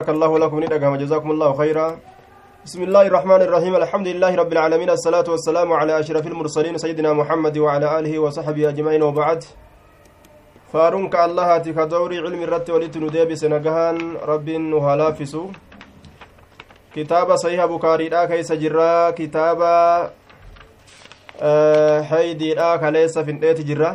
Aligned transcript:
بارك 0.00 0.14
الله 0.14 0.38
لكم 0.38 0.58
ندقهم 0.62 0.96
جزاكم 0.96 1.30
الله 1.30 1.50
خيرا 1.60 1.86
بسم 2.66 2.80
الله 2.82 3.04
الرحمن 3.10 3.40
الرحيم 3.46 3.74
الحمد 3.82 4.08
لله 4.08 4.32
رب 4.42 4.52
العالمين 4.52 4.90
الصلاة 4.90 5.26
والسلام 5.26 5.72
على 5.72 5.92
أشرف 6.00 6.26
المرسلين 6.26 6.78
سيدنا 6.78 7.10
محمد 7.12 7.58
وعلى 7.58 7.98
آله 7.98 8.18
وصحبه 8.18 8.68
أجمعين 8.68 9.02
وبعد 9.02 9.40
فارونك 10.72 11.14
الله 11.26 11.48
تكدوري 11.66 12.18
علم 12.18 12.40
الرت 12.46 12.70
ولتندي 12.70 13.36
سنقهان 13.42 13.98
رب 14.22 14.48
نهلافسو 14.72 15.44
كتاب 16.94 17.28
صحيح 17.36 17.64
بكاري 17.64 18.08
لا 18.08 18.22
كيس 18.30 18.52
جرا 18.52 19.10
كتاب 19.10 19.60
حيدي 22.10 22.50
لا 22.54 22.70
كليس 22.82 23.18
في 23.18 23.30
الديت 23.34 23.60
جرا 23.66 23.90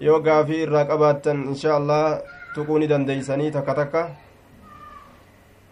يوغا 0.00 0.42
في 0.42 0.56
الرقبات 0.64 1.26
إن 1.26 1.54
شاء 1.62 1.74
الله 1.78 2.22
tuquu 2.54 2.78
ni 2.78 2.86
dandeeysanii 2.92 3.50
takka 3.56 3.74
takka 3.80 4.02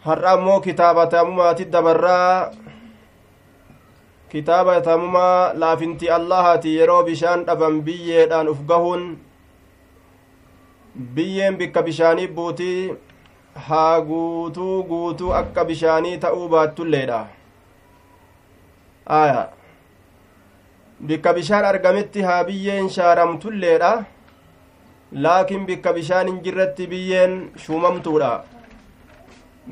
har'a 0.06 0.30
ammoo 0.36 0.60
kitaaba 0.66 1.06
taamumaati 1.14 1.64
dabarraa 1.74 2.50
kitaaba 4.32 4.80
taamumaa 4.86 5.52
laafinti 5.62 6.10
allahaati 6.18 6.76
yeroo 6.78 7.02
bishaan 7.08 7.44
dhaban 7.48 7.80
biyyeedhaan 7.88 8.48
uf 8.52 8.60
gahuun 8.72 9.04
biyyeen 11.16 11.56
bikka 11.60 11.82
bishaanii 11.88 12.28
buutii 12.36 12.94
haa 13.68 14.00
guutuu 14.10 14.76
guutuu 14.90 15.32
akka 15.40 15.64
bishaanii 15.70 16.16
ta'uu 16.24 16.48
baattulleedha 16.54 17.20
aya 19.20 19.42
bikka 21.10 21.34
bishaan 21.40 21.64
argametti 21.72 22.22
haa 22.28 22.44
biyyeen 22.50 22.88
shaaramtulleedha 22.96 23.92
laakiin 25.12 25.66
bikka 25.66 25.92
bishaan 25.92 26.26
hin 26.26 26.40
jirretti 26.44 26.86
biyyeen 26.86 27.50
shuumamtuudha. 27.56 28.44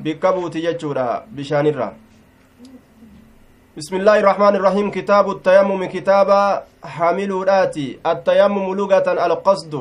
Bikka 0.03 0.33
buuti 0.33 0.61
jechuudha 0.61 1.23
bishaanirra. 1.35 1.93
بسم 3.79 3.95
الله 3.95 4.19
الرحمن 4.19 4.55
الرحيم 4.55 4.91
كتاب 4.91 5.29
التيمم 5.31 5.85
كتاب 5.85 6.29
حاملوداتي 6.83 7.99
التيمم 8.05 8.67
لغة 8.75 9.07
القصد 9.25 9.73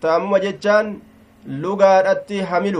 تيمم 0.00 0.36
جتان 0.36 0.98
لغة 1.46 2.44
حامل 2.48 2.76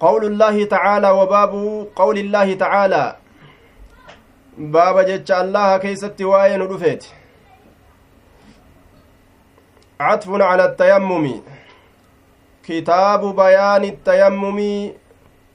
قول 0.00 0.22
الله 0.24 0.64
تعالى 0.64 1.10
وباب 1.10 1.52
قول 1.96 2.18
الله 2.18 2.54
تعالى 2.54 3.16
باب 4.58 4.96
جتش 5.00 5.30
الله 5.32 5.76
كيست 5.78 6.22
واين 6.22 6.62
رفيت 6.62 7.04
عطف 10.00 10.30
على 10.30 10.64
التيمم. 10.64 11.40
كتاب 12.64 13.36
بيان 13.36 13.84
التيمم 13.84 14.90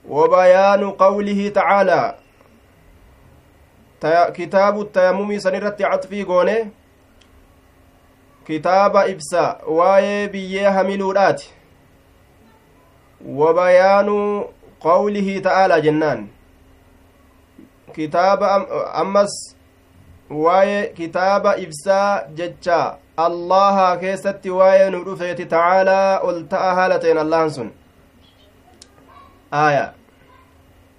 وبيان 0.09 0.91
قوله 0.91 1.49
تعالى. 1.49 2.16
كتاب 4.33 4.81
التيمم 4.81 5.39
سنرت 5.39 5.81
عطفي 5.81 6.23
قونه 6.23 6.67
كتاب 8.47 8.95
إبسا 8.95 9.61
واي 9.67 10.27
بيه 10.27 10.81
هملودات 10.81 11.44
وبيان 13.25 14.09
قوله 14.81 15.39
تعالى 15.39 15.81
جنان. 15.81 16.27
كتاب 17.94 18.44
أمس 19.02 19.55
واي 20.30 20.88
كتاب 20.88 21.47
إبسا 21.47 22.27
ججا. 22.36 22.97
Allaha 23.17 23.97
keessatti 23.97 24.50
waa'ee 24.50 24.89
nu 24.89 25.03
dhufeeti 25.06 25.45
tacaalaa 25.45 26.19
ol 26.30 26.44
ta'a 26.53 26.73
haala 26.75 27.00
ta'en 27.00 27.17
allahan 27.17 27.50
sun 27.58 27.70
aya 29.52 29.94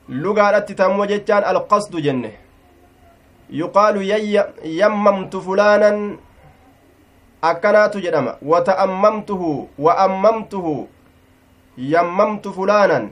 lugaadhatti 0.09 0.75
tammo 0.75 1.07
jechaan 1.07 1.45
alqasdu 1.53 2.01
jenne 2.07 2.31
yuqaalu 3.51 4.03
yammamtu 4.81 5.41
fulaanan 5.43 6.19
akkanaatu 7.43 8.01
jedhama 8.07 8.37
wata'ammamtuhu 8.53 9.69
wa 9.79 9.99
ammamtuhu 10.07 10.89
yammamtu 11.77 12.53
fulaanan 12.53 13.11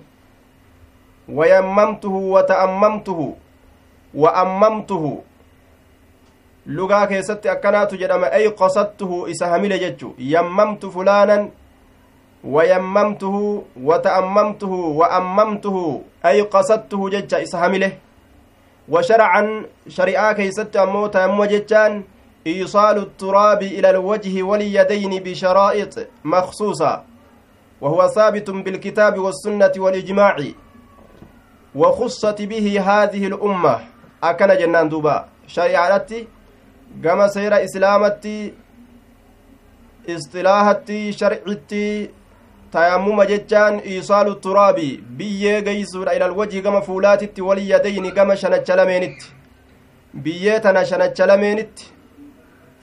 wayammamtuhu 1.28 2.32
wata'ammamtuhu 2.32 3.36
wa 4.14 4.34
ammamtuhu 4.34 5.24
lugaa 6.66 7.06
keessatti 7.06 7.48
akkanaatu 7.48 7.96
jedhama 7.96 8.26
ay 8.26 8.50
qasadtuhu 8.50 9.26
isa 9.28 9.48
hamile 9.48 9.78
jechu 9.78 10.14
yammamtu 10.18 10.92
fulaanan 10.92 11.50
wayammamtuhu 12.44 13.66
wata'ammamtuhu 13.84 14.98
waammamtuhu 14.98 16.04
ay 16.22 16.42
qasadtuhu 16.44 17.10
jecha 17.10 17.40
isa 17.40 17.58
hamile 17.58 17.98
وشرعا 18.88 19.62
شريعة 19.88 20.32
كيست 20.32 20.76
أمو 20.76 21.06
تأمو 21.06 21.44
جتان 21.44 22.02
إيصال 22.46 22.98
التراب 22.98 23.62
إلى 23.62 23.90
الوجه 23.90 24.42
واليدين 24.42 25.22
بشرائط 25.22 25.94
مخصوصة 26.24 27.02
وهو 27.80 28.08
ثابت 28.08 28.50
بالكتاب 28.50 29.18
والسنة 29.18 29.72
والإجماع 29.78 30.36
وخصت 31.74 32.42
به 32.42 32.80
هذه 32.80 33.26
الأمة 33.26 33.80
أكن 34.24 34.56
جنان 34.58 34.88
دوبا 34.88 35.24
شريعتي 35.46 36.26
gama 37.00 37.28
seera 37.28 37.60
islaamatti 37.66 38.54
istilaahatti 40.14 41.12
sharcitti 41.12 42.10
tayammuma 42.72 43.26
jechaan 43.26 43.80
iisaalu 43.92 44.34
turaabi 44.34 44.88
biyyee 45.18 45.62
geeysuudha 45.62 46.12
ilal 46.18 46.36
wajii 46.36 46.62
gama 46.62 46.80
fuulaatitti 46.80 47.42
waliyadayni 47.48 48.10
gama 48.12 48.36
shanacha 48.36 48.76
lameenitti 48.76 49.32
biyyee 50.22 50.60
tana 50.60 50.84
shanacha 50.86 51.26
lameenitti 51.26 51.92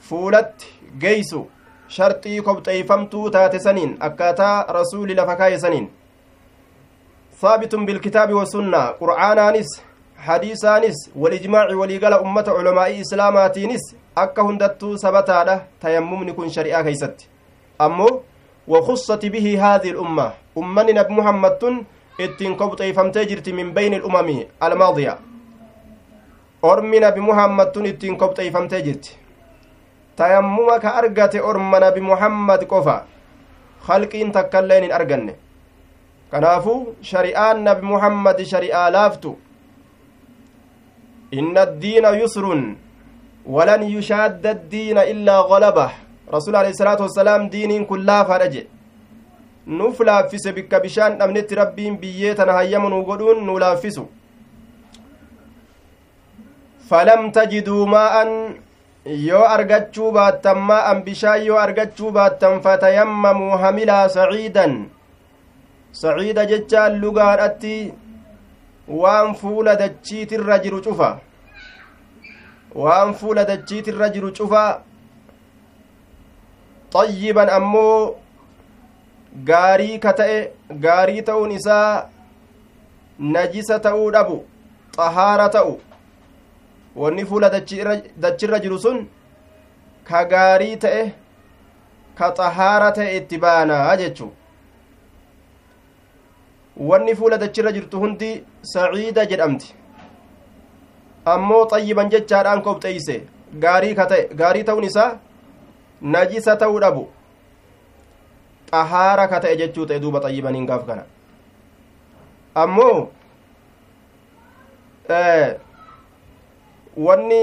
fuulatti 0.08 0.66
geeysu 0.98 1.42
sharxii 1.88 2.40
kobxeeyfamtuu 2.42 3.30
taate 3.30 3.58
saniin 3.66 3.96
akkaataa 4.08 4.56
rasuuli 4.78 5.14
lafa 5.14 5.36
kaaye 5.36 5.58
saniin 5.58 5.90
saabitun 7.40 7.86
bilkitaabi 7.86 8.34
wasunnaa 8.34 8.92
qur'aanaanis 9.00 9.70
hadiisaanis 10.26 11.10
walijmaaci 11.16 11.74
waliigala 11.74 12.20
ummata 12.20 12.52
culamaa'ii 12.56 13.00
islaamaatiinis 13.04 13.84
akka 14.22 14.42
hundattuu 14.42 14.98
sabataadha 14.98 15.60
tayammumni 15.80 16.32
kun 16.32 16.50
shari'aa 16.56 16.82
keeysatti 16.88 17.28
ammoo 17.78 18.10
wakussati 18.74 19.30
bihi 19.30 19.56
haadii 19.56 19.92
lumma 19.92 20.26
ummanni 20.62 20.92
nabi 20.98 21.14
muhammadtun 21.20 21.80
ittiin 22.18 22.56
kobxeeyfamtee 22.56 23.24
jirti 23.32 23.52
min 23.52 23.72
bayni 23.74 23.96
ilumami 23.96 24.36
almaadiya 24.68 25.16
ormi 26.62 27.00
nabi 27.00 27.20
muhammadtun 27.20 27.86
ittiin 27.86 28.18
kobxeeyfamtee 28.22 28.82
jirti 28.82 29.18
tayammuma 30.16 30.80
ka 30.80 30.96
argate 31.02 31.42
orma 31.42 31.80
nabi 31.80 32.00
muhammad 32.00 32.66
qofa 32.72 33.02
halqiin 33.88 34.32
takkailleen 34.32 34.82
hin 34.82 34.92
arganne 35.02 35.34
kanaafuu 36.30 36.80
shari'aan 37.12 37.64
nabi 37.68 37.86
muhammad 37.92 38.44
shari'aa 38.50 38.90
laaftu 38.98 39.38
inna 41.38 41.60
addiina 41.66 42.10
yusrun 42.22 42.76
ولن 43.46 43.82
يشاد 43.82 44.46
الدين 44.46 44.98
إلا 44.98 45.40
غلبه 45.40 45.90
رسول 46.34 46.54
عليه 46.56 46.68
الصلاة 46.76 47.00
والسلام 47.02 47.48
دين 47.48 47.84
كلها 47.84 48.22
فرج 48.24 48.54
نفلافس 49.66 50.44
بك 50.48 50.72
بشان 50.74 51.22
أمنت 51.22 51.52
ربين 51.52 51.96
بيتنا 51.96 52.52
هيمن 52.60 52.92
وقلون 52.92 53.36
نلافس 53.48 53.96
فلم 56.90 57.20
تجدوا 57.30 57.86
ماء 57.86 58.14
yoo 59.06 59.44
argachuu 59.56 60.12
baattan 60.12 60.58
maa'an 60.70 60.98
bishaan 61.06 61.40
yoo 61.48 61.56
argachuu 61.56 62.10
baattan 62.12 62.60
fatayammamuu 62.64 63.56
hamilaa 63.62 64.08
saciidan 64.16 64.72
saciida 66.00 66.44
jechaan 66.50 67.00
lugaadhatti 67.02 67.76
waan 69.02 69.34
fuula 69.40 69.72
dachiitirra 69.82 70.58
jiru 70.64 70.82
cufa 70.84 71.10
waan 72.74 73.14
fuula 73.14 73.44
dachiitirra 73.44 74.08
jiru 74.14 74.32
cufaa 74.38 74.80
xayyiban 76.94 77.48
ammoo 77.58 78.16
gaarii 79.50 79.98
ka 79.98 80.12
ta'e 80.22 80.40
gaarii 80.86 81.22
ta'uun 81.30 81.52
isaa 81.58 82.08
najisa 83.36 83.78
ta'uu 83.86 84.10
dhabu 84.16 84.36
xahaara 84.96 85.48
ta'u. 85.56 85.78
Wanni 86.96 87.24
fuula 87.24 87.50
dachirra 87.50 88.58
jiru 88.60 88.78
sun 88.78 89.06
ka 90.04 90.24
gaarii 90.34 90.76
ta'e 90.76 91.02
ka 92.18 92.34
xahaara 92.38 92.92
ta'e 92.96 93.16
itti 93.18 93.38
baanaa 93.44 93.96
jechu 94.00 94.26
wanni 96.88 97.14
fuula 97.14 97.38
dachirra 97.38 97.72
jirtu 97.76 98.00
hundi 98.02 98.30
saciida 98.72 99.26
jedhamti 99.30 99.74
ammoo 101.24 101.66
xayyiban 101.72 102.10
jechaadhaan 102.10 102.62
xahaara 108.72 109.28
ka 109.28 109.40
ta'e 109.40 109.56
jechuu 109.62 109.86
ta'e 109.86 110.00
duuba 110.02 110.20
xayyibaniin 110.26 110.66
gaaf 110.66 110.86
kana 110.86 111.04
ammoo 112.64 113.08
wanni 117.06 117.42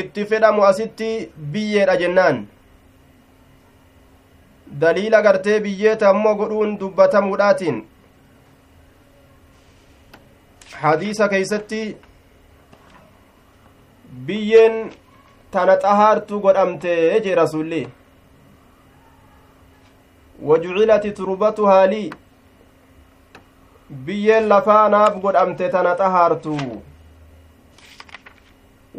itti 0.00 0.24
fedhamu 0.32 0.64
asitti 0.70 1.10
biyyeedha 1.52 1.96
jennaan 2.02 2.46
daliila 4.80 5.22
gartee 5.22 5.60
biyyeeta 5.66 6.08
ammoo 6.10 6.34
godhuun 6.40 6.78
dubbatamuudhaatiin 6.80 7.78
hadiisa 10.82 11.28
keeysatti 11.28 11.80
biyyeen 14.14 14.90
tana 15.50 15.76
xahaartu 15.82 16.40
godhamte 16.40 17.20
jee 17.24 17.34
rasulli 17.34 17.88
wajucilati 20.42 21.10
turbatuhaa 21.12 21.86
lii 21.86 22.10
biyyeen 24.06 24.48
lafaa 24.48 24.88
naaf 24.88 25.16
godhamte 25.24 25.68
tana 25.68 25.94
xahaartu 26.00 26.56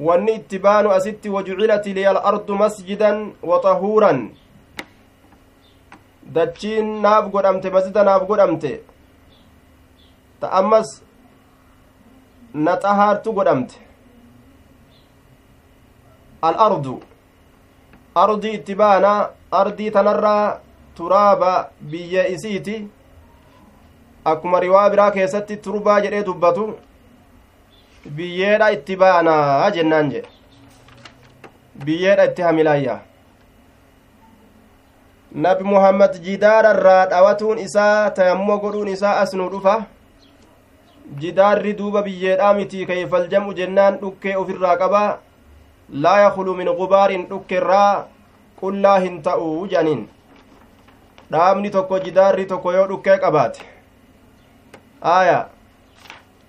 wanni 0.07 0.35
itti 0.35 0.59
baanu 0.59 0.91
asitti 0.97 1.29
wajucilati 1.29 1.93
liya 1.93 2.09
alardu 2.09 2.55
masjidan 2.63 3.33
wa 3.43 3.59
tahuuran 3.59 4.29
dachiin 6.33 7.01
naaf 7.07 7.31
godhamte 7.31 7.69
masjida 7.69 8.03
naaf 8.03 8.27
godhamte 8.27 8.71
ta 10.39 10.51
ammas 10.51 11.01
na 12.53 12.77
xahaartu 12.83 13.33
godhamte 13.33 13.84
al-ardu 16.49 16.95
ardii 18.23 18.53
itti 18.59 18.75
baana 18.81 19.11
ardii 19.61 19.91
tanarraa 19.95 20.57
turaaba 20.97 21.51
biyya 21.91 22.27
isiiti 22.35 22.75
akkuma 24.33 24.59
riwaa 24.65 24.89
biraa 24.93 25.11
keessatti 25.17 25.57
turbaa 25.65 25.99
jedhee 26.05 26.23
dubbatu 26.29 26.67
biyyeedha 28.19 28.69
itti 28.77 28.95
baanaa 29.01 29.71
jennaan 29.75 30.09
jedhe 30.13 30.29
biyyeedha 31.85 32.25
itti 32.31 32.41
hamilaayya 32.47 32.95
nabi 35.45 35.63
muhammad 35.73 36.13
jidaararraa 36.25 37.05
dhawatuun 37.11 37.59
isaa 37.67 38.09
tayammoo 38.19 38.57
godhuun 38.63 38.87
isaa 38.95 39.15
as 39.23 39.33
nu 39.39 39.49
dhufa 39.53 39.75
jidaarri 41.21 41.73
duuba 41.79 42.01
biyyeedhaa 42.07 42.53
mitii 42.59 42.85
kayfal 42.91 43.27
jam'u 43.33 43.53
jennaan 43.59 43.97
dhukkee 44.03 44.35
ofirraa 44.41 44.77
qabaa 44.83 45.09
laa 45.89 46.19
yakulu 46.19 46.55
min 46.55 46.67
gubaarin 46.77 47.25
dhukkeirraa 47.29 48.05
qullaa 48.61 48.99
hin 48.99 49.21
ta'u 49.27 49.67
janiin 49.73 50.07
dhaabni 51.31 51.69
tokko 51.69 51.99
jidaarri 52.05 52.45
tokko 52.45 52.71
yoo 52.77 52.87
dhukkee 52.91 53.17
qabaate 53.25 53.61
aaya 55.13 55.37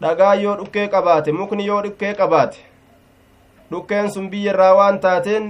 dhagaa 0.03 0.35
yoo 0.35 0.57
dhukkee 0.61 0.89
qabaate 0.89 1.33
mukni 1.33 1.67
yoo 1.67 1.83
dhukkee 1.87 2.15
qabaate 2.15 2.59
dhukkeen 3.71 4.11
sun 4.13 4.31
biyyarraa 4.31 4.75
waan 4.81 5.01
taateen 5.07 5.49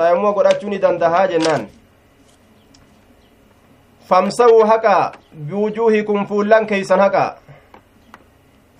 tayammoo 0.00 0.32
godhachuu 0.32 0.70
ni 0.70 0.78
dandahaa 0.86 1.26
jennaan 1.34 1.66
famsa'uu 4.08 4.64
haqaa 4.72 5.12
biwujuuhikum 5.48 6.26
fuullan 6.26 6.66
keeysan 6.66 7.00
haqaa 7.00 7.30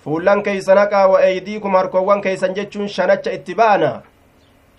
fuullan 0.03 0.43
keeysan 0.43 0.77
haqaa 0.77 1.07
wa 1.13 1.21
eydiikum 1.29 1.73
harkowwan 1.79 2.21
keeysan 2.25 2.53
jechuun 2.57 2.87
shanacha 2.87 3.31
itti 3.37 3.55
baana 3.61 3.91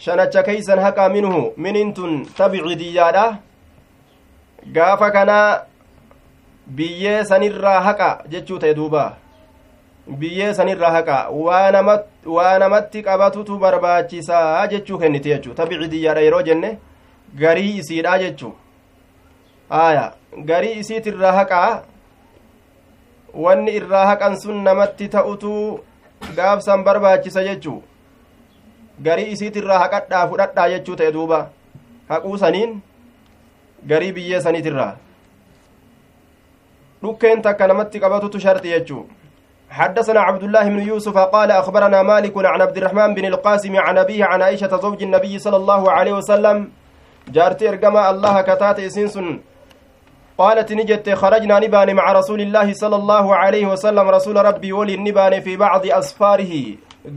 shanacha 0.04 0.42
keeysan 0.42 0.78
haqaa 0.86 1.08
minhu 1.16 1.40
minin 1.56 1.94
tun 1.94 2.14
tabicidiyyaadha 2.38 3.24
gaafa 4.76 5.10
kanaa 5.16 5.62
biyyee 6.76 7.24
sanirraa 7.32 7.80
haqa 7.88 8.08
jechuu 8.32 8.58
ta'e 8.64 8.74
duuba 8.78 9.04
biyyee 10.22 10.54
sanirraa 10.54 10.92
haqa 10.96 11.18
waa 12.36 12.58
namatti 12.64 13.02
qabatutu 13.02 13.58
barbaachisaa 13.58 14.66
jechuu 14.72 14.98
kennite 15.04 15.28
jechuu 15.34 15.54
tabicidiyyaadha 15.60 16.20
yeroo 16.26 16.42
jenne 16.48 16.78
garii 17.44 17.76
isiidha 17.82 18.18
jechuu 18.24 18.52
aya 19.84 20.04
garii 20.50 20.78
isiitirraa 20.82 21.32
haqaa 21.32 21.82
wanni 23.34 23.76
irraa 23.80 24.06
haqan 24.06 24.36
sun 24.40 24.64
namatti 24.64 25.08
ta'utu 25.08 25.52
gaafsan 26.36 26.84
barbaachisa 26.84 27.44
jechuu 27.44 27.82
garii 29.02 29.30
isiitirraa 29.34 29.78
haqadhaa 29.84 30.26
fudhadhaa 30.32 30.68
jechuu 30.74 30.96
ta'e 30.96 31.12
duuba 31.12 31.38
haquu 32.08 32.38
saniin 32.42 32.74
garii 33.92 34.12
biyyee 34.18 34.40
saniitirraa 34.40 34.92
dhukkeen 37.02 37.42
takka 37.42 37.66
namatti 37.72 38.00
qabatutu 38.04 38.40
sharti 38.46 38.76
jechuu 38.76 39.06
حدثنا 39.70 40.20
عبد 40.20 40.42
الله 40.42 40.64
بن 40.68 40.80
يوسف 40.80 41.18
قال 41.18 41.50
أخبرنا 41.50 42.02
مالك 42.02 42.34
عن 42.36 42.60
عبد 42.60 42.76
الرحمن 42.76 43.14
بن 43.14 43.24
القاسم 43.24 43.76
عن 43.76 43.98
أبيه 43.98 44.24
عن 44.24 44.42
عائشة 44.42 44.76
زوج 44.76 45.02
النبي 45.02 45.38
صلى 45.38 45.56
الله 45.56 45.90
عليه 45.90 46.12
وسلم 46.12 46.68
جارتي 47.28 47.68
إرقما 47.68 48.10
الله 48.10 48.42
كتات 48.42 48.80
إسنسن 48.80 49.40
قالت 50.40 50.72
نجت 50.72 51.08
خرجنا 51.20 51.58
نبان 51.64 51.88
مع 51.94 52.12
رسول 52.12 52.40
الله 52.40 52.72
صلى 52.72 52.96
الله 52.96 53.26
عليه 53.36 53.66
وسلم. 53.66 54.06
رسول 54.08 54.36
ربي 54.36 54.72
ولي 54.72 54.94
النبان 54.94 55.40
في 55.40 55.56
بعض 55.56 55.82
أسفاره. 55.86 56.52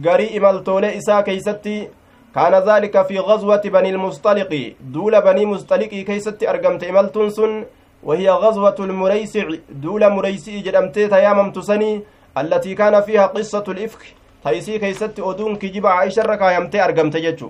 قري 0.05 0.37
إمالتولي 0.37 0.97
إسا 0.97 1.21
كيستي. 1.21 1.87
كان 2.35 2.53
ذلك 2.69 2.95
في 3.07 3.19
غزوة 3.19 3.63
بني 3.75 3.89
المصطلق. 3.89 4.51
دول 4.81 5.21
بني 5.21 5.45
مصطلق 5.45 5.93
كيستي 6.09 6.49
أرقمت 6.49 6.83
إمالتنسن 6.83 7.65
وهي 8.03 8.29
غزوة 8.29 8.75
المريسع. 8.79 9.47
دول 9.69 10.09
مريسع 10.09 10.51
جدمتي 10.51 11.07
تيامم 11.07 11.51
تسني. 11.51 12.01
التي 12.37 12.75
كان 12.75 13.01
فيها 13.01 13.25
قصة 13.25 13.63
الإفك. 13.67 14.03
تيسي 14.43 14.79
كيستي 14.79 15.21
أدون 15.21 15.55
كجب 15.55 15.87
عائشة 15.87 16.21
ركايمتي 16.21 16.83
أرقمت 16.83 17.17
جتشو 17.17 17.49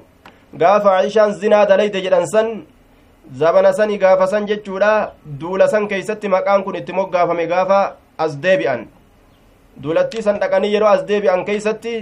قاف 0.61 0.87
عائشان 0.87 1.31
زنا 1.31 1.63
دليت 1.63 1.97
جدنسن. 1.97 2.63
Zabana 3.31 3.73
sani 3.73 3.97
gaafa 3.97 4.27
san 4.27 4.45
jechuudha 4.47 5.11
duula 5.25 5.67
san 5.67 5.87
keeysatti 5.87 6.27
maqaan 6.27 6.63
kun 6.63 6.75
itti 6.75 6.93
moggaafame 6.93 7.47
gaafa 7.47 7.95
as 8.17 8.35
deebi'an 8.43 8.85
duulattii 9.83 10.21
san 10.21 10.39
dhaqanii 10.39 10.73
yeroo 10.73 10.87
as 10.95 11.05
deebi'an 11.07 11.45
keeysatti 11.45 11.93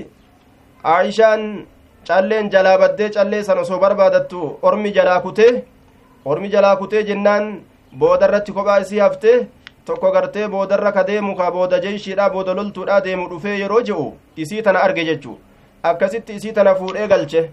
aayishaan 0.84 1.66
calleen 2.08 2.50
jalaa 2.52 2.78
baddee 2.78 3.10
callee 3.16 3.44
san 3.44 3.58
osoo 3.64 3.80
barbaadattu 3.80 4.58
ormi 4.62 4.92
jalaa 4.98 5.20
kutee 5.22 5.64
ormi 6.26 6.50
jalaa 6.50 6.76
kutee 6.76 7.04
jennaan 7.10 7.62
boodarratti 8.00 8.52
kophaa 8.58 8.80
isii 8.86 9.00
haftee 9.06 9.38
tokko 9.86 10.12
gartee 10.12 10.48
boodarra 10.48 10.92
ka 10.92 11.04
deemu 11.04 11.36
ka 11.36 11.52
booda 11.52 11.80
jeeshiidha 11.86 12.30
booda 12.30 12.54
loltuudha 12.54 13.02
deemu 13.06 13.30
dhufee 13.30 13.58
yeroo 13.60 13.82
je'u 13.88 14.06
isii 14.38 14.62
tana 14.66 14.80
arge 14.88 15.06
jechuu 15.10 15.38
akkasitti 15.84 16.34
isii 16.40 16.54
tana 16.58 16.76
fuudhee 16.76 17.08
galche 17.08 17.50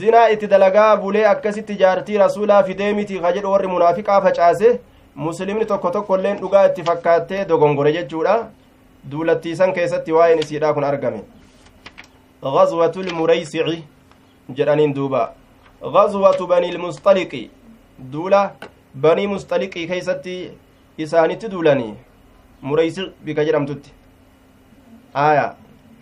zinaa 0.00 0.28
itti 0.34 0.46
dalagaa 0.52 0.96
bulee 0.96 1.24
akkasitti 1.34 1.76
jaartii 1.82 2.18
rasuulaa 2.24 2.62
fidee 2.68 2.92
miti 2.98 3.20
ka 3.20 3.32
jedhu 3.36 3.50
warri 3.54 3.68
munaafiqaa 3.74 4.20
facaase 4.26 4.80
muslimni 5.26 5.66
tokko 5.72 5.90
tokkoilleen 5.96 6.38
dhugaa 6.42 6.66
itti 6.68 6.82
fakkaattee 6.90 7.44
dogongore 7.48 7.92
jechuudha 7.96 8.36
duulattiisan 9.10 9.72
keessatti 9.78 10.12
waa'een 10.18 10.38
isiidha 10.46 10.74
kun 10.74 10.84
argame 10.92 11.22
غزوة 12.44 12.92
المريسع 12.96 13.66
jedhaniin 14.56 14.92
duuba 14.96 15.22
غزوة 15.82 16.46
بني 16.46 16.68
المصطلق 16.76 17.32
duula 18.12 18.40
banii 18.94 19.26
musxaliqii 19.26 19.86
keeysatti 19.88 20.34
isaanitti 20.98 21.48
duulanii 21.52 21.94
mureysic 22.62 23.08
bika 23.24 23.44
jedhamtutti 23.44 23.90
aya 25.14 25.54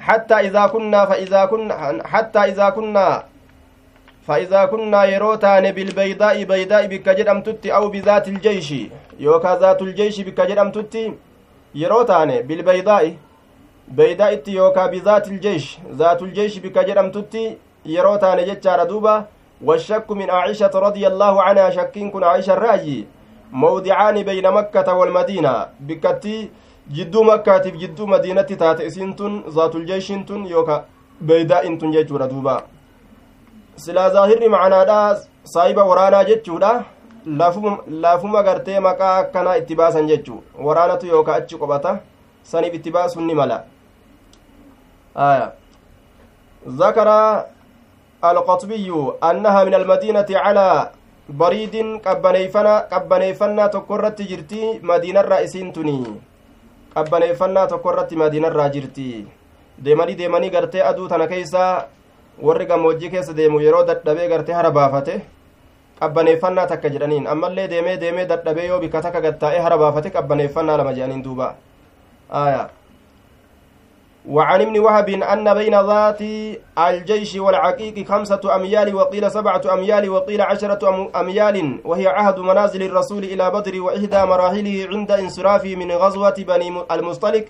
حتى 0.02 0.34
إذا 0.34 0.66
كنا 0.66 1.04
فإذا 1.04 1.44
كنا 1.44 2.02
حتى 2.06 2.38
إذا 2.38 2.68
كنا 2.70 3.24
فإذا 4.26 4.64
كنا 4.64 5.04
يروتان 5.04 5.72
بالبيضاء 5.72 6.44
بيضاء 6.44 6.86
بك 6.86 7.08
جدمتت 7.08 7.66
أو 7.66 7.88
بذات 7.88 8.28
الجيش. 8.28 8.74
يوكا 9.18 9.58
ذات 9.58 9.82
الجيش 9.82 10.20
بك 10.20 10.40
جدمتت 10.40 10.94
يروتان 11.74 12.30
بالبيضاء. 12.46 13.16
بيضاء 13.88 14.42
يوكا 14.48 14.86
بذات 14.86 15.28
الجيش. 15.28 15.78
ذات 15.98 16.22
الجيش 16.22 16.58
بك 16.58 16.78
جدمتت 16.78 17.34
يروتان 17.86 18.38
جتشار 18.46 18.84
دوبا. 18.84 19.26
والشك 19.64 20.10
من 20.10 20.30
عائشة 20.30 20.70
رضي 20.74 21.06
الله 21.06 21.42
عنها 21.42 21.70
شكين 21.70 22.10
كن 22.10 22.24
عائشة 22.24 22.52
الراجي 22.52 23.06
موضعان 23.52 24.22
بين 24.22 24.50
مكة 24.50 24.94
والمدينة. 24.94 25.66
بكتي 25.80 26.50
جدو 26.92 27.22
مكة 27.22 27.58
جدو 27.58 28.06
مدينة 28.06 28.42
تاتئسين 28.42 29.16
ذات 29.48 29.74
الجيش 29.74 30.10
يوكا 30.30 30.84
بيضاء 31.20 31.74
جيشور 31.74 32.26
دوبا. 32.26 32.62
Silaa 33.84 34.10
zaahirri 34.14 34.48
macanaadha 34.54 34.98
saahiba 35.54 35.84
waraanaa 35.90 36.24
jechuudha 36.30 36.72
lafuma 38.04 38.42
gartee 38.48 38.80
maqaa 38.86 39.16
akkanaa 39.22 39.56
itti 39.60 39.74
baasan 39.80 40.06
jechuu 40.10 40.42
waraanatu 40.68 41.06
yookaa 41.12 41.36
achi 41.42 41.58
qophata 41.62 41.92
saniif 42.52 42.74
itti 42.80 42.90
baasuun 42.96 43.26
ni 43.26 43.34
mala 43.34 43.58
ذكر 46.68 47.08
القطبي 48.24 48.88
أنها 49.30 49.64
من 49.64 49.74
المدينة 49.74 50.30
على 50.30 50.90
tokko 53.72 53.94
irratti 53.94 54.24
jirti 54.30 54.60
madiinarraa 54.82 55.40
isiin 55.46 55.72
tuni 55.72 55.96
qabbaneeffannaa 56.94 57.66
tokko 57.66 57.92
irratti 57.92 58.16
madiinarraa 58.16 58.68
jirti 58.68 59.26
deemanii 59.84 60.16
deemanii 60.20 60.50
gartee 60.50 60.82
aduu 60.82 61.08
tana 61.08 61.26
keeysa 61.26 61.88
warri 62.40 62.66
gammoojjii 62.66 63.10
keessa 63.10 63.32
deemu 63.36 63.60
yeroo 63.60 63.84
dadhabee 63.86 64.28
gartee 64.28 64.52
hara 64.54 64.70
baafate 64.70 65.20
qabbaneeffannaa 66.00 66.66
takka 66.66 66.88
jedhaniin 66.88 67.26
ammallee 67.26 67.68
deemee 67.70 67.96
deemee 68.00 68.26
dadhabee 68.26 68.66
yoo 68.66 68.80
bikka 68.80 69.02
takka 69.02 69.20
gattaa'ee 69.20 69.58
hara 69.66 69.78
baafate 69.78 70.10
qabbaneeffannaa 70.10 70.76
lama 70.76 70.92
jedhaniin 70.92 71.24
duuba 71.24 71.54
aayaa 72.30 72.68
وعن 74.26 74.60
ابن 74.60 74.78
وهب 74.78 75.08
أن 75.08 75.54
بين 75.54 75.74
ذات 75.74 76.20
الجيش 76.78 77.36
والعقيق 77.36 78.08
خمسة 78.08 78.54
أميال 78.54 78.94
وقيل 78.94 79.30
سبعة 79.30 79.62
أميال 79.74 80.10
وقيل 80.10 80.40
عشرة 80.40 81.10
أميال 81.20 81.80
وهي 81.84 82.06
عهد 82.06 82.38
منازل 82.38 82.82
الرسول 82.82 83.24
إلى 83.24 83.50
بدر 83.50 83.80
وإحدى 83.82 84.20
مراحله 84.24 84.86
عند 84.92 85.10
انصرافه 85.10 85.76
من 85.76 85.92
غزوة 85.92 86.34
بني 86.38 86.68
المصطلق 86.92 87.44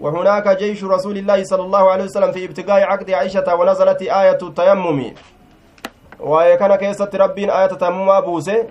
وهناك 0.00 0.48
جيش 0.48 0.84
رسول 0.84 1.16
الله 1.18 1.44
صلى 1.44 1.62
الله 1.62 1.90
عليه 1.90 2.04
وسلم 2.04 2.32
في 2.32 2.44
ابتغاء 2.44 2.82
عقد 2.82 3.10
عائشة 3.10 3.54
ونزلت 3.54 4.02
آية 4.02 4.38
التيمم 4.42 5.00
وكان 6.20 6.74
كيست 6.76 7.16
ربين 7.16 7.50
آية 7.50 7.66
تيمم 7.66 8.20
بوسه 8.20 8.66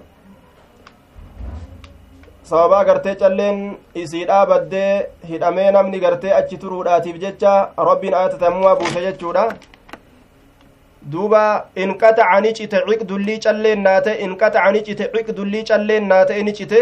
sababaa 2.50 2.84
gartee 2.88 3.15
calleen 3.22 3.62
isiidhaa 4.01 4.46
baddee 4.50 4.89
hidhamee 5.29 5.70
namni 5.75 6.00
gartee 6.03 6.34
achi 6.39 6.58
turuudhaatiif 6.63 7.15
jecha 7.24 7.53
rabbiin 7.88 8.17
ayata 8.17 8.38
tammumaa 8.44 8.74
buuse 8.82 9.01
jechuudha 9.05 9.46
duuba 11.15 11.41
inqaxaca 11.86 12.41
ni 12.46 12.51
cite 12.60 12.77
ciqdullii 12.89 13.39
calleen 13.46 13.82
naate 13.88 14.12
inqaxaca 14.27 14.72
ni 14.75 14.84
cite 14.89 15.03
ciqdullii 15.15 15.63
calleen 15.72 16.08
naate 16.12 16.38
ni 16.50 16.53
cite 16.60 16.79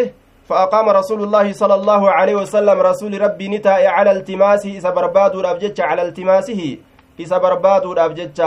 فأقام 0.49 0.89
رسول 0.89 1.23
الله 1.23 1.53
صلى 1.53 1.75
الله 1.75 2.09
عليه 2.11 2.35
وسلم 2.35 2.77
رسول 2.81 3.21
ربي 3.21 3.47
نتاء 3.47 3.85
على 3.85 4.11
التماسه 4.11 4.71
إذا 4.79 4.89
بربادو 4.89 5.39
الأبجج 5.39 5.81
على 5.81 6.01
التماسه 6.01 6.77
إذا 7.19 7.37
بربادو 7.37 7.93
الأبجج 7.93 8.39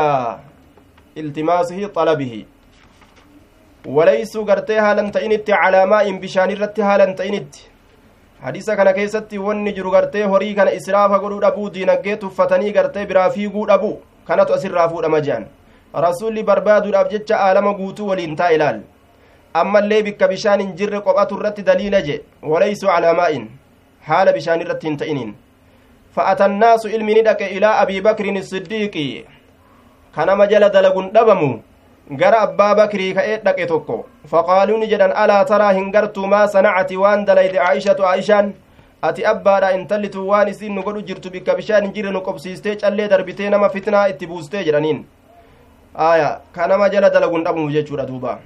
التماسه 1.17 1.87
طلبه 1.87 2.45
ta'initti 3.87 5.53
calaamaa 5.53 6.03
in 6.11 6.19
bishaan 6.19 6.51
irratti 6.51 6.83
haalan 6.83 7.15
ta'initti 7.15 7.69
hadiisa 8.43 8.77
kana 8.77 8.93
keessatti 8.93 9.39
wanni 9.39 9.73
jiru 9.77 9.91
gartee 9.95 10.25
horii 10.33 10.55
kana 10.59 10.73
israafa 10.79 11.21
godhuu 11.23 11.41
dhabuu 11.45 11.71
diinaggee 11.77 12.17
tuffatanii 12.17 12.73
gartee 12.79 13.07
biraa 13.07 13.31
fiiguu 13.31 13.67
dhabu 13.71 13.93
kanatu 14.27 14.55
asirraa 14.57 14.89
fuudhama 14.89 15.21
jehan 15.29 15.47
rasulli 16.07 16.43
barbaaduudhaaf 16.51 17.13
jecha 17.15 17.41
aalama 17.47 17.75
guutuu 17.79 18.09
waliin 18.11 18.37
taa 18.37 18.51
ilaal 18.59 18.81
ammallee 19.63 20.03
bikka 20.09 20.29
bishaan 20.33 20.61
hin 20.65 20.73
jirre 20.79 21.01
qophatu 21.09 21.39
irratti 21.41 21.63
daliila 21.69 22.01
je 22.09 22.17
walaysuu 22.53 22.89
calaamaa'in 22.95 23.45
haala 24.09 24.33
bishaan 24.39 24.61
irratti 24.67 24.87
hin 24.91 24.97
ta'iniin 25.03 25.35
فأتى 26.17 26.45
الناس 26.47 26.87
ilmi 26.97 27.15
ni 27.15 27.23
dhaqe 27.25 27.47
ilaa 27.57 27.79
abii 27.83 28.01
bakrin 28.05 28.37
siddiiqi 28.51 29.25
kanama 30.17 30.47
jala 30.53 30.69
dalagun 30.77 31.11
dhabamu 31.17 31.49
gara 32.21 32.39
abbaa 32.47 32.75
bakrii 32.79 33.09
ka'ee 33.19 33.37
dhaqe 33.47 33.67
tokko 33.73 33.97
faqaaluu 34.31 34.79
ni 34.83 34.87
jedhan 34.93 35.13
alaa 35.23 35.45
taraa 35.51 35.73
hin 35.79 35.91
gartuu 35.97 36.27
maa 36.35 36.47
sanacati 36.55 36.97
waan 37.03 37.27
dalayde 37.29 37.59
aa'ishatu 37.67 38.07
aa'ishaan 38.11 38.49
ati 39.09 39.27
abbaadha 39.33 39.73
intallitu 39.79 40.25
waan 40.31 40.49
isiin 40.55 40.75
nu 40.79 40.83
godhu 40.89 41.03
jirtu 41.09 41.31
bikka 41.37 41.55
bishaan 41.61 41.85
hin 41.87 41.93
jirre 41.97 42.11
nu 42.17 42.21
qobsiistee 42.29 42.77
callee 42.83 43.09
darbitee 43.13 43.51
nama 43.55 43.69
fitnaa 43.77 44.07
itti 44.13 44.27
buustee 44.33 44.65
jedhaniin 44.69 45.05
aya 46.11 46.31
ka 46.57 46.67
nama 46.73 46.89
jala 46.95 47.11
dalagun 47.17 47.45
dhabumu 47.49 47.71
jechuudha 47.77 48.07
duuba 48.13 48.39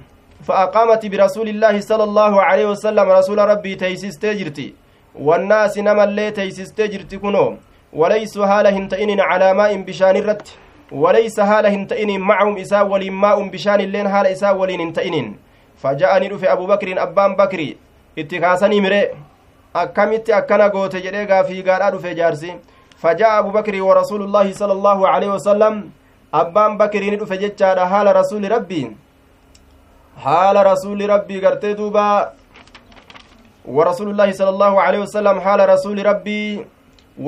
فأقامت 0.47 1.05
برسول 1.05 1.47
الله 1.49 1.75
صلى 1.79 2.03
الله 2.03 2.41
عليه 2.41 2.65
وسلم 2.65 3.07
رسول 3.09 3.37
ربي 3.37 3.75
تيسستي 3.75 4.33
جرتي. 4.33 4.73
والناس 5.15 5.77
نما 5.77 6.03
اللي 6.03 6.31
تيسستي 6.31 6.87
جرتي 6.87 7.17
كنو. 7.17 7.57
وليسوا 7.93 8.45
هالا 8.45 8.69
هنتئن 8.69 9.19
على 9.19 9.53
ماء 9.53 9.71
بشان 9.87 10.15
الرت. 10.15 10.47
وليس 10.91 11.39
هالا 11.39 11.69
هنتئن 11.69 12.19
معهم 12.19 12.57
إساء 12.57 12.87
ولين 12.87 13.13
ماء 13.13 13.37
بشان 13.53 13.79
اللين 13.81 14.07
هالا 14.07 14.31
إساء 14.31 14.57
ولين 14.57 14.81
هنتئن 14.81 15.35
فجاءني 15.81 16.27
رفي 16.27 16.51
أبو 16.51 16.65
بكر 16.65 16.87
أبان 17.03 17.35
بكري. 17.35 17.77
اتكاسني 18.17 18.81
مري 18.81 19.03
akkamitti 19.73 20.33
akkana 20.33 20.69
goote 20.69 21.01
jedhee 21.01 21.25
gaafii 21.25 21.63
gaadhaa 21.63 21.91
dhufe 21.91 22.15
jaarsi 22.15 22.53
fajaa 23.01 23.37
abu 23.37 23.51
bakrii 23.51 23.79
wa 23.81 23.93
rasuulullaahi 23.95 24.53
sala 24.53 24.73
allaahu 24.73 25.07
aleyhi 25.07 25.33
wasalam 25.33 25.75
abbaan 26.31 26.77
bakriini 26.77 27.17
dhufe 27.21 27.37
jechaadha 27.43 27.85
haala 27.91 28.13
rasuuli 28.13 28.49
rabbii 28.55 28.91
haala 30.23 30.63
rasuuli 30.63 31.07
rabbii 31.07 31.39
gartee 31.41 31.73
duuba 31.75 32.33
wa 33.65 33.85
rasuulullaahi 33.85 34.33
sala 34.33 34.49
allaahu 34.49 34.79
aleyhi 34.79 35.01
wasalam 35.05 35.39
haala 35.39 35.65
rasuuli 35.65 36.03
rabbii 36.03 36.65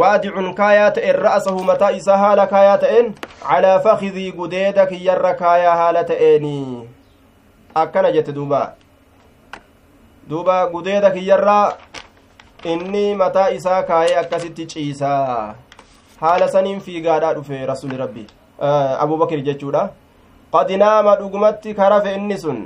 waadicun 0.02 0.54
kaayaa 0.56 0.92
ta'en 0.98 1.16
ra'asahu 1.26 1.64
mataa 1.70 1.90
isaa 2.00 2.18
haala 2.18 2.48
kaayaa 2.48 2.78
ta'en 2.84 3.14
calaa 3.48 3.80
fakidii 3.88 4.32
gudeeda 4.32 4.86
kiyyarra 4.92 5.34
kaayaa 5.42 5.76
haala 5.82 6.04
ta'eeni 6.12 6.54
akkana 7.84 8.12
jette 8.12 8.32
duuba 8.38 8.62
duuba 10.30 10.60
gudeeda 10.76 11.12
kiyyarraa 11.12 11.74
inni 12.76 13.16
mataa 13.16 13.50
isaa 13.58 13.82
kaayee 13.90 14.18
akkasitti 14.20 14.66
ciisaa 14.76 15.56
haala 16.22 16.48
saniin 16.48 16.80
fiigaadhaa 16.80 17.34
dhufe 17.34 17.66
rasuli 17.66 17.98
rabbi 17.98 18.28
abubakir 19.06 19.44
jechuudha 19.50 19.90
qad 20.54 20.72
naama 20.86 21.16
dhugumatti 21.16 21.74
karafe 21.74 22.16
inni 22.16 22.38
sun 22.38 22.66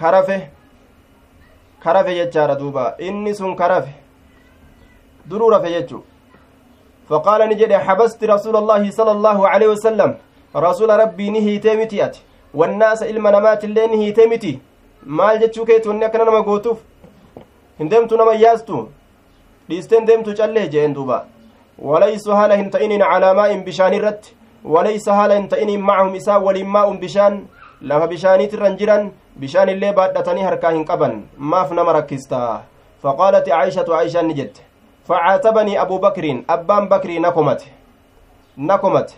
karafe 0.00 0.38
karafe 1.84 2.14
jechaadha 2.14 2.54
duuba 2.54 2.94
inni 2.98 3.34
sun 3.34 3.56
karafe 3.56 3.94
duruu 5.28 5.50
rafe 5.50 5.70
jechu 5.70 6.04
faqaala 7.08 7.46
ni 7.46 7.54
jedhe 7.54 7.78
xabasti 7.86 8.26
rasuula 8.26 8.58
allaahi 8.58 8.92
sala 8.92 9.10
allaahu 9.16 9.46
aleyhi 9.46 9.72
wasalam 9.74 10.14
rasuula 10.66 10.96
rabbii 10.96 11.30
ni 11.30 11.40
hiitee 11.40 11.76
miti 11.76 12.02
ati 12.02 12.22
wannaasa 12.54 13.06
ilma 13.06 13.30
namaatillee 13.30 13.86
ni 13.86 13.96
hiitee 13.96 14.26
miti 14.26 14.60
maal 15.06 15.38
jechuu 15.38 15.64
keetu 15.70 15.88
wanni 15.88 16.04
akkana 16.04 16.24
nama 16.24 16.42
gootuuf 16.42 16.78
hin 17.78 17.88
deemtu 17.88 18.16
nama 18.16 18.34
yaastu 18.44 18.88
dhiisteen 19.68 20.06
deemtu 20.06 20.34
callee 20.38 20.68
jeen 20.68 20.94
duuba 20.94 21.24
walaysu 21.78 22.32
haala 22.38 22.56
hin 22.56 22.70
ta'inin 22.70 23.00
calaa 23.10 23.34
maa'in 23.40 23.64
bishaan 23.64 23.94
irratti 23.98 24.36
walaysa 24.76 25.14
haala 25.18 25.34
hin 25.34 25.48
ta'inin 25.48 25.80
macahum 25.90 26.14
isaa 26.20 26.38
waliin 26.46 26.68
maa'un 26.76 26.98
bishaan 27.04 27.38
lafa 27.92 28.06
bishaaniitirran 28.12 28.76
jiran 28.82 29.10
hin 29.40 30.84
qaban 30.84 31.22
maaf 31.38 31.72
nama 31.72 31.92
rakkista 31.98 32.62
faqaalati 33.02 33.50
caishatu 33.50 33.94
aishaan 33.94 34.26
ni 34.26 34.34
jette 34.34 34.62
facaatabanii 35.08 35.76
abuu 35.76 35.98
bakriin 35.98 36.44
abbaan 36.48 36.88
bakrii 36.88 37.18
nakomate 37.26 37.66
nakomate 38.56 39.16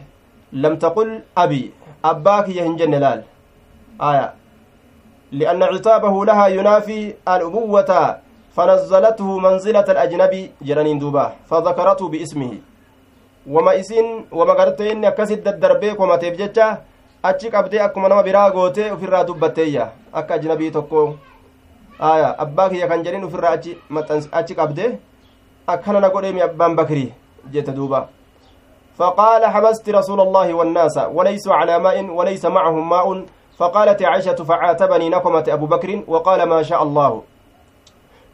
lam 0.53 0.79
taqul 0.79 1.21
abi 1.45 1.63
abbaa 2.03 2.43
kiyya 2.49 2.65
hin 2.65 2.77
jenne 2.77 2.99
laal 3.07 3.23
aya 4.11 4.27
لأن 5.33 5.63
عتابه 5.63 6.25
لها 6.25 6.47
ينافي 6.47 7.15
الأبوة 7.29 7.91
فنزلته 8.57 9.29
منزلة 9.39 9.87
الأجنبي 9.95 10.43
جرانين 10.63 10.99
دوبا 10.99 11.27
فذكرته 11.51 12.09
باسمه 12.09 12.53
وما 13.55 13.73
إسين 13.81 14.07
وما 14.33 14.55
قرتين 14.55 15.05
أكسد 15.05 15.49
الدربيك 15.49 16.01
وما 16.01 16.17
تبجتش 16.17 16.59
achi 17.29 17.51
qabdee 17.51 17.81
akkuma 17.87 18.09
nama 18.09 18.23
biraa 18.23 18.51
gootee 18.51 18.91
ofirraa 18.97 19.25
dubbatteeyya 19.25 19.87
akka 20.13 20.35
ajnabii 20.35 20.71
tokko 20.71 21.15
aya 22.11 22.29
abbaa 22.39 22.69
kiyya 22.69 22.89
kan 22.89 23.05
jedhin 23.05 23.25
ofirraa 23.25 23.53
achi 23.53 23.79
achi 24.33 24.55
qabdee 24.55 24.91
akkana 25.67 26.01
na 26.01 26.09
godheemi 26.11 26.43
abbaan 26.43 26.77
bakrii 26.77 27.13
jette 27.53 27.73
duuba 27.73 28.09
فقال 28.99 29.45
حبست 29.47 29.89
رسول 29.89 30.21
الله 30.21 30.55
والناس 30.55 30.99
وليسوا 31.13 31.55
على 31.55 31.79
ماء 31.79 32.05
وليس 32.05 32.45
معهم 32.45 32.89
ماء 32.89 33.25
فقالت 33.59 34.03
عائشة 34.03 34.35
فعاتبني 34.35 35.09
نقمة 35.09 35.45
أبو 35.49 35.67
بكر 35.67 36.01
وقال 36.09 36.43
ما 36.43 36.63
شاء 36.63 36.83
الله 36.83 37.23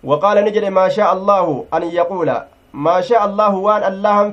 وقال 0.05 0.45
نجد 0.45 0.65
ما 0.65 0.89
شاء 0.89 1.13
الله 1.13 1.65
أن 1.75 1.83
يقول 1.83 2.29
ما 2.73 3.01
شاء 3.01 3.25
الله 3.27 3.55
وان 3.55 3.83
الله 3.93 4.31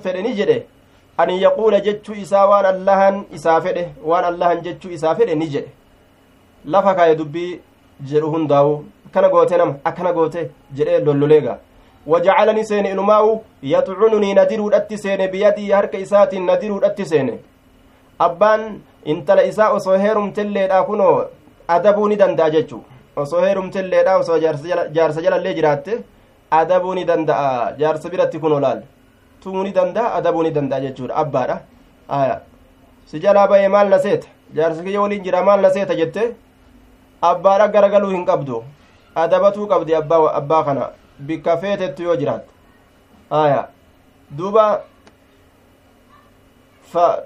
an 1.21 1.29
yaquula 1.45 1.79
jechuu 1.87 2.13
isaa 2.23 2.45
waan 2.51 2.65
allahan 2.73 3.15
isaa 3.37 3.59
fedhe 3.65 3.83
waan 4.09 4.25
allahan 4.31 4.61
jechuu 4.65 4.91
isaa 4.97 5.15
fedhe 5.15 5.35
ni 5.35 5.47
jedhe. 5.53 5.69
Lafa 6.73 6.93
kaaye 6.97 7.15
dubbii 7.21 7.59
jedhu 8.09 8.29
hundaa'u 8.33 8.73
akkana 9.07 9.29
goote 9.33 9.57
nama 9.61 9.73
akkana 9.89 10.13
goote 10.17 10.39
jedhee 10.77 10.99
lolloleega 11.07 11.57
wajacalani 12.11 12.63
seene 12.69 12.89
inumaa'u 12.95 13.31
yaxcununii 13.73 14.33
nadiruudhatti 14.39 14.97
seene 15.03 15.27
biyadii 15.33 15.71
harka 15.71 15.97
isaatiin 16.05 16.45
nadiruudhatti 16.51 17.05
seene. 17.11 17.33
Abbaan 18.27 18.63
intala 19.05 19.43
isaa 19.51 19.69
osoo 19.77 19.97
heerumtelleedha 20.03 20.83
kunoo 20.83 21.15
adabuu 21.75 22.07
ni 22.09 22.15
danda'a 22.21 22.49
jechu 22.55 22.79
osoo 23.23 23.41
heerumtelleedha 23.45 24.17
osoo 24.21 24.39
jaarsa 24.95 25.21
jalallee 25.25 25.53
jiraatte 25.59 25.99
adabuu 26.61 26.93
ni 26.95 27.05
danda'a 27.11 27.73
jaarsa 27.81 28.09
biratti 28.09 28.39
kunoo 28.45 28.59
laal. 28.65 28.81
Tumuu 29.43 29.63
ni 29.63 29.71
danda'a 29.71 30.13
adabuu 30.17 30.43
ni 30.43 30.51
danda'a 30.51 30.79
jechuudha 30.85 31.15
abbaadha 31.15 31.61
aya 32.19 32.41
si 33.05 33.19
jalaa 33.19 33.47
ba'ee 33.47 33.67
maal 33.67 33.89
na 33.89 33.99
seeta 33.99 34.27
jaarsi 34.55 34.83
kiyya 34.83 35.01
waliin 35.01 35.23
jira 35.23 35.43
maal 35.43 35.61
na 35.61 35.69
seeta 35.73 35.95
jette 35.95 36.23
abbaadha 37.21 37.67
garagaluu 37.67 38.09
hin 38.15 38.25
qabdu 38.25 38.63
adabatuu 39.15 39.67
qabdi 39.67 39.95
abbaa 39.95 40.63
kana 40.63 40.89
bikka 41.19 41.57
feetettu 41.57 42.03
yoo 42.03 42.15
jiraat 42.15 42.43
aya 43.41 43.67
duuba 44.37 44.81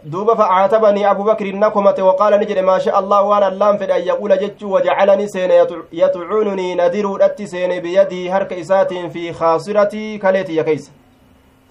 duuba 0.03 0.35
facaatabanii 0.35 1.03
abu 1.05 1.23
bakrin 1.23 1.57
nakomate 1.59 2.01
waqaala 2.01 2.37
ni 2.37 2.45
jedhe 2.45 2.61
maa 2.61 2.79
sha 2.79 2.93
allah 2.99 3.27
waan 3.29 3.43
allaan 3.43 3.77
fedhe 3.79 3.93
an 3.93 4.05
yaquula 4.07 4.37
jechuu 4.37 4.71
wajacalanii 4.71 5.27
seene 5.35 5.59
yaxucununii 5.91 6.75
nadiruudhatti 6.75 7.47
seene 7.47 7.81
biyadii 7.81 8.27
harka 8.27 8.55
isaatiin 8.55 9.09
fi 9.11 9.23
kaasiratii 9.39 10.19
kaleetiyya 10.19 10.63
keeysa 10.63 10.91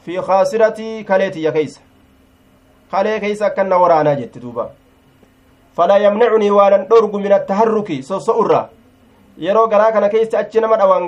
fi 0.04 0.18
kaasiratii 0.28 1.04
kaleetiyya 1.04 1.52
keeysa 1.56 1.80
kalee 2.92 3.18
keeysa 3.21 3.47
akkanna 3.47 3.78
waraanaa 3.82 4.14
jette 4.21 4.40
duuba 4.44 4.64
falaa 5.76 5.99
yamnacunii 6.06 6.50
waanan 6.59 6.87
dhorgu 6.90 7.18
min 7.25 7.32
attaharruki 7.38 8.02
soso'urra 8.09 8.62
yeroo 9.44 9.66
garaa 9.75 9.92
kana 9.92 10.09
keessa 10.14 10.38
achi 10.38 10.61
nama 10.61 10.76
dhawan 10.80 11.04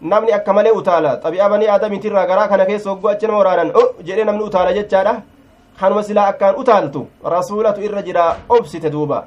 namni 0.00 0.32
akka 0.38 0.52
malee 0.52 0.74
utaala 0.80 1.16
xabi'a 1.24 1.48
banii 1.52 1.70
aadamiitirraa 1.74 2.26
garaa 2.32 2.48
kana 2.48 2.66
keessa 2.66 2.90
hogguu 2.90 3.08
achi 3.14 3.26
nama 3.26 3.38
waraanan 3.42 3.72
o 3.80 3.82
jedhee 4.08 4.24
namni 4.28 4.44
utaala 4.50 4.72
jechaadha 4.78 5.14
kanuma 5.80 6.02
silaa 6.08 6.26
akkaan 6.32 6.60
utaaltu 6.62 7.06
rasuulatu 7.36 7.80
irra 7.88 8.02
jira 8.10 8.36
obsite 8.48 8.90
duuba 8.90 9.24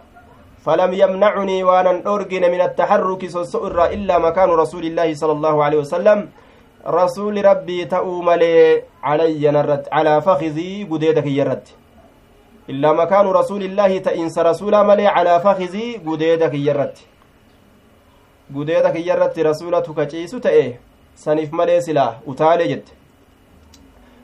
فلم 0.66 0.92
يمنعني 0.94 1.64
وأنا 1.64 1.92
أرجن 2.14 2.44
من 2.52 2.62
التحرك 2.62 3.22
سوء 3.28 3.68
إلا 3.96 4.16
مكان 4.20 4.50
رسول 4.64 4.84
الله 4.86 5.10
صلى 5.22 5.32
الله 5.38 5.56
عليه 5.66 5.78
وسلم 5.84 6.20
رسول 6.88 7.46
ربي 7.46 7.86
تأوملي 7.86 8.84
علي 9.04 9.52
نرت 9.52 9.88
على 9.92 10.22
فخذي 10.22 10.84
قديدك 10.92 11.26
يرت. 11.26 11.68
إلا 12.70 12.94
مكان 12.94 13.26
رسول 13.28 13.64
الله 13.64 13.98
تئنس 13.98 14.40
رسول 14.40 14.84
ملي 14.86 15.08
على 15.08 15.40
فخذي 15.40 16.02
قديدك 16.08 16.54
يرت. 16.54 16.98
قديدك 18.56 18.96
يرت 18.96 19.40
رسولتك 19.40 20.00
جيس 20.00 20.32
تأيه 20.32 20.80
سنف 21.16 21.54
ملي 21.54 21.82
سلا 21.82 22.14
أتالي 22.28 22.68
جد 22.68 22.90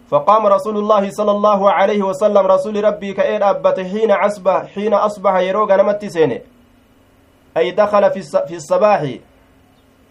فقام 0.09 0.47
رسول 0.47 0.77
الله 0.77 1.09
صلى 1.09 1.31
الله 1.31 1.71
عليه 1.71 2.03
وسلم 2.03 2.47
رسول 2.47 2.83
ربي 2.83 3.13
كأين 3.13 3.43
أبت 3.43 3.79
حين 3.79 4.11
أصبح 4.11 4.65
حين 4.75 4.93
أصبح 4.93 5.33
يروق 5.39 5.71
نمت 5.71 6.05
سينه 6.05 6.39
أي 7.57 7.71
دخل 7.71 8.11
في 8.11 8.55
الصباح. 8.55 9.01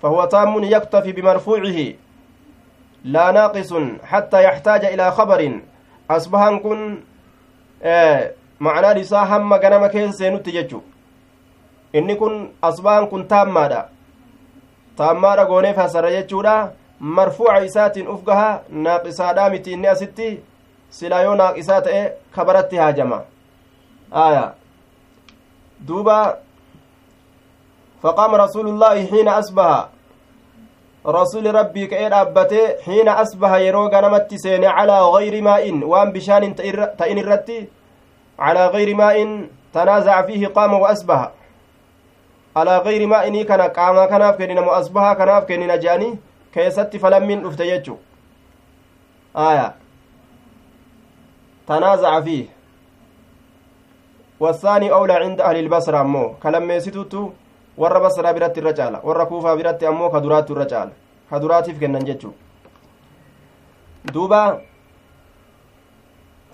فهو 0.03 0.25
تام 0.25 0.65
يكتفي 0.65 1.13
بمرفوعه. 1.13 2.04
لا 3.05 3.31
ناقص 3.31 3.73
حتى 4.05 4.45
يحتاج 4.45 4.85
إلى 4.85 5.11
خبر 5.11 5.61
أصبح 6.11 6.49
كن 6.65 7.01
آه 7.83 8.31
معنى 8.61 9.01
رسا 9.01 9.19
هم 9.19 9.55
غنم 9.55 9.87
كين 9.87 10.13
سينوت 10.13 10.49
ججو 10.49 10.81
inni 11.95 12.17
kun 12.17 12.51
asbaan 12.63 13.07
kun 13.11 13.23
taammaadha 13.33 13.81
taammaadha 14.99 15.45
goonee 15.51 15.75
fasara 15.75 16.11
jechuudha 16.15 16.55
marfuuca 17.17 17.61
isaatiin 17.69 18.09
uf 18.15 18.25
gaha 18.29 18.49
naaqisaadhaa 18.87 19.51
miti 19.51 19.73
inni 19.77 19.89
asitti 19.93 20.29
silaa 20.99 21.23
yoo 21.27 21.35
naaqisaa 21.41 21.81
ta'e 21.87 22.03
kabaratti 22.35 22.81
haajama 22.83 23.19
aya 24.25 24.45
duuba 25.89 26.17
faqaama 28.03 28.43
rasuulullaahi 28.45 29.07
xiina 29.13 29.37
asbaha 29.43 29.79
rasuli 31.05 31.53
rabbii 31.53 31.89
ka'ee 31.89 32.09
dhaabbate 32.11 32.61
xiina 32.85 33.17
asbaha 33.17 33.59
yeroo 33.59 33.89
ganamatti 33.89 34.39
seene 34.39 34.69
calaa 34.77 35.13
gayri 35.13 35.43
maa'in 35.43 35.85
waan 35.85 36.13
bishaanin 36.13 36.55
ta'in 36.55 37.19
irratti 37.19 37.59
calaa 38.39 38.71
gayri 38.73 38.95
maa'in 38.95 39.51
tanaazaca 39.73 40.27
fiihi 40.27 40.49
qaama 40.59 40.79
wa 40.79 40.89
asbaha 40.89 41.33
alaa 42.55 42.81
gayri 42.81 43.07
maa'inii 43.07 43.45
kana 43.45 43.69
qaamaa 43.69 44.09
kanaaf 44.09 44.37
kennina 44.39 44.63
mo 44.63 44.73
asbahaa 44.73 45.15
kanaaf 45.21 45.47
kennina 45.47 45.77
je'anii 45.85 46.19
keessatti 46.57 46.99
falammiin 46.99 47.43
dhufte 47.43 47.65
jechu 47.71 47.99
aya 49.35 49.73
tanaazaca 51.67 52.23
fiih 52.23 52.45
والثاني 54.41 54.93
أولى 54.93 55.13
عند 55.13 55.41
أهل 55.41 55.57
البصرة 55.57 56.01
أمو 56.01 56.35
كلميسيتوتو 56.43 57.31
warra 57.77 58.01
basraa 58.01 58.33
biratti 58.33 58.61
irra 58.61 58.73
caala. 58.73 59.01
Warra 59.03 59.27
kuufaa 59.27 59.57
biratti 59.57 59.87
ammoo 59.87 60.11
kaduraattu 60.11 60.53
irra 60.53 60.67
caala. 60.67 60.93
Kaduraatiif 61.31 61.79
kennan 61.79 62.05
jechuu 62.05 62.35
duuba 64.13 64.61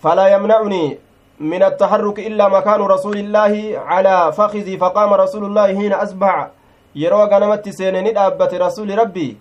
falaa 0.02 0.28
yamnacunii 0.28 0.98
من 1.40 1.62
التحرك 1.62 2.18
إلا 2.20 2.48
مكان 2.48 2.80
رسول 2.80 3.16
الله 3.16 3.80
على 3.80 4.32
فخذي 4.32 4.76
فقام 4.76 5.10
رسول 5.14 5.44
الله 5.44 5.66
حين 5.78 5.92
أصبح 5.92 6.50
يروى 6.94 7.24
غنمت 7.32 7.68
سين 7.68 7.96
ندابة 8.04 8.52
رسول 8.66 8.98
ربي 8.98 9.36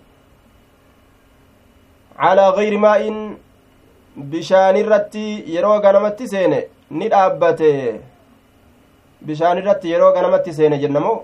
على 2.18 2.48
غير 2.48 2.78
ماء 2.78 3.02
بشان 4.16 4.76
الرتي 4.76 5.44
يروى 5.46 5.76
غنمت 5.84 6.22
سين 6.22 6.52
ندابة 6.90 7.62
بشان 9.22 9.58
الرتي 9.58 9.88
يروى 9.90 10.10
غنمت 10.16 10.50
سين 10.50 10.80
جنمو 10.80 11.14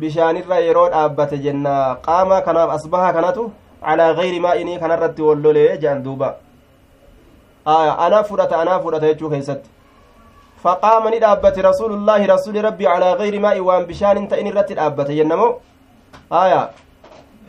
bishaanirra 0.00 0.58
yeroo 0.66 0.88
dhaabbate 0.94 1.36
jenna 1.44 1.74
qaama 2.06 2.40
kanaaf 2.46 2.70
asbaha 2.76 3.12
kanatu 3.16 3.42
calaa 3.84 4.14
gayri 4.20 4.40
maa'inii 4.46 4.78
kanarratti 4.82 5.22
wollolee 5.28 5.68
jedhan 5.82 6.02
duuba 6.06 6.28
aya 7.74 7.92
anaa 8.06 8.22
fudhata 8.30 8.60
anaa 8.62 8.78
fudhata 8.86 9.06
jechuu 9.10 9.30
keessatti 9.34 9.68
faqaama 10.64 11.10
ni 11.12 11.18
dhaabbate 11.24 11.60
rasuulullaahi 11.68 12.26
rasuli 12.34 12.62
rabbii 12.66 12.88
calaa 12.92 13.12
gayri 13.20 13.38
maa'i 13.44 13.60
waan 13.68 13.86
bishaan 13.90 14.18
hin 14.20 14.26
ta'in 14.32 14.46
irratti 14.52 14.74
dhaabbate 14.80 15.12
jennamo 15.18 15.48
aya 16.42 16.60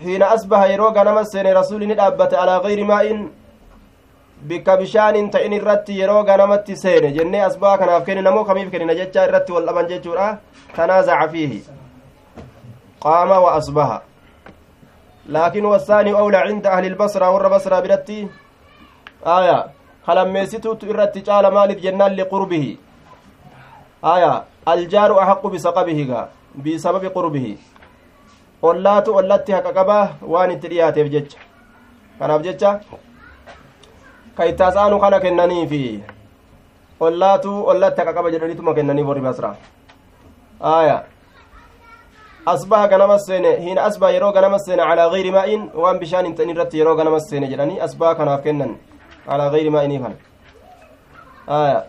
hiina 0.04 0.30
asbaha 0.36 0.68
yeroo 0.74 0.92
ganama 1.00 1.24
seene 1.32 1.54
rasuli 1.60 1.88
ni 1.92 1.98
dhaabbate 2.02 2.36
calaa 2.42 2.60
gayri 2.68 2.86
maa'in 2.92 3.24
bikka 4.52 4.78
bishaan 4.84 5.16
hin 5.20 5.32
ta'in 5.38 5.54
irratti 5.60 5.98
yeroo 6.02 6.22
ganamatti 6.30 6.76
seene 6.84 7.10
jennee 7.18 7.42
asbaha 7.48 7.78
kanaaf 7.84 8.06
kenninamoo 8.12 8.46
kamiif 8.52 8.70
kennina 8.76 9.00
jecha 9.02 9.26
irratti 9.30 9.58
wal 9.58 9.66
dhaban 9.72 9.90
jechuudha 9.94 10.30
tanaazaca 10.76 11.28
fiihi 11.34 11.60
قام 13.06 13.32
وأصبح 13.46 13.90
لكن 15.38 15.66
والثاني 15.66 16.12
أولى 16.22 16.38
عند 16.38 16.66
أهل 16.68 16.86
البصرة 16.86 17.28
ور 17.34 17.48
بصرة 17.54 17.80
برتي 17.80 18.20
آية 19.38 19.58
خلميستو 20.08 20.72
إرت 20.92 21.16
جال 21.28 21.46
مالك 21.58 21.78
جنان 21.86 22.12
لقربه 22.20 22.66
آية 24.14 24.34
الجار 24.74 25.12
أحق 25.24 25.44
بسقبه 25.54 26.00
بسبب 26.66 27.04
قربه 27.16 27.48
ollaatu 28.70 29.16
ollatti 29.20 29.52
haqa 29.52 29.72
qabaa 29.78 30.04
waan 30.34 30.52
itti 30.52 30.70
dhiyaateef 30.72 31.08
jecha 31.16 31.40
kanaaf 32.20 32.42
jecha 32.46 32.70
ka 34.38 34.44
ittaasaanu 34.52 35.00
kana 35.04 35.20
kennaniifi 35.26 35.82
ollaatu 37.08 37.52
ollatti 37.74 38.02
haqa 38.02 38.14
qaba 38.18 38.32
jedhaniituma 38.36 38.74
kennaniif 38.78 39.08
warri 39.10 39.22
basra 39.28 39.52
aya 40.78 40.96
asbaha 42.46 42.88
ganama 42.88 43.18
seene 43.20 43.52
hiina 43.64 43.84
asbaha 43.90 44.12
yeroo 44.14 44.32
ganama 44.32 44.60
seene 44.60 44.84
calaa 44.90 45.10
gayri 45.10 45.32
maa'in 45.32 45.62
waan 45.84 46.00
bishaan 46.00 46.26
hin 46.26 46.36
ta'in 46.36 46.50
irratti 46.54 46.78
yeroo 46.80 46.96
ganama 46.96 47.20
seene 47.20 47.48
jedhanii 47.52 47.80
asbaha 47.88 48.16
kanaaf 48.16 48.42
kennan 48.44 48.72
calaa 49.28 49.50
gayri 49.54 49.70
maa'inii 49.76 50.00
kana 50.04 51.84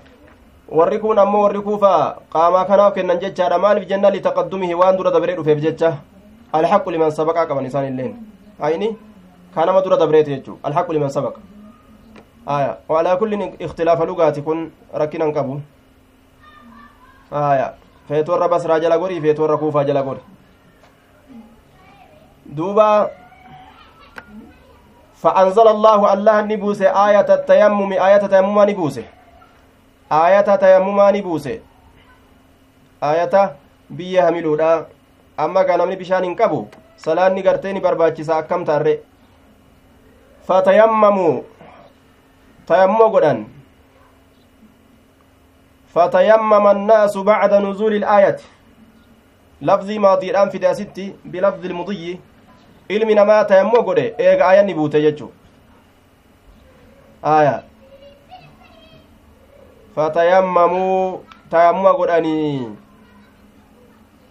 warri 0.78 0.98
kun 0.98 1.18
ammoo 1.18 1.42
warri 1.46 1.60
kuufaa 1.66 2.16
qaamaa 2.34 2.64
kanaaf 2.70 2.94
kennan 2.94 3.20
jechaadha 3.24 3.58
maaliif 3.64 3.88
jenna 3.88 4.10
litaqaddumihi 4.14 4.74
waan 4.74 4.96
dura 4.96 5.10
dabree 5.16 5.36
dhufeef 5.36 5.60
jecha 5.66 5.90
alhaqu 6.52 6.90
liman 6.90 7.10
sabaqaa 7.18 7.46
qaban 7.50 7.66
isaan 7.66 7.88
illeen 7.90 8.14
ayni 8.68 8.88
kanama 9.54 9.82
dura 9.84 9.96
dabreeti 9.96 10.30
jechu 10.36 10.58
alhaqu 10.62 10.92
liman 10.92 11.10
sabaqa 11.10 11.40
aya 12.46 12.76
waalaa 12.88 13.16
kullin 13.16 13.42
ikhtilaafa 13.58 14.04
lugaati 14.06 14.42
kun 14.42 14.70
rakkinan 15.02 15.32
qabu 15.36 15.60
aya 17.30 17.68
feetu 18.08 18.32
warra 18.32 18.48
basraa 18.48 18.80
jala 18.80 18.98
gori 18.98 19.20
feetu 19.20 19.42
warra 19.42 19.56
kuufaa 19.62 19.84
jala 19.84 20.02
gori 20.02 20.20
duuba 22.56 22.90
فأنزل 25.16 25.68
الله 25.68 26.00
الله 26.12 26.36
نبوس 26.40 26.80
آية 26.82 27.28
التيمم 27.38 27.92
آية 27.92 28.24
تيمم 28.32 28.58
نبوس 28.70 28.96
آية 30.12 30.48
تيمم 30.64 31.00
نبوس 31.16 31.46
آية 33.02 33.34
بيا 33.90 34.28
هملودا. 34.28 34.86
أما 35.40 35.62
كان 35.62 35.80
hin 36.24 36.36
qabu 36.36 36.68
salaanni 36.96 37.42
gartee 37.42 37.72
ni 37.72 37.80
barbaachisa 37.80 38.36
akkam 38.36 38.64
taarre 38.64 39.00
fatayammamu 40.46 41.44
tayammuma 42.68 43.10
godhan 43.10 43.44
فتيمم 45.94 46.66
الناس 46.66 47.16
بعد 47.16 47.54
نزول 47.54 47.94
الآية. 47.94 48.36
لفظي 49.62 49.98
ماضي 49.98 50.30
الآن 50.30 50.48
في 50.52 50.58
داستي 50.58 51.16
بلفظ 51.24 51.64
المضي. 51.64 52.20
Ilmi 52.88 53.14
namaa 53.14 53.44
tayammuma 53.44 53.82
godhe 53.82 54.14
eega 54.18 54.48
ayanni 54.48 54.74
buute 54.74 55.02
jechu 55.02 55.32
aya 57.22 57.62
fatayammamuu 59.94 61.24
tayammuma 61.50 61.92
godhanii 61.92 62.68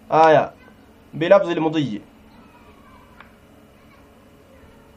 aya 0.10 0.52
bilafzi 1.14 1.52
ilmudiyyi 1.52 2.02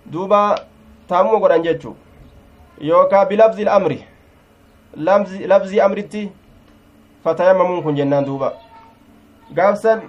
duuba 0.07 0.61
taamuma 1.09 1.38
godhan 1.38 1.62
jechu 1.62 1.97
yookaa 2.81 3.25
bilafzi 3.25 3.62
ilamri 3.62 4.05
lafzii 5.47 5.81
amritti 5.81 6.33
fatayammamuun 7.25 7.83
kun 7.83 7.97
jennaan 7.97 8.25
duuba 8.25 8.53
gaafsan 9.51 10.01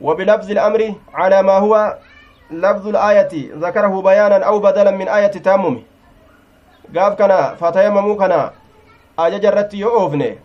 وبلفظ 0.00 0.50
الأمر 0.50 0.94
على 1.14 1.42
ما 1.42 1.58
هو 1.58 1.98
لفظ 2.50 2.88
الآية 2.88 3.32
ذكره 3.64 4.02
بيانا 4.02 4.44
أو 4.44 4.58
بدلا 4.58 4.90
من 4.90 5.08
آية 5.08 5.26
تامم. 5.26 5.82
قاف 6.96 7.12
كنا 7.18 7.54
فتيمموا 7.60 8.16
كنا 8.16 8.52
آية 9.20 9.36
جرت 9.36 9.74
يؤفنه 9.74 10.36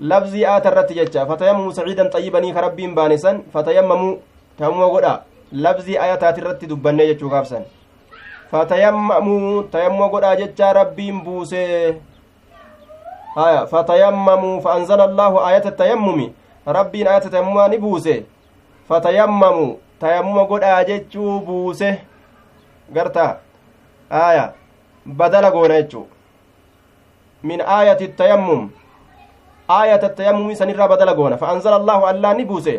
لفظي 0.00 0.46
آت 0.56 0.66
الرت 0.66 0.92
جتشا 0.92 1.24
فتيمموا 1.24 1.72
سعيدا 1.72 2.08
طيبا 2.08 2.40
كربين 2.52 2.94
بانسا 2.94 3.42
فتيمموا 3.54 4.16
تاموا 4.58 4.88
قدا. 4.94 5.22
لفظي 5.52 6.02
آية 6.04 6.14
تات 6.14 6.38
الرت 6.38 6.64
دبنة 6.64 7.04
جتشو 7.04 7.28
قافسا 7.30 7.64
فتيمموا 8.52 9.62
تيموا 9.72 10.06
قدا 10.06 10.34
جتشا 10.34 10.72
ربين 10.72 11.20
بوسه 11.20 11.94
هايا 13.38 13.64
فتيمموا 13.64 14.60
فأنزل 14.60 15.00
الله 15.00 15.48
آية 15.48 15.64
التيمم. 15.68 16.32
ربين 16.68 17.06
آية 17.08 17.24
التيمم 17.24 17.60
نبوسه 17.74 18.22
fatayammamu 18.86 19.82
tayammuma 20.00 20.44
godhaa 20.44 20.84
jechuu 20.84 21.40
buuse 21.46 21.90
garta 22.92 23.26
aya 24.10 24.52
badala 25.06 25.50
goona 25.50 25.80
jechuu 25.82 26.06
min 27.42 27.60
aayati 27.60 28.08
tayammum 28.08 28.68
aayata 29.78 30.08
tayammumi 30.18 30.56
sanirraa 30.56 30.88
badala 30.88 31.14
goona 31.14 31.36
fa 31.42 31.48
anzala 31.54 31.76
allahu 31.76 32.06
allaa 32.12 32.34
ni 32.34 32.44
buuse 32.44 32.74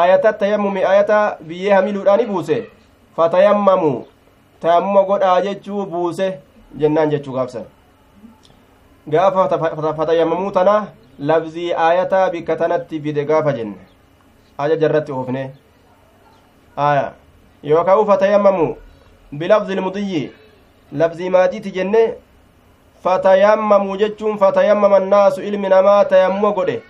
aayata 0.00 0.32
tayammumi 0.42 0.84
aayata 0.84 1.36
biyyee 1.48 1.72
hamiluudhaa 1.74 2.16
ni 2.16 2.26
buuse 2.26 2.56
fatayammamu 3.16 3.92
tayammuma 4.60 5.02
godhaa 5.10 5.40
jechuu 5.46 5.86
buuse 5.86 6.28
jennaan 6.82 7.10
jechuu 7.10 7.32
gaafsan 7.38 7.64
gaafa 9.08 9.94
fatayammamuu 9.96 10.50
tana 10.50 10.86
labzii 11.18 11.72
aayataa 11.72 12.30
bikka 12.30 12.56
tanatti 12.56 13.00
fide 13.00 13.24
gaafa 13.24 13.52
jenne 13.52 13.76
ajaja 14.58 14.86
irratti 14.88 15.12
oofne 15.12 15.44
aya 16.76 17.12
yookaa 17.62 17.96
u 17.96 18.06
fatayammamu 18.06 18.76
bilafzi 19.32 19.72
ilmudiyyi 19.72 20.32
lafzii 20.92 21.30
maatiiti 21.30 21.70
jenne 21.70 22.14
فتيمموا 23.04 23.96
jechuun 23.96 24.38
فتيمم 24.38 24.96
الناس 24.96 25.42
ilmi 25.42 25.68
namaa 25.68 26.04
tayammuma 26.04 26.52
godhe 26.52 26.82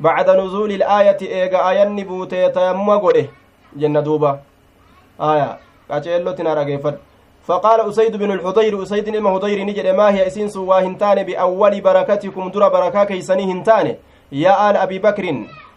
بعد 0.00 0.34
نزول 0.34 0.74
الآية 0.74 1.26
eega 1.26 1.64
ayanni 1.64 2.04
buutee 2.04 2.48
tayammuma 2.50 2.98
godhe 2.98 3.30
jenna 3.76 4.02
duuba 4.02 4.38
aya 5.18 5.58
qaceellotina 5.88 6.54
dhageeffadhu 6.54 6.98
فقال 7.48 7.80
أسيد 7.80 8.16
بن 8.16 8.30
الحضير 8.32 8.82
أسيد 8.82 9.08
ilma 9.08 9.30
حضير 9.30 9.64
ni 9.64 9.70
jedhe 9.70 9.86
ما 9.86 10.14
هي 10.14 10.26
isheen 10.26 10.46
sun 10.46 10.56
waa 10.56 10.74
hin 10.74 10.92
taane 10.92 11.22
بأول 11.22 11.80
بركتكم 11.80 12.48
dura 12.48 12.68
barakaa 12.68 13.04
keessanii 13.04 13.52
hin 13.52 13.68
taane 13.68 13.96
يا 14.32 14.70
آل 14.70 14.76
أبي 14.76 14.98
بكر 14.98 15.24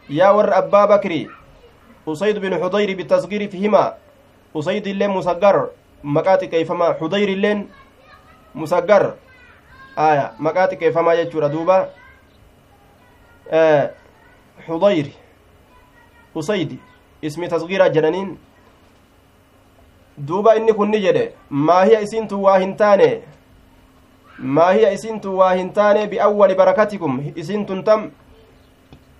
yaa 0.10 0.30
warra 0.30 0.58
أبا 0.58 0.86
بكر 0.86 1.28
أسيد 2.08 2.40
بن 2.40 2.64
حضير 2.64 2.98
بالتصغير 2.98 3.50
فيهما 3.50 3.94
أسيد 4.56 4.88
illeen 4.88 5.10
مصغر 5.10 5.70
مقاتي 6.04 6.48
كيفما 6.48 6.94
حضير 7.02 7.30
اللين 7.30 7.70
مسجر 8.56 9.14
آية 9.98 10.32
مقاتي 10.40 10.76
كيفما 10.76 11.14
يجور 11.14 11.48
دوبا 11.48 11.90
آه 13.50 13.92
حضير 14.68 15.08
أسيد 16.38 16.78
اسم 17.26 17.46
تصغير 17.46 17.88
جنانين 17.88 18.38
duuba 20.18 20.56
inni 20.58 20.74
kun 20.74 20.90
ni 20.90 21.00
jedhe 21.00 21.34
maahiya 21.50 22.02
isintu 22.02 22.44
waa 22.44 22.58
hin 22.60 22.76
taane? 22.78 23.22
Maahiya 24.40 24.92
isintu 24.92 25.38
waa 25.38 25.54
hin 25.54 25.70
taane 25.74 26.08
biawwali 26.08 26.56
barakatikum? 26.56 27.20
Isintun 27.36 27.84
tam 27.84 28.10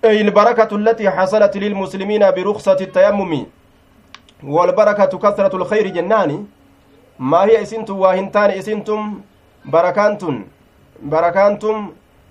أي 0.04 0.20
البركة 0.20 0.76
التي 0.76 1.10
حصلت 1.10 1.56
للمسلمين 1.56 2.30
برخصة 2.30 2.78
التيمم 2.80 3.46
والبركة 4.44 5.18
كثرة 5.18 5.56
الخير 5.56 5.86
جناني 5.88 6.44
ما 7.18 7.44
هي 7.44 7.62
إسنتم 7.62 7.98
واهنتان 7.98 8.50
إسنتم 8.50 9.20
بركانتم 9.64 10.44
بركانتم 11.02 11.76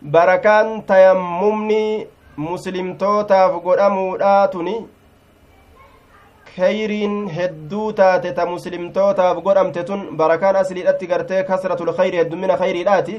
بركان 0.02 0.86
تيممني 0.86 2.08
muslimtootaaf 2.38 3.54
godhamuudhaatuni 3.66 4.74
kheyriin 6.56 7.16
hedduu 7.38 7.94
taate 8.00 8.32
ta 8.40 8.46
muslimtootaaf 8.46 9.40
godhamte 9.48 9.84
tun 9.84 10.04
barakaan 10.18 10.60
asliidhatti 10.62 11.08
gartee 11.08 11.44
kasratul 11.44 11.92
kheyri 12.00 12.18
heddumina 12.22 12.58
kheyriidhaati 12.58 13.16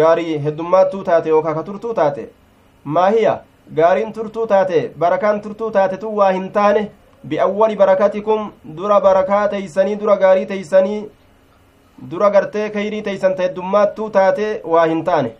gaarii 0.00 0.36
heddummaattuu 0.44 1.02
taate 1.08 1.32
yookaa 1.34 1.54
ka 1.54 1.62
turtuu 1.68 1.94
taate 2.00 2.28
maahiya 2.84 3.34
gaariin 3.74 4.12
turtuu 4.12 4.46
taate 4.46 4.90
barakaan 4.98 5.40
turtuu 5.42 5.70
taate 5.70 5.96
tun 5.96 6.14
waa 6.18 6.30
hin 6.32 6.50
taane 6.52 6.90
bi'awwali 7.28 7.76
barakatikum 7.76 8.50
dura 8.76 9.00
barakaa 9.00 9.48
teeysanii 9.54 9.96
dura 10.02 10.16
gaarii 10.16 10.46
teeysanii 10.46 11.00
dura 12.10 12.30
gartee 12.30 12.70
kayrii 12.70 13.02
teeysan 13.02 13.34
ta 13.36 13.42
heddummaattuu 13.42 14.10
taate 14.16 14.60
waa 14.74 14.86
hin 14.86 15.04
taane 15.04 15.30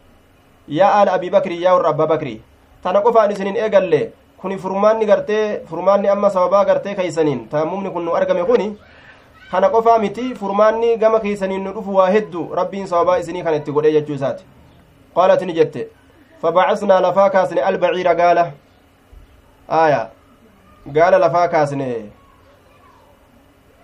yaa 0.79 0.91
aala 0.99 1.13
abii 1.19 1.31
bakrii 1.31 1.63
yaa 1.63 1.75
warra 1.77 1.89
abbaa 1.95 2.07
bakrii 2.15 2.41
tana 2.83 3.01
qofaan 3.07 3.31
isinin 3.37 3.57
eegalle 3.57 4.01
kuni 4.43 4.59
furmaanni 4.65 5.07
gartee 5.11 5.45
furmaanni 5.71 6.09
amma 6.15 6.31
sababaa 6.31 6.65
gartee 6.71 6.95
keeysaniin 6.95 7.49
taamumni 7.53 7.91
kun 7.91 8.05
nu 8.05 8.15
argame 8.21 8.45
kuni 8.51 8.67
kana 9.51 9.69
qofaa 9.75 9.99
miti 9.99 10.35
furmaanni 10.41 10.97
gama 11.05 11.21
keeysaniin 11.21 11.63
nu 11.65 11.73
dhufu 11.77 11.95
waa 12.01 12.09
heddu 12.17 12.49
rabbiin 12.61 12.87
sababaa 12.95 13.19
isinii 13.23 13.43
kan 13.49 13.55
itti 13.61 13.73
godhe 13.79 13.93
jechuu 13.99 14.15
isaati 14.19 14.45
qaalat 15.15 15.43
ni 15.43 15.53
jette 15.61 15.87
فبعثنا 16.43 17.01
لفا 17.01 17.29
كاسني 17.29 17.69
البعير 17.69 18.09
قال 18.09 18.39
آية. 19.71 20.03
قال 20.97 21.13
لفا 21.21 21.45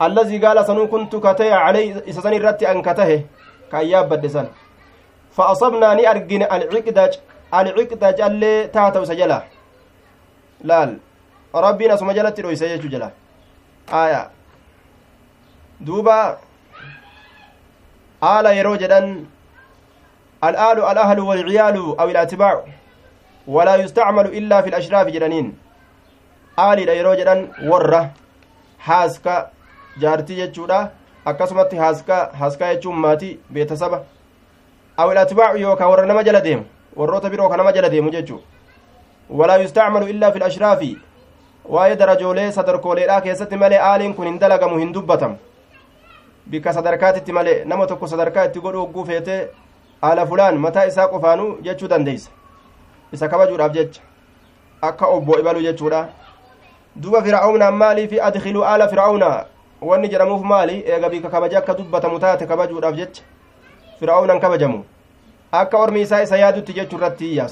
الذي 0.03 0.47
قال 0.47 0.67
سنو 0.67 0.87
كنت 0.87 1.17
كتي 1.17 1.53
علي 1.53 2.09
إسسني 2.11 2.39
رتي 2.39 2.71
أن 2.71 2.83
كته. 2.83 3.25
كأياب 3.73 4.09
بدسن. 4.09 4.47
فأصبنا 5.37 5.95
ني 5.95 6.11
أرجن 6.11 6.43
العقدج 6.43 8.21
اللي 8.21 8.67
تاتو 8.67 9.05
سجلا. 9.05 9.43
laal 10.65 10.97
rabbiin 11.55 11.91
asuma 11.91 12.15
jalatti 12.15 12.43
dhoyse 12.43 12.69
jechuu 12.69 12.91
jala 12.95 13.11
aya 14.01 14.21
duuba 15.87 16.17
aala 18.31 18.53
yeroo 18.59 18.77
jedhan 18.83 19.09
الآل 20.45 20.79
الأهل 20.93 21.21
والعيال 21.21 21.77
أو 22.01 22.09
الأتباع 22.11 22.65
ولا 23.47 23.75
يستعمل 23.77 24.27
إلا 24.27 24.63
في 24.63 24.69
الأشراف 24.69 25.07
جرانين 25.07 25.47
آلي 26.59 26.85
ديرو 26.85 27.15
جران 27.15 27.41
ورّة 27.71 28.11
حاسكا 28.79 29.51
جارتي 30.01 30.35
جتشورا 30.47 30.91
akkasumatti 31.25 31.77
haaskaa 31.77 32.29
haaskaa 32.39 32.69
jechuun 32.75 32.97
maatii 33.03 33.39
beetasaba 33.53 33.99
aw 34.97 35.13
ilatbaacu 35.13 35.59
yookaa 35.59 35.89
warra 35.93 36.07
nama 36.07 36.25
jala 36.29 36.41
deemu 36.47 36.65
warroota 36.97 37.31
biroo 37.31 37.49
ka 37.49 37.57
nama 37.57 37.73
jala 37.77 37.91
deemu 37.93 38.11
jechuu 38.11 38.41
walaa 39.41 39.59
yustacmalu 39.65 40.09
illaa 40.15 40.33
fi 40.33 40.43
lashraafi 40.45 40.91
waa'ee 41.75 41.97
darajoolee 42.01 42.49
sadarkooleedhaa 42.57 43.21
keessatti 43.27 43.61
malee 43.63 43.79
aaliin 43.91 44.15
kun 44.15 44.27
hin 44.27 44.41
dalagamu 44.41 44.79
hin 44.81 44.95
dubbatamu 44.95 45.37
bikka 46.51 46.73
sadarkaatitti 46.79 47.33
malee 47.39 47.57
nama 47.65 47.87
tokko 47.87 48.11
sadarkaa 48.15 48.45
itti 48.51 48.65
godhu 48.67 48.85
hogguu 48.85 49.05
feetee 49.13 49.41
haala 50.03 50.27
fulaan 50.27 50.59
mataa 50.59 50.85
isaa 50.87 51.09
qofaanuu 51.09 51.59
jechuu 51.63 51.89
dandeeysa 51.89 52.31
isa 53.13 53.29
kabajuudhaaf 53.29 53.73
jecha 53.73 54.03
akka 54.83 55.07
obbo 55.07 55.39
ibalu 55.39 55.63
jechuudha 55.63 56.09
duba 56.97 57.23
fir'aawnaan 57.23 57.75
maaliifi 57.75 58.21
adkiluu 58.21 58.65
aala 58.65 58.89
fir'aawnaa 58.89 59.45
wanni 59.83 60.09
jedhamuuf 60.09 60.43
maali 60.43 60.83
eega 60.87 61.09
bika 61.09 61.31
kabaja 61.31 61.59
akka 61.59 61.75
dubbatamu 61.75 62.19
taate 62.19 62.47
kabajuudhaaf 62.47 62.95
jecha 62.97 63.23
fir'aawnaan 64.01 64.41
kabajamu 64.41 64.85
akka 65.53 65.79
ormi 65.79 66.01
isaa 66.01 66.23
isa 66.23 66.37
yaadutti 66.37 66.73
jechuu 66.73 66.99
irratti 66.99 67.33
iyyaa 67.33 67.49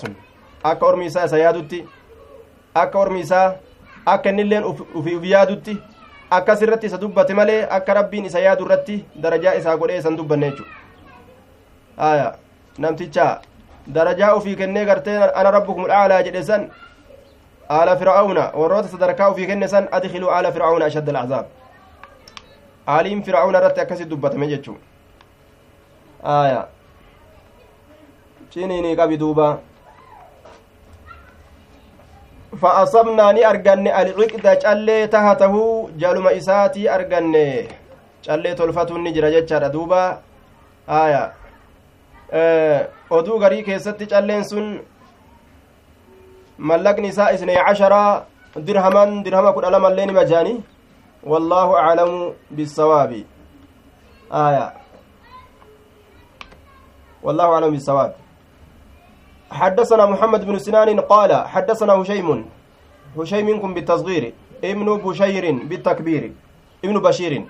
akka 0.63 0.87
ormi 0.87 1.07
isaa 1.07 1.25
isa 1.25 1.39
yaadutti 1.39 1.85
akka 2.75 2.99
ormi 2.99 3.21
isaa 3.21 3.55
akka 4.07 4.31
innilleen 4.31 4.65
ufi 4.65 5.15
uf 5.17 5.25
yaadutti 5.25 5.79
akkas 6.31 6.63
irratti 6.63 6.87
isa 6.87 6.99
dubbate 6.99 7.35
malee 7.35 7.67
akka 7.71 7.95
rabbiin 7.95 8.25
isa 8.25 8.41
yaadu 8.41 8.65
irratti 8.65 9.05
darajaa 9.23 9.55
isaa 9.55 9.77
godhee 9.77 9.99
isan 9.99 10.17
dubbanne 10.17 10.51
jechuudha 10.51 10.80
aya 12.09 12.35
namticha 12.79 13.41
darajaa 13.87 14.35
ufii 14.35 14.57
kennee 14.57 14.85
gartee 14.85 15.19
ana 15.23 15.51
rabbukum 15.51 15.85
alaalaa 15.85 16.23
jedhe 16.27 16.43
san 16.51 16.69
aala 17.79 17.97
fir'aawna 18.03 18.45
warroota 18.61 18.89
sadarkaa 18.89 19.31
ufii 19.31 19.47
kenne 19.47 19.69
san 19.69 19.89
adkiluu 19.99 20.31
aala 20.37 20.53
fir'aawna 20.53 20.85
ashadda 20.91 21.13
alcazaab 21.13 21.47
aaliin 22.97 23.23
fir'aawna 23.27 23.59
irratti 23.63 23.81
akkasi 23.85 24.11
dubbatame 24.13 24.49
jechuu 24.53 24.79
aya 26.37 26.63
ciniinii 28.55 28.97
qabi 29.03 29.21
duuba 29.25 29.49
فأصبنا 32.61 33.33
ني 33.33 33.47
أرجن 33.47 33.87
العقد 33.89 34.47
jaluma 35.97 36.33
isaatii 36.33 36.89
arganne 36.89 37.69
callee 38.27 38.55
tolfatuun 38.55 39.03
ni 39.05 39.13
jira 39.13 39.31
jechaadha 39.31 39.69
duuba 39.73 40.19
aya 40.89 41.33
oduu 43.11 43.39
garii 43.39 43.63
keessatti 43.63 44.07
calleen 44.07 44.45
sun 44.45 44.81
mallaqni 46.59 47.09
isaa 47.09 47.31
isnee 47.33 47.63
casharaa 47.69 48.25
dirhaman 48.67 49.23
dirhama 49.25 49.53
kudha 49.53 49.71
lamallee 49.71 50.07
nima 50.07 50.25
jaani 50.25 50.63
wallaahu 51.23 51.77
aclamu 51.77 52.35
bisawaabi 52.51 53.27
aya 54.31 54.81
والله 57.23 57.45
أعلم 57.55 57.71
بالصواب 57.71 58.15
حدثنا 59.51 60.07
محمد 60.07 60.47
بن 60.47 60.59
سنان 60.59 61.01
قال 61.01 61.33
حدثنا 61.49 61.93
هشيم 61.93 62.29
هشيم 63.19 63.47
منكم 63.47 63.75
بالتصغير 63.75 64.33
ابن 64.65 64.97
بشير 64.97 65.45
بالتكبير 65.69 66.33
ابن 66.85 66.97
بشير 67.01 67.45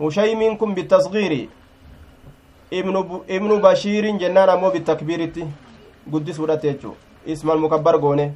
هشيم 0.00 0.38
منكم 0.38 0.74
بالتصغير 0.74 1.48
ب... 2.72 3.10
ابن 3.30 3.50
بشير 3.64 4.04
جنان 4.22 4.50
مو 4.60 4.68
بالتكبير 4.70 5.20
قدس 6.12 6.40
ودته 6.40 6.92
اسم 7.32 7.50
المكبر 7.50 7.96
قونه 7.96 8.32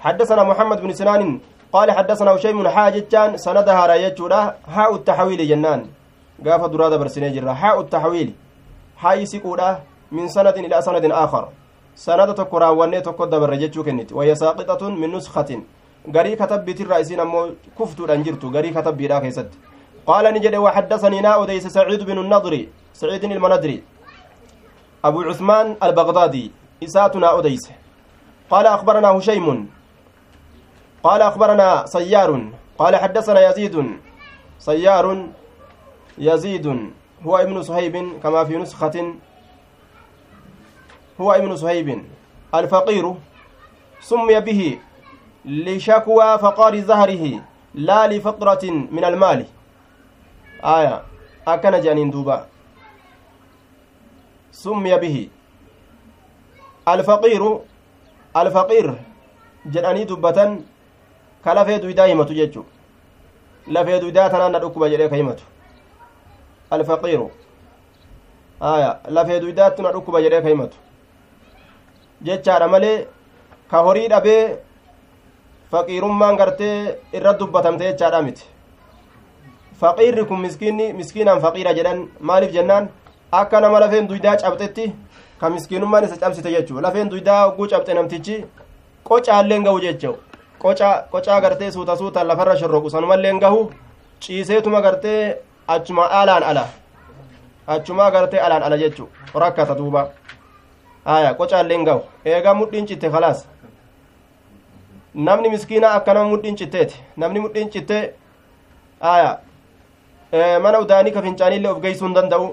حدثنا 0.00 0.42
محمد 0.50 0.78
بن 0.82 0.92
سنان 0.92 1.40
قال 1.72 1.88
حدثنا 1.90 2.30
هشيم 2.34 2.68
حاجتان 2.68 3.36
سندها 3.36 3.86
رايتشورا 3.86 4.40
حاء 4.74 4.94
التحويل 4.94 5.40
جنان 5.48 5.80
قاف 6.46 6.62
درادة 6.72 6.96
برسني 6.96 7.30
جرا 7.30 7.52
حاء 7.52 7.80
التحويل 7.80 8.28
حاء 8.96 9.24
سيقودا 9.24 9.68
من 10.16 10.28
سند 10.28 10.56
إلى 10.58 10.82
سند 10.82 11.04
آخر 11.26 11.44
sanada 11.94 12.34
tokko 12.34 12.58
raawwannee 12.58 13.02
tokko 13.02 13.26
dabarre 13.26 13.56
jechuu 13.58 13.84
kenniti 13.84 14.14
wayya 14.14 14.34
saaqitatun 14.36 14.96
min 14.98 15.10
nuskatin 15.10 15.60
garii 16.16 16.36
katabbiitirraa 16.36 16.98
isiin 17.04 17.20
ammoo 17.20 17.44
kuftuudhaan 17.78 18.24
jirtu 18.24 18.50
garii 18.50 18.72
katabbiidhaa 18.72 19.20
keessatti 19.20 19.58
qaala 20.08 20.32
ni 20.32 20.40
jedhe 20.46 20.58
waxaddasanii 20.64 21.20
naa 21.26 21.36
odeyse 21.42 21.70
saciidu 21.70 22.04
binu 22.04 22.24
nadri 23.02 23.84
abu 25.02 25.24
cusmaan 25.24 25.76
albagdaadi 25.80 26.52
isaatu 26.80 27.18
naa 27.18 27.34
odeyse 27.34 27.74
qaala 28.50 28.74
akbaranaa 28.74 29.12
hushaymun 29.12 29.68
قال 31.04 31.22
أخبرنا 31.22 31.84
سيار. 31.86 32.30
قال 32.78 32.96
حدثنا 32.96 33.48
يزيد. 33.48 33.76
سيار 34.58 35.26
يزيد. 36.18 36.66
هو 37.26 37.36
ابن 37.36 37.62
صهيب 37.62 38.20
كما 38.22 38.44
في 38.44 38.56
نسخة. 38.56 39.14
هو 41.20 41.32
ابن 41.32 41.56
صهيب 41.56 42.04
الفقير. 42.54 43.14
سمي 44.00 44.40
به 44.40 44.78
لشكوى 45.44 46.38
فقار 46.38 46.80
زهره 46.80 47.24
لا 47.74 48.06
لفقرة 48.08 48.64
من 48.90 49.04
المال. 49.04 49.46
آية. 50.64 51.02
أكن 51.48 51.80
جانين 51.80 52.10
دوبا. 52.10 52.46
summiya 54.62 54.98
bihi. 55.02 55.30
Alfaqiiru 56.86 57.50
alfaqiir 58.34 58.86
jedhanii 59.74 60.06
dubbatan 60.08 60.60
ka 61.44 61.54
lafee 61.54 61.78
duydaa 61.82 62.06
himatu 62.06 62.34
jechu 62.34 62.64
lafee 63.74 64.00
duydaa 64.00 64.28
tanaan 64.30 64.52
na 64.52 64.58
dhukkuba 64.60 64.88
jedhee 64.92 65.08
ka 65.08 65.16
himatu. 65.16 65.44
Alfaqiiru. 66.70 67.30
Aya 68.60 69.00
lafee 69.10 69.40
duydaattu 69.40 69.82
na 69.82 69.92
dhukkuba 69.92 70.22
jedhee 70.22 70.42
ka 70.42 70.48
himatu. 70.48 70.76
Jechaadha 72.22 72.68
malee 72.68 73.06
ka 73.70 73.78
horii 73.86 74.08
dhabee 74.08 74.56
faqiirummaan 75.70 76.36
gartee 76.36 76.98
irra 77.12 77.32
dubbatamte 77.38 77.84
jechaadha 77.90 78.22
miti. 78.22 78.44
Faqiirri 79.80 80.26
kun 80.28 80.40
miskiinni 80.40 80.92
miskiinaan 80.92 81.40
faqiira 81.40 81.72
jedhan 81.78 82.08
maaliif 82.20 82.52
jennaan? 82.52 82.88
Akka 83.40 83.60
nama 83.60 83.80
lafeen 83.80 84.08
duydaa 84.08 84.36
cabxetti 84.42 84.84
ka 85.40 85.50
miskiinummaan 85.50 86.04
isa 86.04 86.16
cabsite 86.16 86.50
jechuu 86.56 86.80
lafeen 86.86 87.10
duydaa 87.12 87.40
hogguu 87.44 87.68
cabxe 87.72 87.94
namtichi 87.94 88.36
qocaalleen 89.08 89.64
gahu 89.66 89.80
jechuu 89.86 90.16
qoca 90.62 90.90
qocaa 91.12 91.40
gartee 91.44 91.70
suuta 91.76 91.96
suutaan 91.96 92.26
lafarra 92.30 92.56
shorroqu 92.60 92.90
sanumalleen 92.90 93.40
gahu 93.44 93.60
ciiseetuma 94.20 94.80
gartee 94.86 95.36
achuma 95.76 96.04
alaan 96.20 96.42
ala 96.50 96.64
achumaa 97.76 98.10
gartee 98.10 98.40
alaan 98.46 98.62
ala 98.62 98.78
jechuu 98.82 99.08
rakkata 99.44 99.74
duuba 99.80 100.02
aya 101.14 101.34
qocaalleen 101.40 101.84
gahu 101.84 102.02
eegaa 102.24 102.54
mudhiin 102.60 102.86
citte 102.90 103.10
kalaas 103.16 103.46
namni 105.14 105.48
miskiina 105.54 105.90
akka 105.96 106.14
nama 106.14 106.28
mudhiin 106.28 106.56
citteeti 106.56 107.02
namni 107.16 107.40
mudhiin 107.40 107.70
cittee 107.70 108.04
aya 109.00 109.38
mana 110.62 110.80
udaanii 110.84 111.12
ka 111.16 111.22
fincaaniillee 111.22 111.70
of 111.72 111.80
geeysuu 111.82 112.06
hin 112.06 112.14
danda'u 112.14 112.46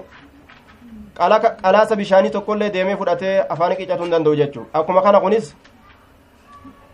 qalaasa 1.18 1.96
bishaanii 1.96 2.30
tokkollee 2.30 2.70
deemee 2.74 2.96
fudhatee 2.96 3.34
afaan 3.54 3.76
qicatu 3.76 4.02
hin 4.04 4.12
danda'u 4.14 4.36
jechuu 4.40 4.66
akkuma 4.80 5.02
kana 5.06 5.20
kunis 5.20 5.54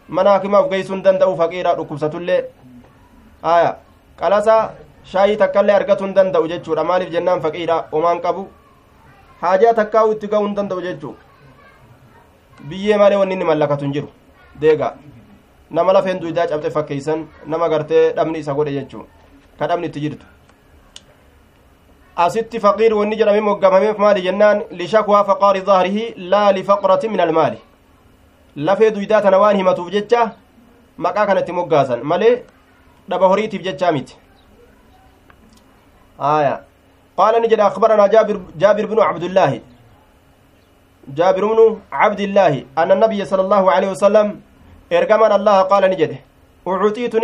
mana 0.08 0.30
hakimaa 0.36 0.60
of 0.64 0.70
geeysuu 0.70 0.94
hin 0.94 1.04
danda'u 1.04 1.36
faqiidha 1.40 1.74
dhukkubsatullee 1.80 2.40
aya 3.54 3.76
qalaasa 4.20 4.56
shaayii 5.12 5.36
takkaillee 5.42 5.74
argatuu 5.80 6.06
hin 6.06 6.14
danda'u 6.20 6.48
jechuudha 6.54 6.84
maaliif 6.90 7.10
jennaan 7.16 7.40
faqiidha 7.46 7.76
omaan 8.00 8.20
qabu 8.26 8.48
haajaa 9.42 9.74
takkaa'u 9.80 10.12
itti 10.16 10.28
ga'uu 10.32 10.46
hin 10.48 10.56
danda'u 10.60 10.80
jechuu 10.86 11.14
biyyee 12.72 12.96
malee 13.04 13.16
wanni 13.22 13.34
inni 13.38 13.44
mallakatu 13.52 13.84
hin 13.88 13.92
jiru 13.98 14.08
deega 14.64 14.88
nama 15.70 15.92
lafeen 15.98 16.20
duydaa 16.24 16.46
cabxe 16.54 16.70
fakkeeysan 16.78 17.24
nama 17.54 17.68
gartee 17.74 18.02
dhabni 18.18 18.38
isa 18.46 18.54
godhe 18.60 18.72
jechuu 18.80 19.04
ka 19.58 19.66
dhabni 19.72 19.86
itti 19.92 20.00
jirtu 20.06 20.26
asitti 22.24 22.60
faqiir 22.64 22.94
wanni 22.98 23.16
jedhame 23.20 23.40
moggamameef 23.48 23.98
maali 24.04 24.22
jennaan 24.26 24.62
lishakwaa 24.80 25.24
faqaari 25.30 25.60
zahrihi 25.70 26.04
laa 26.32 26.52
lifaqrati 26.52 27.08
min 27.14 27.20
almaali 27.26 27.58
lafee 28.68 28.90
duydaa 28.90 29.22
tana 29.22 29.38
waan 29.38 29.56
himatuuf 29.56 29.90
jecha 29.96 30.22
maqaa 31.06 31.26
kanatti 31.26 31.52
moggaasan 31.58 32.04
malee 32.12 32.34
dhaba 33.08 33.32
horiitiif 33.32 33.62
jechaa 33.68 33.92
miti 33.92 34.16
aya 36.34 36.54
qaala 37.18 37.40
ni 37.40 37.48
jedhe 37.48 37.64
akbaranaa 37.70 38.08
jaabir, 38.14 38.38
jaabir 38.62 38.86
binu 38.86 39.02
cabdullaahi 39.08 39.60
جابر 41.16 41.44
بن 41.52 41.80
عبد 41.92 42.20
الله 42.20 42.64
أن 42.78 42.92
النبي 42.92 43.24
صلى 43.24 43.42
الله 43.42 43.64
عليه 43.72 43.88
وسلم 43.96 44.40
إرجمان 44.92 45.32
الله 45.32 45.62
قال 45.62 45.82
نجده 45.90 46.18
أعطيت 46.68 47.14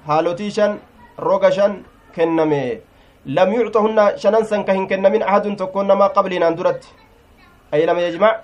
هالوتيشن 0.07 0.77
روغشن 1.19 1.81
كنمه 2.15 2.77
لم 3.25 3.53
يعطهن 3.53 4.17
شننسا 4.17 4.61
كهن 4.61 4.87
كنمين 4.87 5.23
أحد 5.23 5.55
تكون 5.55 5.91
ما 5.91 6.07
قبلي 6.07 6.37
ناندرت 6.39 6.83
أي 7.73 7.85
لم 7.85 7.99
يجمع 7.99 8.39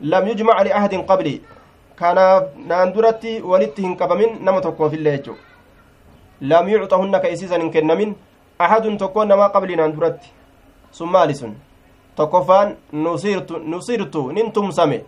لم 0.00 0.28
يجمع 0.28 0.62
لأحد 0.62 0.94
قبلي 0.94 1.40
kanaaf 2.02 2.44
naan 2.70 2.92
duratti 2.94 3.40
walitti 3.50 3.82
hin 3.82 3.96
qabamin 3.96 4.38
nama 4.44 4.60
tokkoofillee 4.60 5.16
jechu 5.16 5.34
lam 6.50 6.68
yucxahunna 6.68 7.20
ka 7.20 7.28
isiisan 7.34 7.60
hin 7.60 7.70
kennamin 7.70 8.14
ahadun 8.58 8.96
tokkoon 9.02 9.28
namaa 9.28 9.48
qablii 9.56 9.76
naan 9.76 9.92
duratti 9.96 10.32
sun 10.98 11.10
maali 11.14 11.34
sun 11.34 11.52
tokkoffaan 12.16 12.76
nusirtu 12.92 13.58
nusirtu 13.58 14.32
nin 14.32 14.52
tumsame 14.52 15.04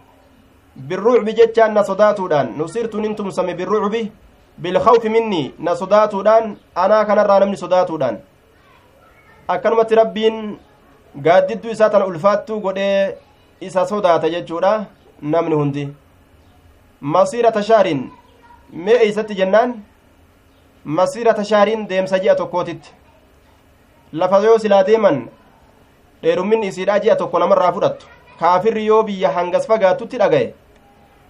na 0.76 1.84
sodaatuudhaan 1.84 2.54
nusirtu 2.58 3.00
nin 3.00 3.14
tumsame 3.16 3.54
birrucbi 3.54 4.12
bilkhawfi 4.58 5.08
minnii 5.08 5.54
na 5.58 5.76
sodaatuudhaan 5.76 6.56
anaa 6.74 7.04
kanarraa 7.04 7.40
namni 7.40 7.56
sodaatuudhaan 7.56 8.18
akkanumatti 9.48 9.94
rabbiin 9.94 10.58
gaaddidduu 11.22 11.70
isaa 11.70 11.90
tana 11.90 12.06
ulfaattuu 12.06 12.60
godhee 12.60 13.16
isa 13.60 13.86
sodaata 13.86 14.28
jechuudha 14.30 14.84
namni 15.22 15.54
hundi 15.54 15.88
masiirata 17.00 17.62
shaarin 17.62 18.10
mee 18.72 18.96
eeysatti 19.04 19.34
jennaan 19.34 19.74
masiirata 20.84 21.44
shaariin 21.44 21.88
deemsa 21.88 22.18
ji'a 22.18 22.34
tokkootitti 22.34 22.90
lafa 24.12 24.38
yoo 24.46 24.58
silaa 24.58 24.82
deeman 24.86 25.28
dheerumminni 26.22 26.66
isiidhaa 26.66 26.98
ji'a 27.06 27.16
tokko 27.16 27.38
namarraa 27.38 27.72
fudhattu 27.72 28.06
kaafirri 28.40 28.86
yoo 28.86 29.02
biyya 29.02 29.32
hangas 29.38 29.66
fagaatutti 29.66 30.18
dhagaye 30.18 30.54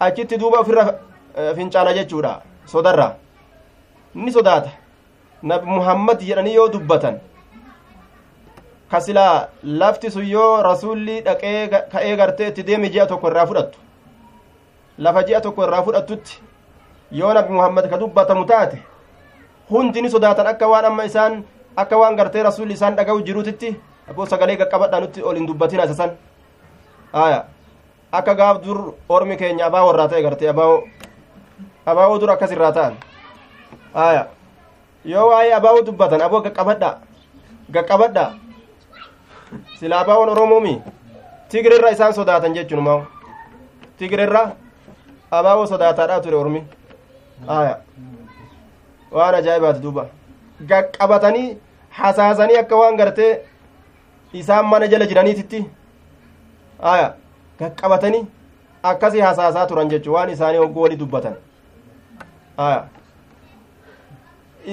achitti 0.06 0.38
duuba 0.38 0.60
ofirra 0.60 0.84
fincaana 1.56 1.92
jechuudha 1.98 2.32
sodarra 2.72 3.06
ni 4.14 4.32
sodaata 4.32 4.70
nabi 5.42 5.66
muhammad 5.66 6.20
jedhanii 6.28 6.54
yoo 6.54 6.68
dubbatan 6.68 7.18
ka 8.90 9.00
silaa 9.00 9.48
lafti 9.64 10.10
sun 10.10 10.26
yoo 10.26 10.62
rasulli 10.62 11.20
dhaqee 11.26 11.68
ka'ee 11.92 12.16
gartee 12.16 12.48
itti 12.48 12.62
deeme 12.68 12.90
ji'a 12.90 13.06
tokko 13.06 13.28
irraa 13.30 13.46
fudhattu 13.46 13.78
lafa 14.98 15.22
ji'a 15.28 15.40
tokko 15.40 15.64
irraa 15.66 15.82
fudhattutti 15.88 16.40
yoo 17.20 17.32
nabi 17.34 17.52
muhammad 17.52 17.90
ka 17.90 17.98
dubbatamu 17.98 18.44
taate 18.52 18.78
hundi 19.70 20.02
ni 20.02 20.10
sodaatan 20.10 20.46
akka 20.52 20.68
waan 20.68 20.84
amma 20.90 21.04
isaan 21.10 21.42
akka 21.76 21.98
waan 21.98 22.16
gartee 22.16 22.42
rasuulli 22.42 22.74
isaan 22.74 22.96
dhaga'u 22.96 23.22
jiruutitti 23.26 23.74
aboo 24.10 24.26
sagalee 24.26 24.56
qaqqabadhaa 24.56 25.00
nutti 25.00 25.22
ol 25.22 25.36
hin 25.36 25.48
isa 25.84 25.94
san 25.94 26.16
aya 27.12 27.44
akka 28.18 28.34
gaaf 28.40 28.56
dur 28.64 28.78
ormi 29.08 29.36
keenya 29.36 29.66
abaa 29.66 29.84
warraa 29.88 30.08
ta'e 30.08 30.22
gartee 30.26 30.48
abaa'oo 30.54 30.78
abaa'oo 31.86 32.18
dur 32.20 32.30
akkas 32.34 32.52
irraa 32.56 32.72
ta'an 32.78 32.94
aya 34.06 34.22
yoo 35.12 35.28
waa'ee 35.30 35.52
abaa'oo 35.58 35.82
dubbatan 35.86 36.22
aboo 36.26 36.40
gaqqabadha 36.46 36.90
gaqqabadha 37.74 38.26
sila 39.78 40.00
abaa'oon 40.04 40.28
oromoomi 40.34 40.74
tigirerra 41.48 41.90
isaan 41.96 42.14
sodaatan 42.18 42.54
jechuun 42.58 42.82
maa 42.88 43.00
tigirerra 43.98 44.42
abaa'oo 45.30 45.66
sodaataadhaa 45.72 46.20
ture 46.26 46.36
ormi 46.44 46.60
aya 47.58 47.74
waan 49.16 49.34
ajaa'ibaati 49.40 49.80
duuba 49.82 50.06
gaqqabatanii 50.70 51.48
hasaasanii 51.98 52.58
akka 52.62 52.76
waan 52.82 52.96
gartee 53.00 53.32
isaan 54.40 54.66
mana 54.72 54.86
jala 54.92 55.06
jiraniititti 55.10 55.60
aya 56.94 57.08
gaqqabatanii 57.60 58.24
akkasii 58.90 59.20
hasaasaa 59.26 59.66
turan 59.66 59.88
jechuu 59.92 60.14
waan 60.16 60.30
isaanii 60.30 60.58
hogguu 60.64 60.82
wali 60.82 60.96
dubbatan 61.02 61.34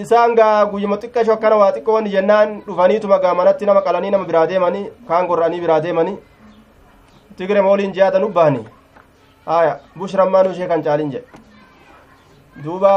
isaan 0.01 0.35
gaa 0.35 0.65
guyyuma 0.71 0.97
xiqqasho 0.97 1.33
akkana 1.33 1.55
waa 1.61 1.71
xiqqoo 1.75 1.93
wanni 1.97 2.09
jennaan 2.15 2.59
dhufaniituma 2.67 3.19
gaa 3.23 3.33
manatti 3.39 3.65
nama 3.69 3.81
qalanii 3.87 4.11
nama 4.11 4.25
biraa 4.29 4.45
deemanii 4.51 4.83
kaan 5.07 5.27
gorra'anii 5.31 5.61
biraa 5.63 5.79
deemanii 5.85 6.17
tigire 7.37 7.61
mooliin 7.61 7.93
ji'aatan 7.97 8.23
ubbaanii 8.29 8.65
aya 9.57 9.79
bushrammaanuu 9.97 10.51
ishee 10.55 10.67
kan 10.67 10.83
caalin 10.83 11.11
jedhe 11.11 11.27
duuba 12.63 12.93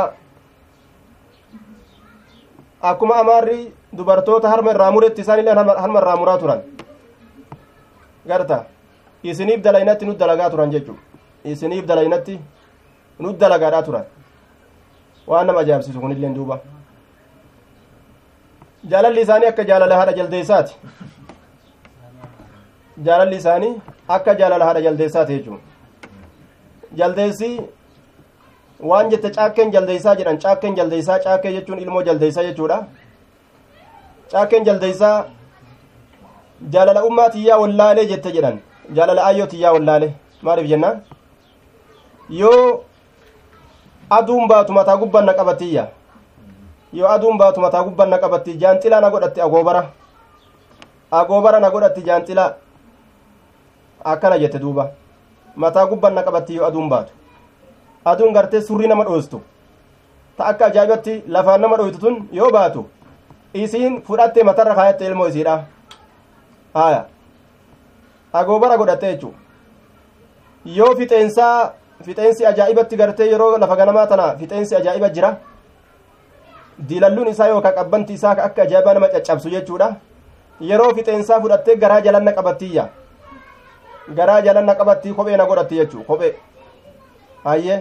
akkuma 2.90 3.16
amaarri 3.24 3.58
dubartoota 3.96 4.48
harma 4.54 4.70
irraa 4.76 4.90
muretti 4.98 5.20
isaanillee 5.26 5.54
harma 5.54 5.98
irraa 6.02 6.16
muraa 6.22 6.38
turan 6.38 6.60
garta 8.32 8.64
isiniif 9.30 9.60
dalaynatti 9.66 10.06
nut 10.06 10.18
dalagaa 10.22 10.50
turan 10.54 10.70
jechuu 10.74 10.96
isiniif 11.52 11.84
dalaynatti 11.90 12.38
nut 13.24 13.36
dalagaadhaa 13.42 13.82
turan 13.88 14.04
waan 15.30 15.46
nama 15.46 15.60
ajaa'ibsiisu 15.64 16.00
kunilleen 16.04 16.34
duuba 16.38 16.56
jaalalli 18.90 19.20
isaanii 19.26 19.48
akka 19.52 19.64
jaalala 19.70 19.96
haadha 20.00 20.12
jaldeessaati 20.18 20.74
jaalalli 23.06 23.36
isaanii 23.42 23.72
akka 24.16 24.34
jaalala 24.40 24.64
haadha 24.70 24.82
jaldeessaati 24.88 25.32
jechuun 25.38 25.60
jaldeessi 27.00 27.50
waan 28.90 29.10
jette 29.14 29.30
caakkeen 29.38 29.72
jaldeeysaa 29.76 30.14
jedhan 30.20 30.38
caakkeen 30.44 30.76
jaldeeysaa 30.80 31.18
caakkee 31.28 31.52
jechuun 31.56 31.78
ilmoo 31.86 32.02
jaldeeysaa 32.10 32.44
jechuudha 32.50 32.78
caakkeen 34.32 34.64
jaldeeysaa 34.68 35.16
jaalala 36.76 37.04
ummaa 37.08 37.28
tiyyaa 37.34 37.58
wallaalee 37.62 38.06
jette 38.12 38.30
jedhan 38.38 38.60
jaalala 38.92 39.24
ayyoo 39.26 39.46
tiyyaa 39.46 39.72
wallaalee 39.72 40.12
maaliif 40.42 40.68
jennaan? 40.68 41.00
Yoo 42.28 42.84
aduun 44.10 44.48
baatu 44.48 44.72
mataa 44.72 44.96
gubban 44.96 45.24
na 45.26 45.32
qabatiyya? 45.34 45.86
Yoo 46.92 47.08
aduun 47.08 47.38
baatu 47.38 47.60
mataa 47.60 47.82
gubban 47.84 48.08
na 48.10 48.18
qabatti 48.18 48.56
jaanxilaa 48.58 49.00
na 49.00 49.10
godhatti 49.10 49.40
agoobara? 49.40 49.86
Agoobara 51.10 51.60
na 51.60 51.70
godhatti 51.70 52.02
jaanxilaa? 52.02 52.52
Akkana 54.04 54.38
jette 54.38 54.58
duuba. 54.58 54.90
Mataa 55.56 55.86
gubban 55.86 56.14
na 56.14 56.22
qabatti 56.22 56.54
yoo 56.56 56.66
aduun 56.66 56.88
baatu 56.88 57.12
aduun 58.04 58.32
gartee 58.34 58.60
surrii 58.60 58.88
nama 58.88 59.04
dhoostu 59.04 59.40
ta 60.36 60.44
akka 60.44 60.66
ajaa'ibatti 60.66 61.22
lafaan 61.28 61.60
nama 61.60 61.76
dhoytu 61.76 61.98
tun 61.98 62.28
yoo 62.32 62.50
baatu 62.50 62.82
isiin 63.54 64.02
fudhattee 64.02 64.42
matarra 64.44 64.74
kaayatte 64.74 65.06
ilmoo 65.06 65.28
isiidha. 65.28 65.64
Haya 66.74 67.04
agoobara 68.40 68.76
godhatte 68.82 69.06
jechu 69.12 69.34
yoo 70.76 70.92
fixeensaa 71.00 71.72
fixeensi 72.06 72.46
ajaa'ibatti 72.52 72.96
gartee 73.02 73.26
yeroo 73.32 73.58
lafa 73.58 73.76
ganamaa 73.80 74.06
tana 74.12 74.26
fixeensi 74.38 74.76
ajaa'iba 74.80 75.08
jira 75.18 75.30
diilalluun 76.88 77.28
isaa 77.32 77.48
yookaan 77.52 77.74
qabbanti 77.74 78.12
isaa 78.18 78.30
akka 78.48 78.62
ajaa'ibaa 78.62 78.94
nama 78.98 79.08
caccabsu 79.14 79.50
jechuudha 79.56 79.88
yeroo 80.70 80.94
fixeensaa 80.94 81.40
fudhattee 81.44 81.76
garaa 81.84 82.00
jalanna 82.06 82.32
qabattiyya 82.38 82.88
garaa 84.16 84.40
jalanna 84.48 84.74
qabattii 84.80 85.14
kophee 85.20 85.36
na 85.36 85.46
godhatti 85.52 85.76
jechuu 85.82 86.04
kophee 86.10 86.32
hayyee 87.44 87.78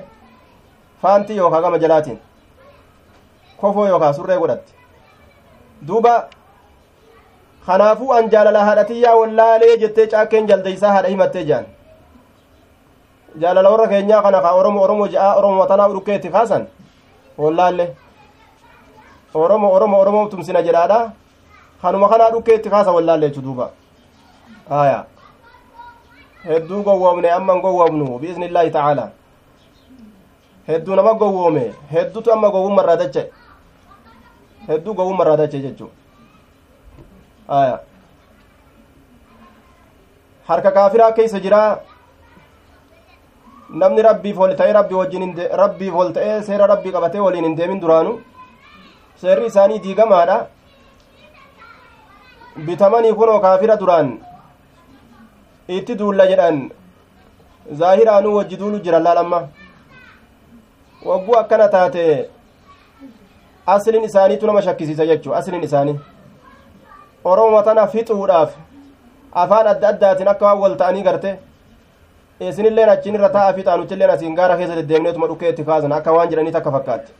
faantii 1.02 1.38
yookaan 1.38 1.64
gama 1.64 1.78
jalaatiin 1.86 2.20
kofoo 3.62 3.88
yookaan 3.88 4.14
surree 4.20 4.38
godhatti 4.44 4.74
duuba 5.88 6.14
kanaafuu 7.68 8.12
an 8.18 8.30
jaalala 8.34 8.66
haadhatiyyaa 8.68 9.16
wallaalee 9.22 9.78
jettee 9.84 10.08
caakkeen 10.14 10.48
jaldeeysaa 10.52 10.92
haadha 10.96 11.10
himattee 11.14 11.44
jaan 11.52 11.66
jaalala 13.42 13.70
warra 13.74 13.88
keenyaa 13.94 14.22
kana 14.26 14.42
ka 14.46 14.52
oromo 14.60 14.82
oromo 14.86 15.08
je'aa 15.14 15.34
oromo 15.40 15.56
matanaa 15.62 15.90
dhukkeetti 15.94 16.30
kaasan 16.36 16.68
wallaalle 17.38 17.86
oromo 19.44 19.68
oromo 19.76 20.00
oromo 20.02 20.28
tumsina 20.34 20.62
jedhaadha 20.68 21.00
kanuma 21.82 22.10
kanaa 22.10 22.30
dhukkeetti 22.36 22.70
kaasa 22.76 22.92
wallaalle 22.98 23.30
jechu 23.30 23.42
duuba 23.48 23.70
aya 24.82 25.00
hedduu 26.50 26.84
gowwoomne 26.84 27.32
amman 27.38 27.62
gowwoomnu 27.66 28.20
biizni 28.20 28.46
illaahi 28.52 28.72
tacaalaa 28.78 29.10
hedduu 30.68 30.96
nama 30.96 31.14
gowwoome 31.14 31.66
hedduutu 31.94 32.34
amma 32.34 32.50
gowwummarraa 32.56 32.96
dache 33.02 33.24
hedduu 34.68 34.94
gowwummarraa 35.00 35.38
dache 35.42 35.60
jechuu 35.66 35.90
harka 40.48 40.72
kaafiraa 40.72 41.12
keeysa 41.12 41.40
jiraa 41.46 41.70
namni 43.82 44.02
rabbiif 44.10 44.40
ol 44.40 44.56
ta'ee 44.60 44.74
rabbii 44.80 45.00
wajjin 45.02 45.36
rabbiif 45.64 45.96
ol 46.04 46.12
ta'ee 46.18 46.42
seera 46.50 46.68
rabbii 46.74 46.92
qabatee 46.96 47.22
waliin 47.26 47.46
hin 47.48 47.58
deemin 47.58 47.82
duraanu 47.82 48.14
seerri 49.22 49.46
isaanii 49.52 49.80
diigamaadha 49.86 50.38
bitamanii 52.68 53.14
kunoo 53.20 53.40
kaafira 53.48 53.78
duraan 53.82 54.14
itti 55.78 55.96
duulla 56.00 56.28
jedhan 56.32 56.64
zaahiraanuu 57.82 58.36
wajji 58.38 58.58
duulu 58.64 58.80
jiran 58.88 59.04
laalamma 59.04 59.40
wagguu 61.10 61.38
akkana 61.42 61.68
taate 61.76 62.04
aslin 63.76 64.04
isaaniitu 64.10 64.48
nama 64.48 64.62
shakkisiisa 64.62 65.06
jechuu 65.12 65.34
aslin 65.40 65.64
isaanii 65.70 66.00
oromoma 67.26 67.64
tana 67.64 67.88
fixuudhaaf 67.88 68.52
afaan 69.42 69.68
adda 69.68 69.88
addaatiin 69.90 70.28
akka 70.28 70.46
waan 70.46 70.60
wal 70.64 70.76
ta'anii 70.82 71.04
garte 71.04 71.30
isinilleen 72.40 72.90
achiin 72.90 73.16
irra 73.16 73.30
taa'aa 73.36 73.54
fixaa 73.58 73.78
nutilleen 73.78 74.10
asiin 74.16 74.36
gaara 74.40 74.58
keessa 74.58 74.76
deddeemneetuma 74.80 75.28
dhukkee 75.28 75.50
itti 75.50 75.64
kaasan 75.70 75.92
akka 75.98 76.12
waan 76.18 76.30
jedhanii 76.32 76.52
takka 76.56 76.72
fakkaatti 76.72 77.12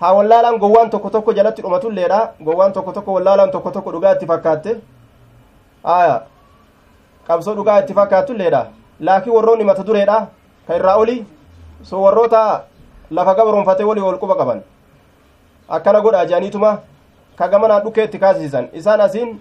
haa 0.00 0.12
wallaalaan 0.18 0.58
gowwaan 0.58 0.90
tokko 0.90 1.10
tokko 1.16 1.32
jalatti 1.38 1.62
dhumatulleedha 1.62 2.20
gowwaan 2.44 2.72
tokko 2.72 2.92
tokko 2.92 3.12
wallaalaan 3.16 3.50
tokko 3.50 3.70
tokko 3.70 3.92
dhugaa 3.96 4.12
itti 4.16 4.26
fakkaatte 4.32 4.76
aya 5.96 6.16
qabsoo 7.28 7.54
dhugaa 7.58 7.78
itti 7.84 7.94
fakkaatulleedha 8.00 8.64
laakiin 9.00 9.34
warroonni 9.36 9.64
mata 9.70 9.82
dureedha 9.86 10.18
ka 10.66 10.76
irraa 10.80 10.96
oli 10.96 11.18
so 11.82 12.02
warroota 12.02 12.42
lafa 13.10 13.34
gabroonfatee 13.34 13.84
walii 13.90 14.02
wal 14.08 14.18
quba 14.18 14.34
qaban 14.40 14.62
akkana 15.78 16.00
godha 16.00 16.24
jaaniituma 16.32 16.76
ka 17.38 17.48
gamanaan 17.48 17.82
dhukkee 17.84 18.04
itti 18.04 18.18
kaasisan 18.18 18.68
isaan 18.72 19.00
asiin 19.00 19.40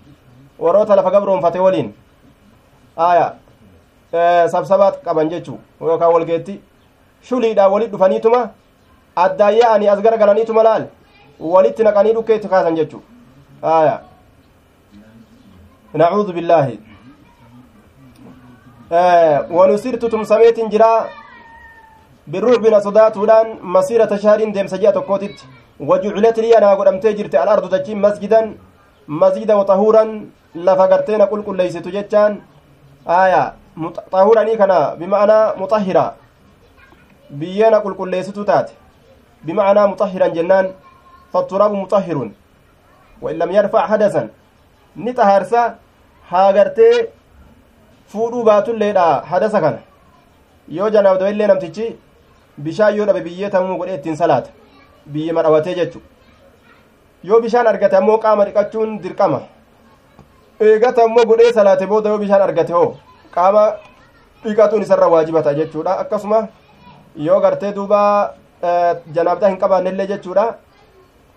warroota 0.59 0.95
lafa 0.95 1.11
gabroonfatee 1.11 1.61
waliin 1.61 1.93
aya 2.97 3.33
sabsabaat 4.51 5.01
qaban 5.05 5.29
jechuu 5.29 5.59
yookaan 5.81 6.13
walgeetti 6.13 6.61
shuliidhaan 7.29 7.71
walit 7.71 7.91
dhufaniituma 7.91 8.41
addaan 9.15 9.57
yaa'anii 9.57 9.87
as 9.89 10.01
garagalaniituma 10.01 10.63
laal 10.63 10.85
walitti 11.39 11.83
naqanii 11.83 12.13
dhukkee 12.13 12.35
itti 12.35 12.47
kaasan 12.47 12.75
jechuu 12.75 13.01
aya 13.61 13.99
nacuudu 15.93 16.33
billaahi 16.33 16.79
wanusirtu 19.49 20.09
tumsameetin 20.09 20.69
jiraa 20.69 21.05
birruucbina 22.31 22.81
sodaatuudhaan 22.81 23.57
masiirata 23.61 24.17
shaariin 24.17 24.53
deemsa 24.53 24.77
ji'a 24.77 24.91
tokkootitti 24.93 25.45
wajuculet 25.79 26.37
liyanaa 26.37 26.75
godhamtee 26.75 27.13
jirte 27.13 27.37
alardu 27.39 27.67
dachiin 27.69 27.99
masjidan 27.99 28.55
masjida 29.07 29.57
waxahuuran 29.57 30.09
lafa 30.55 30.87
garteena 30.87 31.25
qulqulleeysitu 31.27 31.89
jechaan 31.91 32.41
aya 33.05 33.53
xahuranii 34.11 34.57
kana 34.57 34.95
bima'anaa 34.99 35.55
muxahira 35.61 36.05
biyyeena 37.39 37.79
qulqulleessitu 37.85 38.45
taate 38.45 38.73
bima'anaa 39.45 39.87
muxahiran 39.87 40.33
jennaan 40.37 40.67
fatturabu 41.33 41.75
muxahirun 41.75 42.29
wain 43.21 43.37
lam 43.37 43.51
yarfac 43.51 43.89
hadasan 43.89 44.29
ni 44.95 45.11
xahaarsa 45.17 45.61
haa 46.31 46.53
gartee 46.53 46.95
fuudhuu 48.11 48.43
baatulleedha 48.49 49.05
hadasa 49.31 49.61
kana 49.61 49.79
yoo 50.77 50.89
janaabdoo 50.95 51.27
illee 51.33 51.47
namtichi 51.47 51.95
bishaan 52.65 52.95
yoo 52.97 53.05
dhabe 53.05 53.21
biyyee 53.27 53.49
tamuu 53.49 53.77
godhee 53.77 53.95
ittiin 53.99 54.15
salaata 54.21 54.49
biyye 55.05 55.33
madhawatee 55.33 55.75
jechu 55.75 56.01
yoo 57.23 57.39
bishaan 57.41 57.67
argate 57.67 57.95
ammoo 57.97 58.17
qaama 58.17 58.45
dhiqachuun 58.45 58.99
dirqama 59.03 59.39
eegata 60.59 61.03
ammoo 61.03 61.25
godhee 61.25 61.53
salaate 61.53 61.85
booda 61.87 62.09
yoo 62.09 62.17
bishaan 62.25 62.41
argate 62.41 62.73
hoo 62.73 62.95
qaama 63.35 63.63
dhiqatuun 64.43 64.81
isarra 64.81 65.07
waajibata 65.13 65.53
jechuudha 65.59 65.97
akkasuma 66.03 66.47
yoo 67.27 67.39
gartee 67.45 67.71
duuba 67.79 67.99
janaabdaa 69.15 69.49
hin 69.49 69.57
qabaannellee 69.63 70.07
jechuudha 70.13 70.45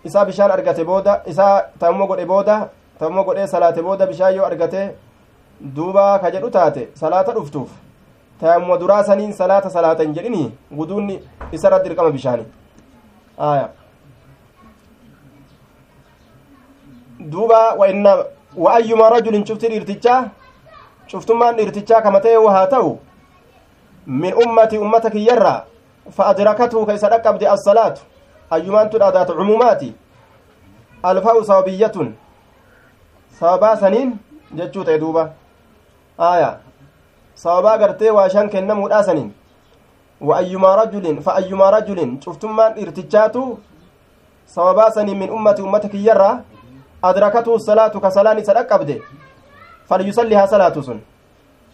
isaa 0.04 0.24
bishaan 0.24 0.50
argate 0.58 0.84
booda 0.84 1.20
isaa 1.34 1.54
tammoo 1.78 2.06
godhe 2.12 2.26
booda 2.26 2.60
tammoo 2.98 3.24
godhee 3.24 3.46
salaate 3.54 3.82
booda 3.88 4.06
bishaan 4.12 4.34
yoo 4.36 4.46
argate 4.46 4.82
duuba 5.76 6.18
ka 6.18 6.30
jedhu 6.30 6.50
taate 6.50 6.88
salaata 7.00 7.32
dhuftuuf 7.38 7.70
taamuma 8.40 8.78
duraa 8.78 9.02
saniin 9.04 9.32
salaata 9.32 9.70
salaatan 9.70 10.14
jedhini 10.14 10.44
wuduunni 10.78 11.20
isarra 11.58 11.78
dirqama 11.84 12.10
bishaani 12.16 12.44
aya 13.38 13.68
duuba 17.20 17.74
wa 17.74 17.88
inna 17.88 18.24
wa 18.56 18.74
ayyuma 18.74 19.08
rajulin 19.10 19.44
cufti 19.44 19.68
dhiirtichaa 19.68 20.30
cuftummaan 21.10 21.56
dhiirtichaa 21.56 22.02
kama 22.02 22.20
ta'e 22.20 22.36
haa 22.46 22.66
ta'u 22.66 22.98
min 24.06 24.34
ummati 24.34 24.78
ummata 24.78 25.10
kiyyarraa 25.10 25.64
fa 26.10 26.26
adrakatuhu 26.26 26.86
ka 26.86 26.94
isa 26.94 27.08
dhaqqabde 27.08 27.48
assalaatu 27.48 28.02
ayyumaantu 28.50 28.98
dhaadaatu 28.98 29.34
cumumaati 29.34 29.94
alfa'u 31.02 31.44
sababiyyatun 31.44 32.14
sababaa 33.40 33.76
saniin 33.76 34.18
jechuu 34.54 34.84
ta'e 34.84 34.98
duuba 34.98 35.30
aya 36.18 36.58
sababaa 40.20 40.24
gartee 40.24 40.24
waa 40.24 40.24
shan 40.24 40.24
kennamuudha 40.24 40.24
saniin 40.24 40.24
wa 40.24 40.38
ayyumaa 40.38 40.76
rajulin 40.76 41.22
fa 41.22 41.34
ayyumaa 41.34 41.70
rajulin 41.70 42.20
cuftummaan 42.20 42.74
dhiirtichaatu 42.74 43.58
sababaa 44.46 44.90
saniin 44.90 45.18
min 45.18 45.30
ummati 45.30 45.62
ummata 45.62 45.88
kiyyarraa 45.88 46.40
adrakatuhu 47.02 47.60
salaatu 47.60 48.00
ka 48.00 48.10
salaan 48.10 48.38
isa 48.38 48.54
dhaqqabde 48.54 49.02
falyusalli 49.88 50.34
haa 50.34 50.46
salaatu 50.46 50.82
sun 50.82 51.00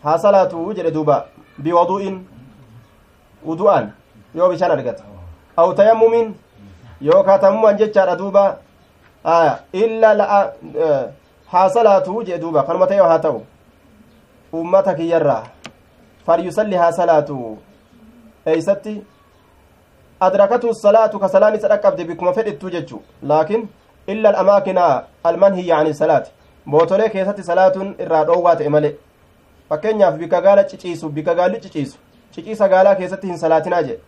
haa 0.03 0.19
salaatu 0.19 0.75
jedhe 0.75 0.91
duuba 0.91 1.27
biwadu'in 1.59 2.27
wudu'an 3.45 3.93
yoo 4.35 4.49
bishaan 4.49 4.71
argate 4.71 5.03
aw 5.57 5.73
tayammumin 5.75 6.35
yookaa 7.01 7.39
tammuman 7.39 7.77
jechaadha 7.77 8.17
duuba 8.17 8.59
aya 9.25 9.59
illa 9.73 10.15
la'a 10.15 10.53
haa 16.79 16.93
salaatu 16.93 17.59
eeysatti 18.47 18.95
adrakatu 20.21 20.75
salaatu 20.75 21.19
ka 21.19 21.29
salaan 21.29 21.55
isa 21.55 21.69
dhaqqabde 21.69 22.05
bikkuma 22.05 22.33
fedhittu 22.33 22.71
jechu 22.71 23.03
laakin 23.23 23.69
illa 24.07 24.29
alamaakina 24.29 24.87
almanhiyya 25.25 25.79
ani 25.79 25.95
salaati 25.95 26.31
bootolee 26.71 27.09
keessatti 27.09 27.43
salaatuun 27.51 27.95
irraa 28.07 28.25
dhoowwaa 28.25 28.57
ta'e 28.57 28.69
male 28.77 28.91
fakkeenyaaf 29.69 30.17
bikka 30.23 30.41
gaala 30.47 30.65
ciciisu 30.65 31.09
bikka 31.09 31.35
gaalli 31.35 31.61
ciciisu 31.61 31.99
ciciisa 32.35 32.69
gaalaa 32.69 32.95
keessatti 32.95 33.27
hin 33.27 33.39
salaatinaa 33.45 33.83
jedhe 33.83 34.01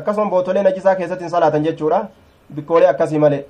akkasuma 0.00 0.30
bootolee 0.30 0.62
najisaa 0.68 0.94
keessatti 1.00 1.24
hin 1.24 1.30
salaatan 1.36 1.64
jechuudha 1.68 2.00
bikkoolee 2.54 2.88
akkasii 2.88 3.18
male 3.18 3.46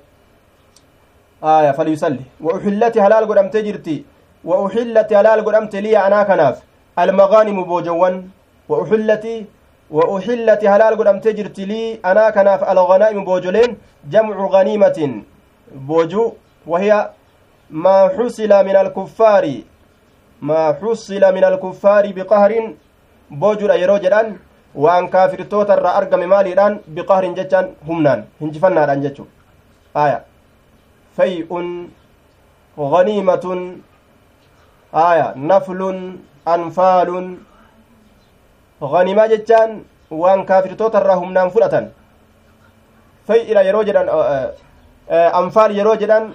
aya 1.41 1.73
falyusalli 1.73 2.25
wa 2.41 2.53
uxillati 2.53 2.99
halaal 2.99 3.25
godhamtee 3.31 3.63
jirti 3.63 3.97
wa 4.43 4.61
uxillati 4.65 5.13
halaal 5.19 5.43
godhamte 5.43 5.81
liya 5.81 6.05
anaa 6.05 6.25
kanaaf 6.31 6.61
almagaanimu 7.03 7.65
boojowwan 7.65 8.23
wa 8.69 8.79
uxillati 8.81 9.35
uxillati 9.91 10.67
halaal 10.67 10.95
godhamtee 10.95 11.33
jirti 11.33 11.65
lii 11.65 11.99
anaa 12.03 12.31
kanaaf 12.31 12.63
alganaa'imu 12.63 13.25
boojoleen 13.25 13.77
jamcu 14.09 14.49
ganiimatin 14.55 15.25
boojuu 15.87 16.33
wahiya 16.67 16.99
maa 17.69 18.09
xusila 18.09 18.63
min 18.63 18.75
alkuffaari 18.75 19.55
maa 20.41 20.73
xusila 20.73 21.31
min 21.31 21.43
alkuffaari 21.43 22.13
biqahrin 22.13 22.75
boojudha 23.41 23.75
yeroo 23.75 23.99
jedhan 23.99 24.37
waan 24.75 25.09
kaafirtoota 25.09 25.77
irraa 25.77 25.95
argame 25.99 26.27
maaliidhaan 26.33 26.79
biqahrin 26.95 27.35
jechaan 27.35 27.67
humnaan 27.87 28.23
hinjifannaadhaan 28.41 29.01
jechu 29.05 29.27
aya 30.03 30.19
fay'un 31.17 31.67
ganiimatun 32.77 33.83
aya 35.09 35.33
naflun 35.35 35.99
anfaalun 36.55 37.27
ganimaa 38.81 39.27
jechaan 39.33 39.71
waan 40.21 40.45
kaafirtoota 40.45 40.99
irraa 41.01 41.15
humnaan 41.21 41.51
fudhatan 41.51 41.85
fay'idha 43.27 43.61
yeroo 43.67 43.83
jedhan 43.89 44.07
anfaal 45.41 45.71
yeroo 45.77 45.95
jedhan 46.01 46.33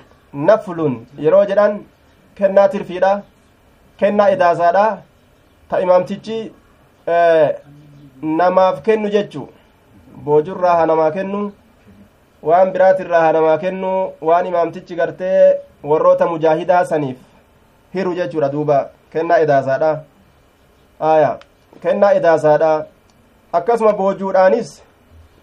naflun 0.49 0.95
yeroo 1.25 1.45
jedhan 1.51 1.73
kennaa 2.39 2.69
tirfiidha 2.75 3.13
kennaa 4.01 4.29
idaasaadha 4.35 4.87
ta 5.71 5.81
imaamtichi 5.85 6.39
namaaf 8.41 8.81
kennu 8.87 9.09
jechu 9.17 9.43
boojurraa 10.25 10.77
ha 10.81 10.87
namaa 10.93 11.11
kennu 11.17 11.43
waan 12.49 12.73
biraatirraa 12.75 13.21
ha 13.27 13.33
namaa 13.39 13.59
kennu 13.65 13.91
waan 14.29 14.47
imaamtichi 14.53 14.95
gartee 15.01 15.43
warroota 15.91 16.27
mujaahidaa 16.33 16.85
saniif 16.93 17.17
hiru 17.95 18.15
jechuudha 18.19 18.49
duuba 18.55 18.79
kennaa 19.13 19.39
idaasaadha 19.45 19.93
aya 21.13 21.31
kennaa 21.83 22.13
idaasaadha 22.19 22.87
akkasuma 23.59 23.93
boojuudhaanis 23.93 24.83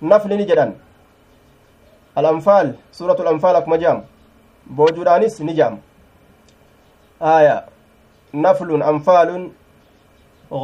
nafli 0.01 0.37
ni 0.37 0.45
jedhan 0.45 0.73
alanfaal 2.15 2.73
suuratu 2.91 3.23
lanfaal 3.23 3.55
akkuma 3.55 3.77
jedhamu 3.77 4.03
boojuudhaanis 4.79 5.39
ni 5.39 5.53
jedhamu 5.53 5.79
aya 7.19 7.55
naflun 8.33 8.81
anfaalun 8.91 9.43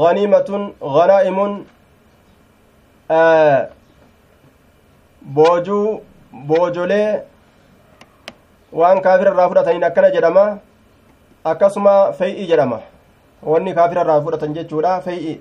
ganiimatun 0.01 0.73
ganaa'imun 0.95 1.53
boojuu 5.37 6.01
boojolee 6.47 7.21
waan 8.81 9.01
kaafira 9.01 9.31
irraa 9.33 9.49
fudhataniin 9.49 9.83
akkana 9.89 10.11
jedhama 10.15 10.45
akkasuma 11.51 11.95
fey'i 12.19 12.47
jedhama 12.51 12.79
wanni 13.51 13.73
kaafira 13.79 14.01
irraa 14.05 14.21
fudhatan 14.27 14.53
jechuudha 14.57 15.01
fey'i 15.07 15.33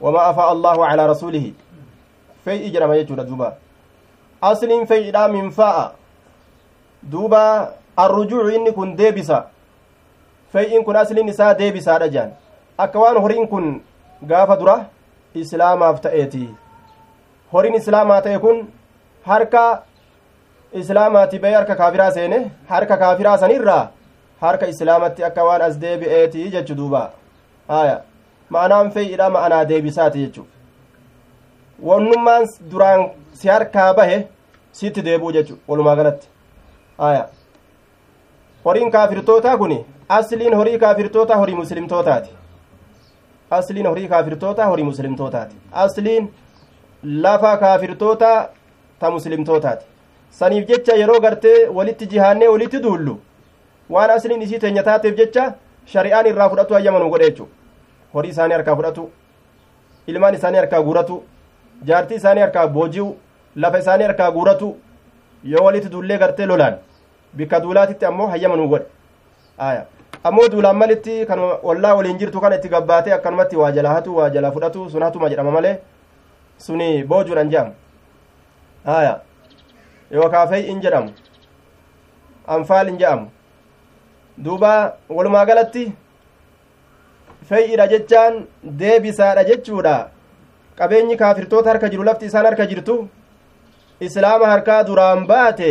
wamaa 0.00 0.26
afaa 0.30 0.48
allahu 0.54 0.80
calaa 0.88 1.06
rasuulihi 1.12 1.54
fey'i 2.44 2.70
jedhama 2.70 2.98
jechuudha 3.00 3.24
duuba 3.30 3.48
asliin 4.50 4.86
fey'idha 4.86 5.28
min 5.28 5.50
fa'a 5.58 5.84
duuba 7.12 7.42
arrujuucu 8.04 8.50
inni 8.58 8.72
kun 8.78 8.96
deebisa 8.98 9.38
fey'iin 10.52 10.84
kun 10.84 10.96
asliin 11.02 11.28
isaa 11.34 11.54
deebisaadha 11.58 12.08
jedhan 12.14 12.32
akka 12.84 12.98
waan 13.04 13.20
horiin 13.26 13.48
kun 13.48 13.68
gaafa 14.32 14.56
dura 14.62 14.76
islaamaaf 15.42 16.00
ta'eeti 16.06 16.46
horiin 17.52 17.74
islaamaa 17.80 18.20
ta'e 18.26 18.38
kun 18.46 18.64
harka 19.30 19.64
islaamaati 20.82 21.38
ba'ee 21.44 21.54
harka 21.54 21.76
kaafiraa 21.82 22.10
seene 22.16 22.38
harka 22.72 22.96
kaafiraa 23.02 23.38
sanirraa 23.44 23.84
harka 24.40 24.66
islaamatti 24.72 25.24
akka 25.28 25.44
waan 25.48 25.62
as 25.68 25.80
deebi'eeti 25.84 26.50
jechu 26.54 26.74
duuba 26.80 27.02
haya 27.68 27.96
ma'anaan 28.54 28.90
feeyidha 28.94 29.30
ma'anaa 29.36 29.64
deebisaati 29.70 30.18
jechu 30.24 30.46
wannummaan 31.88 32.46
duraan 32.70 33.10
si 33.32 33.48
harkaa 33.48 33.94
bahe 33.94 34.18
sitti 34.72 35.02
deebi'u 35.08 35.32
jechu 35.32 35.58
walumaa 35.68 35.96
galatti. 35.96 36.28
Haya 36.98 37.28
horiin 38.64 38.90
kaafirtootaa 38.90 39.56
kun 39.58 39.74
asliin 40.08 40.54
horii 40.54 40.78
kaafirtootaa 40.78 41.36
horii 41.36 41.54
muslimtootaati. 41.54 42.30
Asliin 43.50 43.86
horii 43.86 44.08
kaafirtootaa 44.08 44.66
horii 44.66 44.84
muslimtootaati. 44.84 45.56
Asliin 45.72 46.32
lafa 47.02 47.56
kaafirtoota 47.56 48.48
ta 49.00 49.10
muslimtootaati. 49.10 49.84
Saniif 50.30 50.68
jecha 50.68 50.94
yeroo 51.02 51.20
gartee 51.20 51.68
walitti 51.68 52.06
jihaannee 52.06 52.48
walitti 52.48 52.82
duullu 52.82 53.20
waan 53.90 54.10
asliin 54.10 54.42
isii 54.42 54.58
teenya 54.58 54.82
taateef 54.82 55.16
jecha 55.16 55.44
shari'aan 55.92 56.26
irraa 56.26 56.48
fudhatu 56.50 56.74
hayyamanuu 56.74 57.10
godhe 57.10 57.30
jechu 57.30 57.48
horii 58.14 58.30
isaanii 58.34 58.54
harkaa 58.58 58.76
fudhatu 58.76 59.10
ilmaan 60.06 60.34
isaanii 60.34 60.58
harkaa 60.62 60.82
guuratu 60.82 61.22
jaartii 61.90 62.16
isaanii 62.22 62.40
harkaa 62.46 62.66
booji'u 62.78 63.08
lafa 63.56 63.78
isaanii 63.78 64.04
harkaa 64.10 64.30
guuratu 64.30 64.76
yoo 65.44 65.64
walitti 65.64 65.88
duullee 65.94 66.18
gartee 66.18 66.46
lolaan 66.46 66.76
bikka 67.36 67.60
duulaatitti 67.60 68.04
ammoo 68.06 68.26
hayyamanuu 68.32 68.68
godhe 68.68 68.86
aya 69.58 69.84
ammoo 70.24 70.48
duulaan 70.52 70.76
malitti 70.76 71.26
kan 71.26 71.38
wallaa 71.68 71.94
waliin 71.98 72.18
jirtu 72.18 72.40
kana 72.40 72.56
itti 72.60 72.68
gabbaatee 72.68 73.12
akkanumatti 73.18 73.56
waa 73.56 73.70
jala 73.72 73.88
hatu 73.98 74.16
waa 74.16 74.30
jala 74.30 74.52
fudhatu 74.52 74.90
sun 74.90 75.02
hatuma 75.02 75.28
jedhama 75.32 75.50
malee 75.58 75.76
suni 76.66 77.04
boojuudhan 77.04 77.50
jedhamu 77.50 77.72
haya 78.84 79.20
yookaa 80.10 80.46
fey'in 80.52 80.80
jedhamu 80.80 81.10
anfaalin 82.46 82.98
jedhamu 82.98 83.30
duuba 84.38 84.72
walumaa 85.08 85.44
galatti 85.46 85.92
fey'idha 87.50 87.86
jechaan 87.92 88.34
deebisaadha 88.80 89.44
jechuudha 89.50 89.96
qabeenyi 90.78 91.16
kaafirtoota 91.22 91.70
harka 91.72 91.88
jiru 91.92 92.04
lafti 92.08 92.26
isaan 92.30 92.46
harka 92.50 92.66
jirtu 92.72 92.96
islaama 94.08 94.46
harkaa 94.52 94.80
duraan 94.88 95.26
baate 95.30 95.70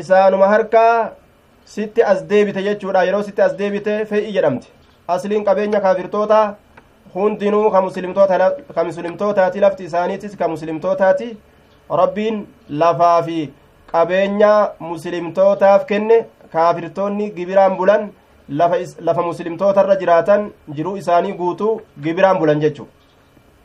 isaanuma 0.00 0.48
harkaa 0.54 0.92
sitti 1.74 2.02
as 2.12 2.22
deebite 2.30 2.62
jechuudha 2.68 3.04
yeroo 3.08 3.22
sitti 3.28 3.42
as 3.46 3.56
deebite 3.60 3.92
fe'i 4.12 4.32
jedhamti 4.36 4.68
asliin 5.16 5.44
qabeenya 5.48 5.80
kaafirtoota 5.86 6.40
hundinuu 7.14 7.66
ka 7.74 7.80
muslimtootaati 8.88 9.60
lafti 9.66 9.84
isaaniitis 9.90 10.36
ka 10.40 10.48
muslimtootaati 10.54 11.28
rabbiin 12.00 12.40
lafaa 12.82 13.22
fi 13.26 13.38
qabeenya 13.92 14.52
muslimtootaaf 14.90 15.84
kenne 15.90 16.16
kaafirtoonni 16.54 17.30
gibiraan 17.36 17.76
bulan 17.80 18.10
lafa 18.48 19.22
muslimtootarra 19.22 19.96
jiraatan 19.96 20.50
jiruu 20.76 20.96
isaanii 20.96 21.32
guutuu 21.32 21.80
gibiraan 22.02 22.38
bulan 22.38 22.60
jechuu 22.60 22.88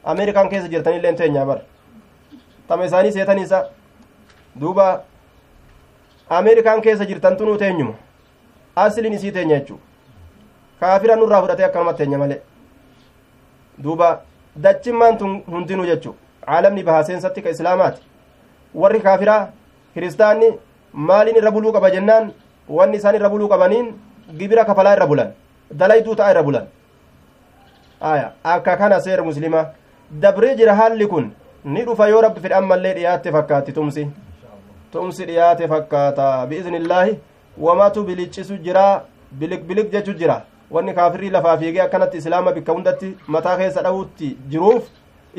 ameerikaan 0.04 0.50
keessa 0.50 0.70
jirtanillee 0.74 1.14
teenyaa 1.14 1.46
bar 1.46 1.60
tama 2.68 2.86
isaanii 2.86 3.12
seetaniisa 3.12 3.60
duuba 4.62 4.88
ameerikaan 6.40 6.82
keessa 6.82 7.06
jirtantu 7.06 7.46
nuu 7.46 7.58
teenyuma 7.58 7.94
asliin 8.76 9.14
isii 9.14 9.32
teenya 9.32 9.60
jechuu 9.60 9.80
kaafira 10.80 11.16
nurraa 11.16 11.42
fudhatee 11.42 11.66
akkanumatti 11.66 11.98
teenya 12.04 12.18
malee 12.24 12.42
duuba 13.84 14.22
dachimmaan 14.64 15.18
tun 15.18 15.40
hundinuu 15.52 15.86
jechuu 15.94 16.16
caalamni 16.46 16.84
bahaa 16.84 17.04
seensatti 17.10 17.42
ka 17.42 17.50
islaamaati 17.56 18.02
warri 18.82 19.00
kaafiraa 19.08 19.42
kiristaanni 19.94 20.50
maaliin 20.94 21.38
irra 21.42 21.52
buluu 21.52 21.72
qaba 21.76 21.90
jennaan 21.96 22.32
wanni 22.78 22.98
isaan 22.98 23.16
irra 23.20 23.30
buluu 23.34 23.48
qabaniin 23.54 23.88
gibira 24.38 24.66
kafalaa 24.66 24.94
irra 24.96 25.08
bulan 25.12 25.30
dalayduu 25.82 26.16
ta'a 26.16 26.32
irra 26.32 26.44
bulan 26.44 26.66
aya 28.02 28.32
akka 28.44 28.78
kana 28.78 29.00
seera 29.06 29.24
muslimaa 29.30 29.66
dabree 30.24 30.56
jira 30.60 30.76
haalli 30.80 31.08
kun 31.14 31.32
ni 31.74 31.84
dhufa 31.88 32.08
yoo 32.10 32.22
rabbi 32.26 32.40
fedhe 32.44 32.56
ammallee 32.62 32.94
dhiyaatte 32.98 33.32
fakkaatti 33.38 33.74
tumsi 33.78 34.06
tumsi 34.94 35.26
dhiyaate 35.30 35.68
fakkaata 35.74 36.28
biiznillaahi 36.52 37.18
wamatu 37.66 38.04
biliccisu 38.04 38.58
jira 38.68 38.86
bilik 39.42 39.64
bilik 39.72 39.92
jechu 39.96 40.14
jira 40.22 40.38
wanni 40.76 40.94
kaafirii 41.00 41.30
lafaa 41.36 41.58
fiigee 41.64 41.82
akkanatti 41.88 42.18
islaama 42.22 42.52
bikka 42.58 42.72
hundatti 42.78 43.10
mataa 43.36 43.58
keessa 43.58 43.82
dha'utti 43.88 44.30
jiruuf 44.54 44.88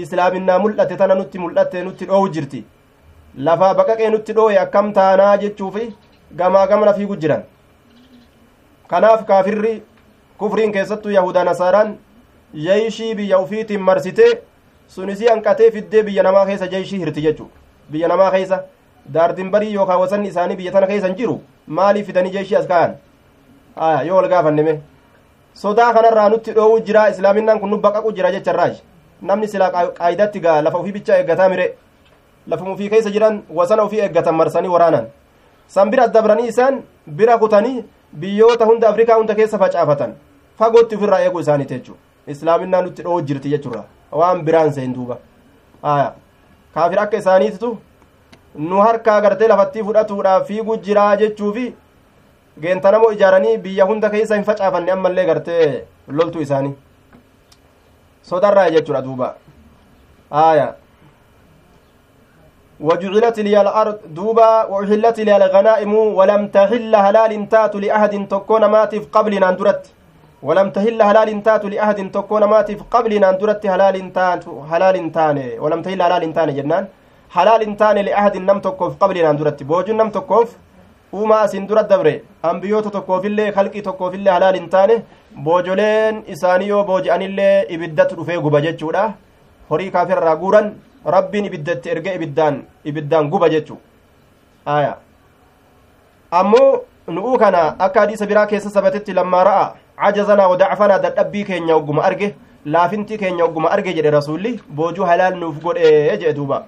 islaaminaa 0.04 0.58
mul'ate 0.64 0.96
tana 1.00 1.14
nutti 1.20 1.38
mul'atte 1.44 1.82
nutti 1.86 2.04
dhoowwu 2.10 2.28
jirti 2.34 2.64
lafaa 3.48 3.74
baqaqee 3.80 4.10
nutti 4.14 4.32
dhooye 4.38 4.58
akkam 4.64 4.92
taanaa 4.98 5.36
jechuufi 5.44 5.88
gamaa 6.42 6.66
gamana 6.72 6.94
fiigu 6.98 7.16
jiran 7.24 7.42
kanaaf 8.90 9.24
kaafirri 9.30 9.82
kufriin 10.38 10.72
keessattuu 10.72 11.10
yahudaa 11.16 11.44
nasaaraan 11.44 11.96
jeeyshii 12.66 13.14
biyya 13.14 13.38
ufiitiin 13.44 13.80
marsitee 13.88 14.30
sunisii 14.94 15.28
hanqatee 15.32 15.70
fiddee 15.70 16.02
biyya 16.02 16.22
namaa 16.28 16.46
keessa 16.46 16.66
jeeyshii 16.74 16.98
hirti 17.02 17.22
jechu 17.26 17.50
biyya 17.92 18.08
namaa 18.12 18.30
keessa 18.36 18.62
daardinbarii 19.14 19.72
yookaan 19.74 20.00
wasanni 20.00 20.28
isaanii 20.28 20.56
biyya 20.56 20.72
tana 20.72 20.86
keessa 20.92 21.10
jiru 21.20 21.36
maaliif 21.66 22.06
fidanii 22.06 22.30
jeeshii 22.38 22.56
as 22.62 22.66
ka'an 22.72 22.96
yoo 24.06 24.16
wal 24.16 24.28
gaafanneme 24.32 24.74
sodaa 25.62 25.92
kanarraa 25.94 26.28
nutti 26.34 26.52
dhoowwu 26.56 26.80
jira 26.88 27.08
islaaminaan 27.12 27.60
kun 27.60 27.70
nu 27.70 27.78
baqaqu 27.86 28.12
jira 28.18 28.32
jecharraaj 28.32 28.74
namni 29.30 29.48
silaa 29.54 29.70
qaayidatti 30.00 30.40
gaa 30.40 30.58
lafa 30.66 30.78
ufii 30.82 30.92
bicha 30.98 31.18
eeggataa 31.20 31.48
mire 31.54 31.66
lafuma 32.50 32.72
ufii 32.74 32.90
keessa 32.90 33.10
jiran 33.16 33.40
wasana 33.58 33.84
ufii 33.88 34.00
eeggatan 34.06 34.34
marsanii 34.34 34.68
waraanan 34.74 35.06
san 35.68 35.90
bira 35.90 36.08
dabranii 36.08 36.48
isaan 36.52 36.82
bira 37.06 37.38
kutanii 37.38 37.84
biyyoota 38.12 38.64
hunda 38.70 38.88
afrikaa 38.88 39.16
hunda 39.16 39.34
keessa 39.34 39.58
facaafatan 39.58 40.14
fagootti 40.58 40.96
ofirraa 40.96 41.20
eeguu 41.26 41.40
isaaniiti 41.40 41.74
jechuu 41.74 41.96
islaaminaa 42.34 42.82
nutti 42.86 43.02
dhoowwu 43.02 43.22
jirti 43.28 43.48
jechuudha 43.54 43.84
waan 44.22 44.42
biraan 44.48 44.72
seen 44.72 44.94
duuba 44.94 45.16
kaafir 46.74 47.00
akka 47.04 47.16
isaaniititu 47.22 47.70
nu 48.70 48.76
harkaa 48.86 49.20
gartee 49.20 49.48
lafattii 49.48 49.82
fudhatuudhaaf 49.88 50.46
fiiguu 50.48 50.76
jiraa 50.88 51.16
jechuufi 51.22 51.66
geentanamoo 52.60 53.12
ijaaranii 53.16 53.56
biyya 53.58 53.84
hunda 53.90 54.10
keessa 54.10 54.34
hin 54.34 54.44
facaafanne 54.44 54.92
ammallee 54.92 55.24
gartee 55.26 55.84
loltuu 56.08 56.40
isaanii 56.46 56.74
sodarraa 58.22 58.70
jechuudha 58.70 59.02
duuba 59.02 59.34
aya 60.30 60.74
وجعلت 62.88 63.36
لي 63.46 63.54
الأرض 63.64 63.98
دوبا 64.18 64.50
وأحلت 64.72 65.18
لي 65.26 65.32
الغنائم 65.40 65.92
ولم 66.18 66.42
تحل 66.56 66.92
هلال 67.06 67.32
تات 67.52 67.74
لأحد 67.84 68.14
تكون 68.34 68.62
ماتف 68.74 69.02
قبل 69.16 69.32
أندرت 69.50 69.82
ولم 70.46 70.68
تحل 70.76 70.98
هلال 71.08 71.30
تات 71.46 71.64
لأحد 71.72 71.98
تكون 72.16 72.42
ماتف 72.52 72.78
قبل 72.94 73.12
أندرت 73.30 73.62
هلال 73.72 73.96
تات 74.16 74.44
هلال 74.70 74.96
تان 75.16 75.36
ولم 75.62 75.80
تحل 75.84 76.00
هلال 76.06 76.24
تان 76.36 76.48
جنان. 76.56 76.84
هلال 77.36 77.62
تان 77.80 77.96
لأحد 78.08 78.34
نم 78.48 78.58
تكوف 78.66 78.92
قبل 79.02 79.16
أندرت 79.30 79.58
بوجن 79.68 79.96
نم 80.00 80.10
تكوف 80.18 80.50
uumaa 81.12 81.40
asin 81.44 81.64
dura 81.68 81.82
dabre 81.90 82.12
ambiyoota 82.48 82.90
tokkoofillee 82.96 83.52
kalqii 83.56 83.82
tokkoofillee 83.86 84.32
halaal 84.34 84.56
hin 84.58 84.68
taane 84.74 84.94
boojoleen 85.46 86.20
isaanii 86.34 86.68
yoo 86.68 86.82
booji'anillee 86.90 87.66
ibiddatu 87.76 88.18
dhufee 88.18 88.38
guba 88.44 88.60
jechuudha 88.66 89.02
horii 89.70 89.90
kaafirraa 89.96 90.36
guuran 90.42 90.68
rabbiin 91.04 91.44
ibiddatti 91.50 91.88
erge 91.90 92.14
ibiddaan 92.14 92.62
ibiddaan 92.84 93.30
guba 93.30 93.48
jechu 93.48 93.78
aya 94.66 94.96
ammoo 96.30 96.82
nu'uu 97.08 97.38
kana 97.38 97.62
akka 97.78 98.00
hadiisa 98.00 98.26
biraa 98.26 98.46
keessa 98.46 98.70
sabatetti 98.70 99.12
lammaa 99.12 99.44
ra'a 99.44 99.66
cajazanaa 100.02 100.48
wadacfanaa 100.48 100.98
dadhabbii 100.98 101.44
keenya 101.44 101.76
ogguma 101.76 102.02
arge 102.04 102.34
laafintii 102.64 103.18
keenya 103.18 103.44
ogguma 103.44 103.70
arge 103.76 103.92
jedhe 103.94 104.10
rasuulli 104.10 104.60
boojuu 104.68 105.04
halaal 105.10 105.36
nuuf 105.40 105.58
godhe 105.62 105.90
jedhe 106.20 106.32
duuba 106.38 106.64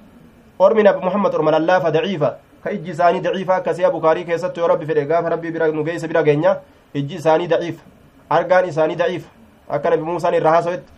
ormi 0.58 0.82
nabi 0.82 1.04
muhammad 1.04 1.34
orma 1.34 1.50
lallaafa 1.56 1.90
daciifa 1.90 2.34
ka 2.64 2.70
ijji 2.72 2.90
isaanii 2.90 3.20
daciifa 3.20 3.56
akkasiya 3.56 3.90
bukaarii 3.90 4.24
keessattu 4.24 4.60
yoo 4.60 4.68
rabbi 4.72 4.86
fedhe 4.86 5.04
gaafa 5.06 5.28
rabbii 5.34 5.50
bira 5.50 5.68
nu 5.68 5.84
geeysa 5.84 6.08
bira 6.08 6.22
geenya 6.22 6.56
ijji 6.94 7.14
isaanii 7.22 7.46
daciifa 7.46 7.82
argaan 8.30 8.68
isaanii 8.68 8.96
daciifa 8.96 9.28
akka 9.68 9.90
nabi 9.90 10.02
muusaan 10.02 10.34
irra 10.34 10.50
haaso'etti 10.50 10.92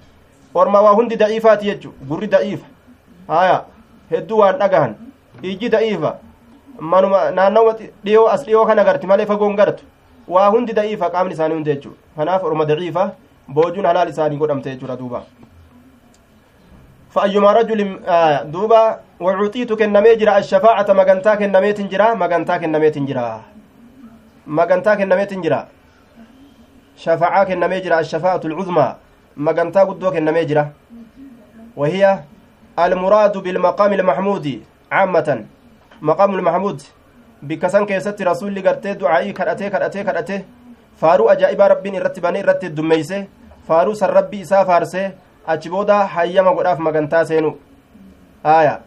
orma 0.55 0.81
waa 0.87 0.93
hundi 1.01 1.17
daciifaati 1.17 1.67
jechu 1.67 1.93
gurri 2.09 2.27
daciifa 2.27 2.67
haya 3.29 3.65
hedduu 4.11 4.39
waan 4.43 4.59
dhagahan 4.59 4.95
ijji 5.43 5.69
daciifa 5.69 6.17
manuma 6.81 7.31
naannawa 7.31 7.77
dhiyoo 8.05 8.27
as 8.35 8.45
dhiyoo 8.47 8.67
kana 8.67 8.85
garti 8.85 9.07
malee 9.07 9.27
fagoon 9.27 9.57
gartu 9.57 9.85
waa 10.29 10.49
hundi 10.57 10.73
daciifa 10.73 11.11
qaamni 11.15 11.35
isaanii 11.35 11.55
hundi 11.55 11.71
jechu 11.75 11.97
kanaaf 12.17 12.45
orma 12.45 12.65
daciifa 12.73 13.13
boojuun 13.49 13.87
halaal 13.87 14.09
isaanii 14.15 14.37
godhamte 14.37 14.71
jechuudha 14.71 14.97
duuba 14.97 15.23
فأيما 17.15 17.53
رجل 17.53 17.81
آه 18.07 18.43
دوبا 18.43 18.83
وعطيت 19.21 19.73
كنمي 19.73 20.15
جرا 20.21 20.39
الشفاعة 20.39 20.89
مغنتا 21.01 21.35
كنمي 21.35 21.73
تنجرا 21.79 22.15
مغنتا 22.15 22.57
كنمي 22.57 22.91
تنجرا 22.91 23.43
مغنتا 24.47 24.95
كنمي 24.99 25.27
تنجرا 25.31 25.61
شفاعة 27.05 27.45
كنمي 27.45 27.79
جرا 27.85 28.01
الشفاعة 28.01 28.43
العظمى 28.45 28.89
مغنتا 29.47 29.81
قدو 29.89 30.11
كنمي 30.11 30.45
جرا 30.51 30.65
وهي 31.79 32.03
المراد 32.79 33.39
بالمقام 33.39 33.93
المحمود 33.93 34.63
عامة 34.93 35.45
مقام 36.03 36.35
المحمود 36.35 36.83
بكسان 37.43 37.87
كيست 37.87 38.23
رسول 38.23 38.69
قرتي 38.69 38.95
دعائي 38.95 39.33
كرأتي 39.33 39.71
كرأتي 39.71 40.05
كرأتي 40.05 40.45
فارو 41.01 41.29
أجائب 41.29 41.61
ربين 41.61 41.95
إرتباني 41.97 42.41
إرتي 42.41 42.67
الدميسي 42.67 43.25
فارو 43.69 43.95
سر 43.95 44.11
ربي 44.11 44.43
إسا 44.43 44.65
فارسي 44.65 45.11
booda 45.47 46.07
hayyama 46.07 46.55
godhaaf 46.55 46.79
magantaa 46.79 47.25
seenu 47.25 47.59
haya 48.43 48.81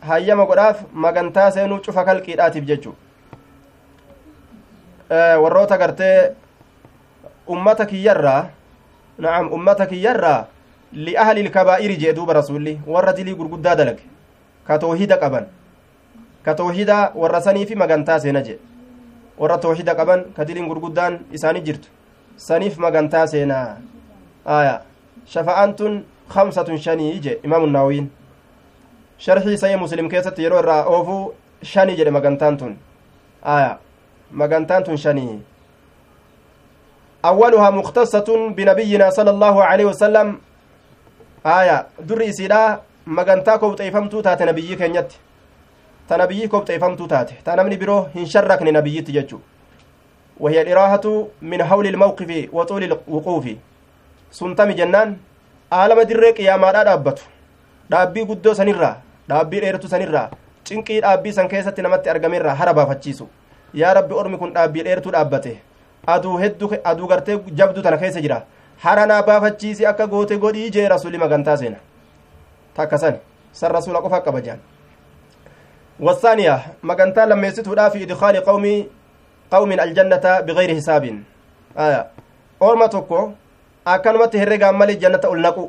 hayyama 0.00 0.44
godhaaf 0.44 0.82
magantaa 0.92 1.50
seenuu 1.50 1.78
cufa 1.80 2.04
kalqiidhaatiif 2.04 2.64
jechu 2.64 2.94
warroota 5.10 5.78
gartee 5.78 6.32
ummata 7.46 7.86
kiyyarraa 7.86 8.50
na'am 9.18 9.52
ummata 9.52 9.86
kiyyarraa 9.86 10.46
li'ahli 10.92 11.40
ilkabaa'iri 11.40 11.96
jee 11.96 12.12
duuba 12.12 12.32
rasulli 12.32 12.80
warra 12.86 13.12
dilii 13.12 13.34
gurguddaa 13.34 13.76
dalage 13.76 14.02
ka 14.66 14.78
toohida 14.78 15.16
qaban 15.16 15.46
ka 16.44 16.54
toohida 16.54 17.12
warra 17.14 17.40
saniifi 17.40 17.74
magantaa 17.74 18.18
seena 18.20 18.42
jee 18.42 18.58
warra 19.38 19.58
toohida 19.58 19.94
qaban 19.94 20.24
ka 20.36 20.44
diliin 20.44 20.68
gurguddaan 20.68 21.18
isaanii 21.32 21.62
jirtu 21.62 21.88
saniif 22.36 22.78
magantaa 22.78 23.26
seenaa 23.26 23.76
aya 24.44 24.80
shafa'aan 25.26 25.74
tun 25.76 26.04
kamsatun 26.28 26.78
shanii 26.78 27.20
je 27.20 27.38
imaamu 27.44 27.66
naawiin 27.66 28.10
sharxii 29.18 29.58
sayii 29.58 29.76
muslim 29.76 30.08
keessatti 30.08 30.42
yeroo 30.42 30.58
irraa 30.64 30.84
oofuu 30.84 31.34
shanii 31.72 31.96
jedhe 31.96 32.10
magantaan 32.10 32.56
tun 32.56 32.76
aya 33.42 33.78
magantaan 34.42 34.84
tun 34.84 34.96
shanii 34.96 35.40
awwaluhaa 37.22 37.70
muktasatun 37.70 38.54
binabiyinaa 38.54 39.10
sala 39.10 39.30
allaahu 39.30 39.60
aleyhi 39.62 39.88
wasalam 39.92 40.36
aya 41.44 41.86
durri 42.08 42.26
isiidha 42.32 42.80
magantaa 43.06 43.58
kobxeeyfamtuu 43.58 44.22
taate 44.22 44.44
nabiyyii 44.44 44.76
keenyatti. 44.76 45.16
Ta 46.08 46.16
nabiyyii 46.16 46.48
kobxeeyfamtuu 46.48 47.06
taate. 47.08 47.34
Ta 47.44 47.56
namni 47.56 47.76
biroo 47.76 48.08
hin 48.14 48.26
sharrakne 48.26 48.72
nabiyyitti 48.72 49.12
jechuu 49.12 49.40
wahiya 50.40 50.64
dhiraahatu 50.64 51.30
min 51.42 51.60
hawli 51.60 51.88
ilmawqifi 51.88 52.48
wa 52.52 52.64
xuuli 52.66 52.86
ilwuquufi 52.86 53.58
suntami 54.30 54.74
jennaan 54.74 55.16
aalama 55.70 56.04
dirree 56.04 56.32
qiyaamaadha 56.32 56.84
dhaabbatu. 56.84 57.22
Dhaabbii 57.90 58.24
guddoo 58.30 58.54
sanirraa 58.54 58.94
dhaabbii 59.28 59.60
dheertu 59.60 59.88
sanirraa 59.88 60.30
cinqii 60.64 61.00
dhaabbii 61.00 61.32
san 61.32 61.48
keessatti 61.48 61.82
namatti 61.82 62.10
argamerraa 62.10 62.54
hara 62.54 62.72
baafachiisu. 62.74 63.28
Yaa 63.74 63.94
rabbi 63.94 64.14
ormi 64.14 64.38
kun 64.38 64.52
dhaabbii 64.54 64.82
dheertuu 64.84 65.12
dhaabbate. 65.12 65.52
Aduu 66.06 66.38
hedduu 66.38 66.70
aduu 66.84 67.06
gartee 67.06 67.38
jabdu 67.54 67.82
tana 67.82 67.98
keessa 67.98 68.20
jira. 68.20 68.42
Hara 68.84 69.06
naa 69.06 69.22
baafachiisi 69.22 69.86
akka 69.86 70.06
goote 70.06 70.36
godhii 70.44 70.70
jee 70.74 70.88
rasuli 70.88 71.18
magantaa 71.18 71.56
seena 71.56 71.76
takka 72.76 72.98
san 72.98 73.16
san 73.52 73.72
rasula 73.72 74.02
qofa 74.02 74.20
qaba 74.26 74.40
jaan 74.48 74.60
والثانية 76.00 76.80
مغنتا 76.82 77.20
لما 77.28 77.46
يستودا 77.46 77.88
في 77.92 78.02
إدخال 78.08 78.36
قوم 78.40 78.64
قوم 79.52 79.70
الجنة 79.72 80.24
بغير 80.48 80.70
حساب 80.76 81.04
آية 81.78 82.00
أورما 82.62 82.86
توكو 82.86 83.30
أكنمت 83.86 84.32
هرقا 84.36 84.70
مالي 84.70 84.94
جنة 84.96 85.20
أولنقو 85.24 85.64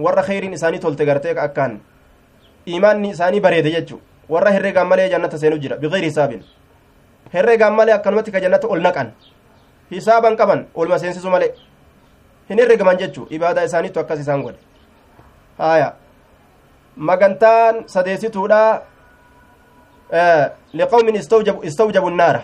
warra 0.00 0.22
kheyriin 0.22 0.52
isaanii 0.52 0.78
tolte 0.80 1.04
gartee 1.04 1.34
akkaan 1.38 1.80
imaanni 2.66 3.10
isaanii 3.10 3.40
bareede 3.40 3.70
jechu 3.70 4.00
warra 4.28 4.50
herreegaan 4.54 4.88
malee 4.88 5.08
jannata 5.12 5.38
seenu 5.38 5.58
jira 5.58 5.76
biqeyri 5.76 6.06
hisaabin 6.08 6.44
herreegaan 7.34 7.74
malee 7.74 7.94
akkanumatti 7.94 8.32
ka 8.32 8.40
jannata 8.40 8.68
ol 8.68 8.80
naqan 8.86 9.10
hisaaban 9.90 10.36
qaban 10.40 10.66
olma 10.74 10.98
seensisu 10.98 11.30
malee 11.30 11.50
hin 12.50 12.58
herregaman 12.62 12.98
jechu 13.02 13.26
ibaadaa 13.30 13.64
isaaniittu 13.70 14.00
akkas 14.00 14.20
isaan 14.26 14.42
godhe 14.42 14.58
haya 15.58 15.92
magantaan 17.10 17.84
sadeessituudha 17.94 18.62
liqawmin 20.80 21.16
istawjabu 21.70 22.10
naara 22.10 22.42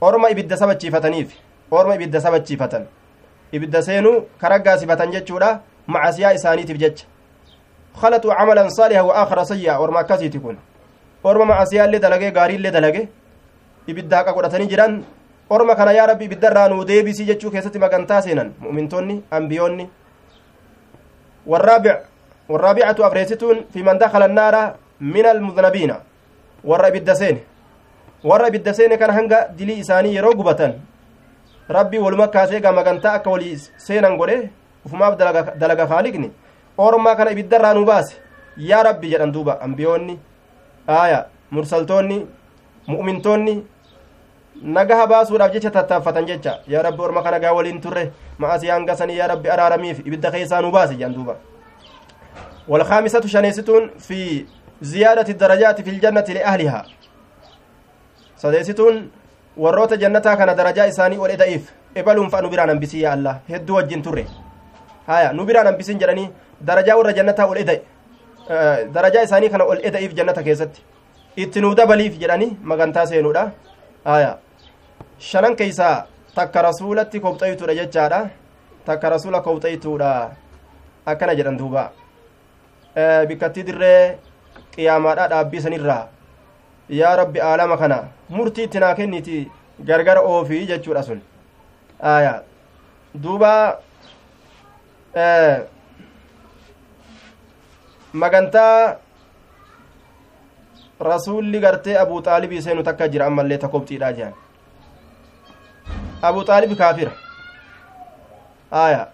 orma 0.00 0.30
ibidda 0.30 0.56
sabachiifataniif 0.62 1.34
orma 1.70 1.94
ibidda 1.98 2.20
sabachiifatan 2.20 2.86
ibidda 3.52 3.82
seenuu 3.82 4.16
karaggaasifatan 4.40 5.12
jechuudha 5.16 5.50
macasiyaa 5.86 6.32
isaaniitiif 6.38 6.78
jecha 6.78 7.06
saaliha 8.78 9.04
wa 9.04 9.14
aakhara 9.20 9.44
sayya 9.44 9.78
orma 9.78 10.00
akkasiiti 10.00 10.38
kun 10.38 10.56
orma 11.24 11.44
macasiyaa 11.44 11.86
illee 11.86 11.98
dalage 12.06 12.30
gaarii 12.30 12.56
illee 12.60 12.70
dalage 12.70 13.08
ibidda 13.86 14.16
haqa 14.16 14.32
godhatanii 14.32 14.68
jiran 14.72 15.04
orma 15.50 15.74
kana 15.76 15.92
yaa 15.92 16.06
rabbi 16.06 16.24
ibidda 16.24 16.50
irraa 16.50 16.68
nuu 16.68 16.84
deebisii 16.84 17.24
jechuu 17.26 17.50
keessatti 17.50 17.78
magantaa 17.78 18.22
seenan 18.22 18.52
mu'mintoonni 18.60 19.22
ambiyoonni 19.30 19.90
warraabiicatu 21.46 23.04
afreessituun 23.04 23.64
fi 23.72 23.82
man 23.82 23.98
dakala 23.98 24.24
annaara 24.24 24.74
min 25.00 25.26
almudnabiina 25.26 25.96
warra 26.64 26.88
ibidda 26.88 27.14
seene 27.14 27.40
warra 28.24 28.48
ibidda 28.48 28.74
seene 28.74 28.96
kana 28.98 29.12
hanga 29.12 29.48
dilii 29.58 29.78
isaanii 29.84 30.14
yeroo 30.14 30.34
gubatan 30.34 30.72
rabbii 31.68 31.98
waluma 31.98 32.28
kaasee 32.28 32.60
gaa 32.60 32.72
magantaa 32.72 33.12
akka 33.12 33.30
walii 33.30 33.56
seenan 33.76 34.16
godhe 34.16 34.50
ufumaaf 34.84 35.18
dalaga 35.58 35.86
kaaliqni 35.86 36.30
ormaa 36.78 37.16
kana 37.16 37.30
ibiddarraa 37.30 37.74
nu 37.74 37.84
baase 37.84 38.16
yaa 38.56 38.82
rabbi 38.82 39.10
jedhan 39.10 39.32
duuba 39.32 39.60
ambiyoonni 39.60 40.18
aya 40.86 41.26
mursaltoonni 41.50 42.26
mu'mintoonni 42.88 43.54
nagaha 44.62 45.06
baasuudhaaf 45.06 45.52
jecha 45.52 45.70
tattaaffatan 45.70 46.26
jecha 46.26 46.58
yaa 46.68 46.82
rabbi 46.82 47.02
orma 47.02 47.22
kana 47.22 47.38
gaa 47.40 47.52
waliin 47.52 47.80
turre 47.80 48.10
ma'asiyaan 48.38 48.86
gasanii 48.86 49.16
yaa 49.16 49.26
rabbi 49.34 49.48
araaramiif 49.50 49.98
ibidda 50.06 50.30
keessaa 50.30 50.60
nu 50.62 50.70
baase 50.70 50.94
jedhan 50.94 51.14
duuba 51.14 51.36
والخامسة 52.68 53.24
شنيستون 53.26 53.90
في 53.98 54.44
زيادة 54.82 55.28
الدرجات 55.34 55.80
في 55.80 55.90
الجنة 55.90 56.28
لأهلها 56.36 56.80
سديستون 58.36 59.10
warroota 59.58 59.96
jannataa 59.96 60.36
kana 60.36 60.54
darajaa 60.54 60.86
isaanii 60.86 61.18
ol 61.18 61.30
eda'eef 61.30 61.62
ebaluun 61.94 62.28
fa'a 62.30 62.42
nu 62.42 62.48
biraan 62.50 62.68
hambisii 62.68 63.00
yaa 63.02 63.12
allah 63.12 63.34
hedduu 63.50 63.74
wajjin 63.76 64.02
turre 64.02 64.26
haya 65.06 65.32
nu 65.32 65.44
biraan 65.48 65.66
hambisin 65.66 65.98
jedhanii 65.98 66.28
darajaa 66.68 66.96
warra 66.96 67.12
jannataa 67.12 67.46
ol 67.52 67.58
eda'e 67.62 67.80
darajaa 68.94 69.22
isaanii 69.28 69.48
kana 69.54 69.64
ol 69.64 69.80
eda'eef 69.90 70.12
jannata 70.18 70.42
keessatti 70.42 70.80
itti 71.44 71.60
nuu 71.64 71.74
dabaliif 71.80 72.18
jedhanii 72.22 72.50
magantaa 72.62 73.06
seenuudha 73.06 73.50
haya 74.04 74.30
shanan 75.18 75.56
keeysaa 75.56 76.06
takka 76.34 76.62
rasuulatti 76.62 77.20
kobxaytuudha 77.20 77.74
jechaadha 77.74 78.20
takka 78.86 79.10
rasuula 79.10 79.40
kobxaytuudha 79.46 80.10
akkana 81.06 81.34
jedhan 81.38 81.58
duuba 81.58 81.90
bikkattii 83.28 83.66
dirree 83.70 84.18
qiyaamaadhaa 84.76 85.28
dhaabbii 85.34 85.64
sanirraa 85.66 86.04
yaa 87.00 87.16
rabbi 87.22 87.40
aalama 87.48 87.76
kana 87.82 87.98
murtii 88.36 88.68
itti 88.68 88.78
kenniti 89.00 89.50
gargar 89.90 90.18
oofii 90.18 90.66
jechuudha 90.70 91.02
sun 91.02 91.20
aya 92.14 92.42
duuba 93.22 93.52
magantaa 98.12 98.96
rasuulli 101.00 101.60
gartee 101.60 101.98
abuu 101.98 102.22
xaalibii 102.22 102.62
seenu 102.62 102.82
takka 102.82 103.08
jira 103.08 103.26
ammallee 103.26 103.58
ta 103.64 103.68
kobxiidha 103.74 104.12
jehan 104.12 104.34
abuu 106.22 106.44
xaalibi 106.44 106.74
kaafira. 106.76 107.12
Aya. 108.70 109.08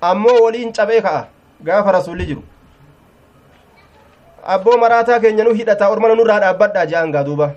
Ammoo 0.00 0.42
waliin 0.44 0.72
cabee 0.72 1.00
ka'a. 1.00 1.26
Gaafa 1.62 1.92
rasuulli 1.92 2.26
jiru. 2.26 2.42
Abboo 4.46 4.76
maraataa 4.78 5.20
keenya 5.20 5.44
nu 5.44 5.54
hidhata 5.54 5.88
ormana 5.90 6.14
nurraa 6.14 6.40
dhaabbadha 6.40 6.86
jehan 6.86 7.12
gaa 7.12 7.24
duuba. 7.24 7.54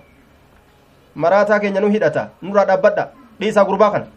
Maraataa 1.16 1.60
keenya 1.60 1.82
nu 1.82 1.90
hidhata 1.92 2.30
nurraa 2.42 2.66
dhaabbadha 2.66 3.08
dhiisaa 3.40 3.66
gurbaa 3.66 3.92
kana. 3.92 4.08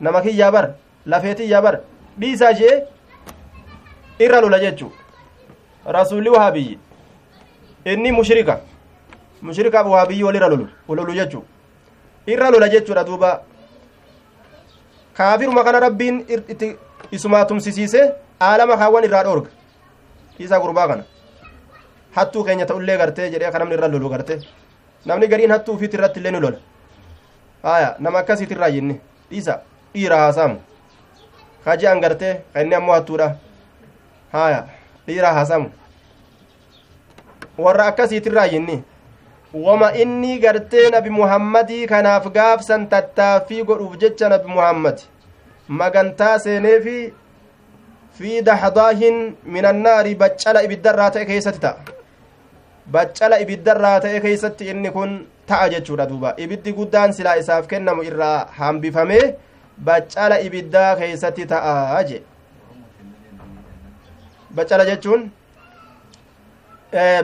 Nama 0.00 0.20
kiyyaa 0.22 0.50
bar 0.52 0.66
lafeetiyyaa 1.06 1.62
bar 1.62 1.80
dhiisaa 2.20 2.50
ishee 2.50 2.82
irra 4.18 4.40
lula 4.40 4.58
jechuu. 4.58 4.92
Rasuulli 5.86 6.28
wahaabiyyi 6.30 6.78
inni 7.84 8.12
mushrika. 8.12 8.60
Mushrikaaf 9.42 9.86
wahaabiyyi 9.86 10.22
wal 10.24 10.34
irra 10.36 10.48
lulu 10.48 10.68
lulu 10.88 11.12
jechuu 11.14 11.44
irra 12.32 12.50
lula 12.50 12.68
jechuudha 12.68 13.04
duuba. 13.04 13.42
Kaafiruma 15.16 15.64
kana 15.64 15.80
rabbiin 15.80 16.24
itti 16.28 16.76
isumaa 17.12 17.44
tumsisiise 17.44 18.00
aalama 18.40 18.76
kaawwan 18.76 19.04
irraa 19.04 19.24
dhoorga. 19.24 19.50
Dhiisaa 20.38 20.60
gurbaa 20.60 20.88
kana. 20.88 21.04
Hattuu 22.16 22.44
keenya 22.44 22.66
ta'ullee 22.66 22.96
gartee 22.98 23.30
jedhee 23.30 23.50
ka 23.52 23.58
namni 23.58 23.74
irra 23.74 23.88
lolu 23.88 24.08
gartee 24.08 24.40
namni 25.06 25.28
gariin 25.28 25.50
hattuu 25.50 25.74
ufiit 25.74 25.94
irratti 25.94 26.20
illee 26.20 26.32
ni 26.32 26.40
lola. 26.40 26.58
Nama 27.98 28.18
akkasiit 28.18 28.50
irraa 28.50 28.70
jinni 28.70 29.00
dhiisa 29.30 29.60
dhiira 29.94 30.16
haasaamu 30.16 30.60
kaji 31.64 31.86
an 31.86 32.00
gartee 32.00 32.34
ka 32.52 32.62
inni 32.62 32.74
ammoo 32.74 32.94
hattuudha. 32.94 33.36
Haya 34.32 34.68
dhiira 35.06 35.32
haasamu 35.32 35.70
warra 37.58 37.92
irraa 38.10 38.48
wama 39.54 39.92
inni 39.94 40.38
gartee 40.38 40.90
nabi 40.90 41.10
muhammadii 41.10 41.86
kanaaf 41.86 42.26
gaafsan 42.32 42.88
tattaaffii 42.88 43.62
godhuuf 43.64 43.96
jecha 44.02 44.28
nabi 44.28 44.48
muhammad 44.56 45.00
magantaa 45.68 46.38
seeneefi 46.38 46.98
fi 48.18 48.42
daxdaahin 48.42 49.16
min 49.54 49.64
annaari 49.72 50.14
baccala 50.14 50.62
ibiddarraa 50.68 51.10
ta'e 51.16 51.24
keessatti 51.32 51.60
ta'a 51.60 51.96
baccala 52.96 53.40
ibiddarraa 53.44 53.98
ta'e 54.04 54.20
keeysatti 54.26 54.70
inni 54.72 54.90
kun 54.96 55.18
ta'a 55.46 55.68
jechuudha 55.74 56.08
duuba 56.12 56.34
ibiddi 56.44 56.72
guddaan 56.78 57.12
silaa 57.18 57.36
isaaf 57.42 57.66
kennamu 57.72 58.02
irraa 58.10 58.38
hambifamee 58.60 59.24
baccala 59.90 60.40
ibiddaa 60.46 60.96
keeysatti 61.00 61.46
ta'a 61.52 62.02
je 62.08 62.22
baccala 64.56 64.84
jechuun 64.90 65.30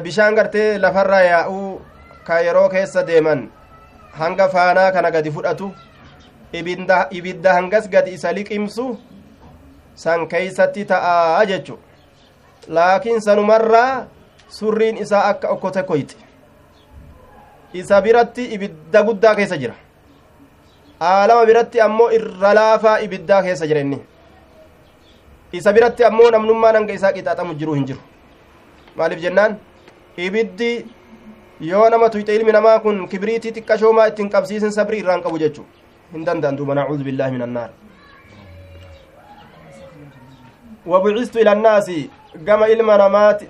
bishaan 0.05 0.35
gartee 0.39 0.69
lafarra 0.79 1.21
yaa'uu 1.33 1.81
ka 2.27 2.41
yeroo 2.47 2.69
keessa 2.69 3.03
deeman 3.07 3.49
hanga 4.19 4.49
faanaa 4.49 4.93
kana 4.93 5.11
gadi 5.11 5.31
fudhatu 5.31 5.73
ibidda 6.59 7.55
hangas 7.55 7.89
gadi 7.91 8.11
isa 8.19 8.33
liqimsu 8.33 8.87
san 9.95 10.27
keeysatti 10.29 10.85
ta'a 10.85 11.47
jechu 11.47 11.79
laakiin 12.69 13.21
sanumarraa 13.21 14.07
surriin 14.49 14.97
isaa 15.07 15.25
akka 15.31 15.49
okkote 15.55 15.83
koyxe 15.83 16.17
isa 17.75 18.01
biratti 18.03 18.45
ibidda 18.55 19.03
guddaa 19.03 19.35
keessa 19.35 19.57
jira 19.59 19.75
aalama 21.01 21.47
biratti 21.47 21.81
ammoo 21.87 22.11
irra 22.19 22.55
laafaa 22.55 22.99
ibiddaa 23.07 23.43
keessa 23.43 23.67
jira 23.67 23.81
inni 23.87 23.99
isa 25.53 25.73
biratti 25.73 26.05
ammoo 26.11 26.31
namnummaan 26.31 26.77
hanga 26.77 26.93
isaa 26.99 27.13
qixaaxamu 27.17 27.55
jiru 27.61 27.75
hin 27.79 27.87
jiru 27.91 28.01
maaliif 28.97 29.21
jennaan 29.27 29.57
ibiddi 30.27 30.71
yoo 31.71 31.89
nama 31.91 32.09
tuyxe 32.11 32.37
ilmi 32.37 32.53
namaa 32.53 32.79
kun 32.85 33.09
kibriitii 33.09 33.53
xiqqashoomaa 33.57 34.07
ittiin 34.11 34.31
qabsiisin 34.35 34.71
sabrii 34.77 35.01
irraan 35.05 35.23
qabu 35.23 35.39
jechuu 35.43 35.65
hin 36.13 36.25
danda'an 36.29 36.57
duuba 36.59 36.75
nacuudu 36.81 37.05
billaahi 37.05 37.33
min 37.39 37.43
annaar 37.49 37.71
وبعثت 40.87 41.37
إلى 41.37 41.53
الناس 41.53 41.89
كما 42.47 42.65
علم 42.71 42.91
نمات 42.91 43.41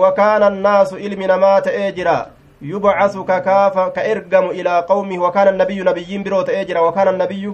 وكان 0.00 0.42
الناس 0.42 0.94
علم 0.94 1.22
نمات 1.22 1.66
أجرا 1.68 2.18
يبعث 2.62 3.14
ككاف 3.18 3.76
كإرقم 3.96 4.46
إلى 4.50 4.84
قومه 4.88 5.18
وكان 5.24 5.48
النبي 5.48 5.78
نبيين 5.90 6.22
بروت 6.22 6.48
أجرا 6.50 6.80
وكان 6.80 7.08
النبي 7.08 7.44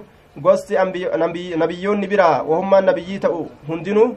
قصت 0.45 0.69
نبي 1.23 1.55
نبيون 1.55 2.01
برا 2.11 2.41
وهم 2.41 2.71
النبي 2.75 3.17
تأو 3.19 3.45
هندنو 3.69 4.15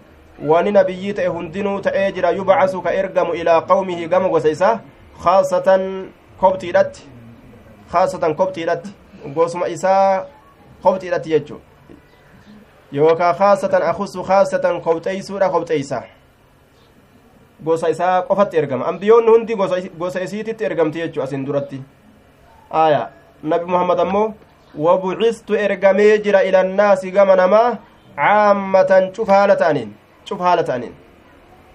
wani 0.49 0.73
nabiyyii 0.73 1.13
ta'e 1.15 1.27
hundinuu 1.27 1.81
ta'ee 1.81 2.13
jira 2.13 2.31
yubcasu 2.31 2.83
ka 2.83 2.91
ergamu 2.95 3.35
ilaa 3.35 3.61
qawmihi 3.61 4.09
gama 4.09 4.29
gosa 4.29 4.49
isaa 4.49 4.81
khaasatan 5.25 5.83
kobxiidhatti 6.41 7.03
khaasatan 7.93 8.35
kobxiidhatti 8.35 8.91
gosuma 9.35 9.67
isaa 9.67 10.27
kobxiidhatti 10.83 11.31
jechu 11.31 11.61
yookaa 12.93 13.35
khaasatan 13.35 13.83
akusu 13.91 14.23
khaasatan 14.31 14.81
kobxeeysuudha 14.81 15.49
kobxeeysa 15.55 16.03
gosa 17.65 17.89
isaa 17.89 18.23
qofatti 18.29 18.57
ergama 18.57 18.87
ambiyoonni 18.93 19.31
hundi 19.31 19.57
gosa 19.99 20.21
isiititti 20.21 20.65
ergamti 20.65 20.99
jechu 20.99 21.23
asin 21.23 21.47
duratti 21.47 21.83
aya 22.71 23.03
nabi 23.43 23.65
muhammad 23.65 24.01
ammoo 24.05 24.35
wabucistu 24.87 25.55
ergamee 25.55 26.19
jira 26.19 26.43
ila 26.49 26.61
annaasi 26.61 27.11
gama 27.11 27.37
namaa 27.37 27.69
caammatan 28.17 29.13
cuf 29.13 29.29
haala 29.29 29.57
ta'aniin 29.63 29.95
cuf 30.29 30.41
haala 30.41 30.65
ta'aniin 30.71 30.95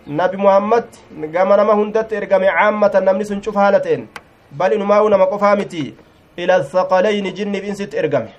nabi 0.08 0.38
muhammad 0.38 0.86
gama 1.32 1.58
nama 1.58 1.74
hundatti 1.74 2.16
ergame 2.16 2.48
caammatan 2.48 3.04
namni 3.04 3.26
sun 3.26 3.42
cuf 3.42 3.56
haala 3.56 3.80
ta'en 3.80 4.08
bal 4.52 4.74
inumaa'u 4.74 5.10
nama 5.10 5.28
qofaa 5.28 5.56
miti 5.56 5.94
ila 6.38 6.64
thaqalayni 6.74 7.34
jinniif 7.40 7.64
insitti 7.64 7.98
ergame 7.98 8.32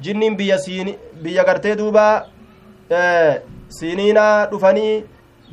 jinniin 0.00 0.36
biyya 0.38 0.58
biyya 1.22 1.44
gartee 1.44 1.74
duuba 1.78 2.26
siiniinaa 3.68 4.46
dhufanii 4.50 5.04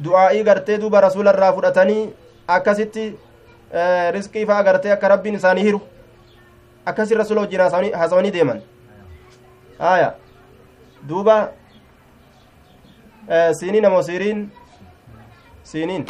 du'aa'ii 0.04 0.44
gartee 0.44 0.78
duuba 0.78 1.02
rasuularraa 1.02 1.54
fudhatanii 1.54 2.14
akkasitti 2.48 3.06
riskii 4.12 4.46
faa 4.46 4.64
gartee 4.64 4.92
akka 4.92 5.08
rabbiin 5.08 5.36
isaanii 5.36 5.64
hiru 5.64 5.82
akkasi 6.86 7.16
rasuula 7.16 7.42
wajjin 7.42 7.60
haasawanii 7.94 8.32
deeman 8.32 8.62
aya 9.80 10.14
duuba 11.10 11.38
siiniin 13.60 13.86
amoo 13.86 14.04
siiriin 14.04 14.52
siiniin 15.74 16.06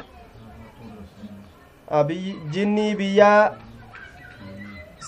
jinnii 2.53 2.95
biyyaa 3.01 3.55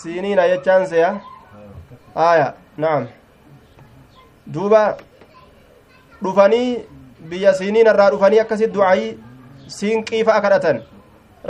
siiniina 0.01 0.47
jechaan 0.51 0.87
seya 0.91 1.09
aya 2.27 2.47
na'am 2.77 3.07
duuba 4.53 4.81
dhufanii 6.23 6.85
biyya 7.29 7.53
siiniin 7.59 7.91
irraa 7.93 8.09
dhufanii 8.15 8.39
akkasit 8.45 8.73
du'aayii 8.79 9.11
siinqii 9.77 10.23
fa'a 10.31 10.41
kadhatan 10.47 10.81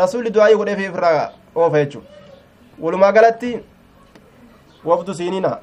rasuulli 0.04 0.34
du'aayii 0.34 0.60
godheef 0.64 0.84
irraa 0.90 1.32
oofa 1.56 1.86
jechu 1.86 2.04
walumaa 2.80 3.12
galatti 3.22 3.56
wafdu 4.92 5.14
siiniina 5.22 5.58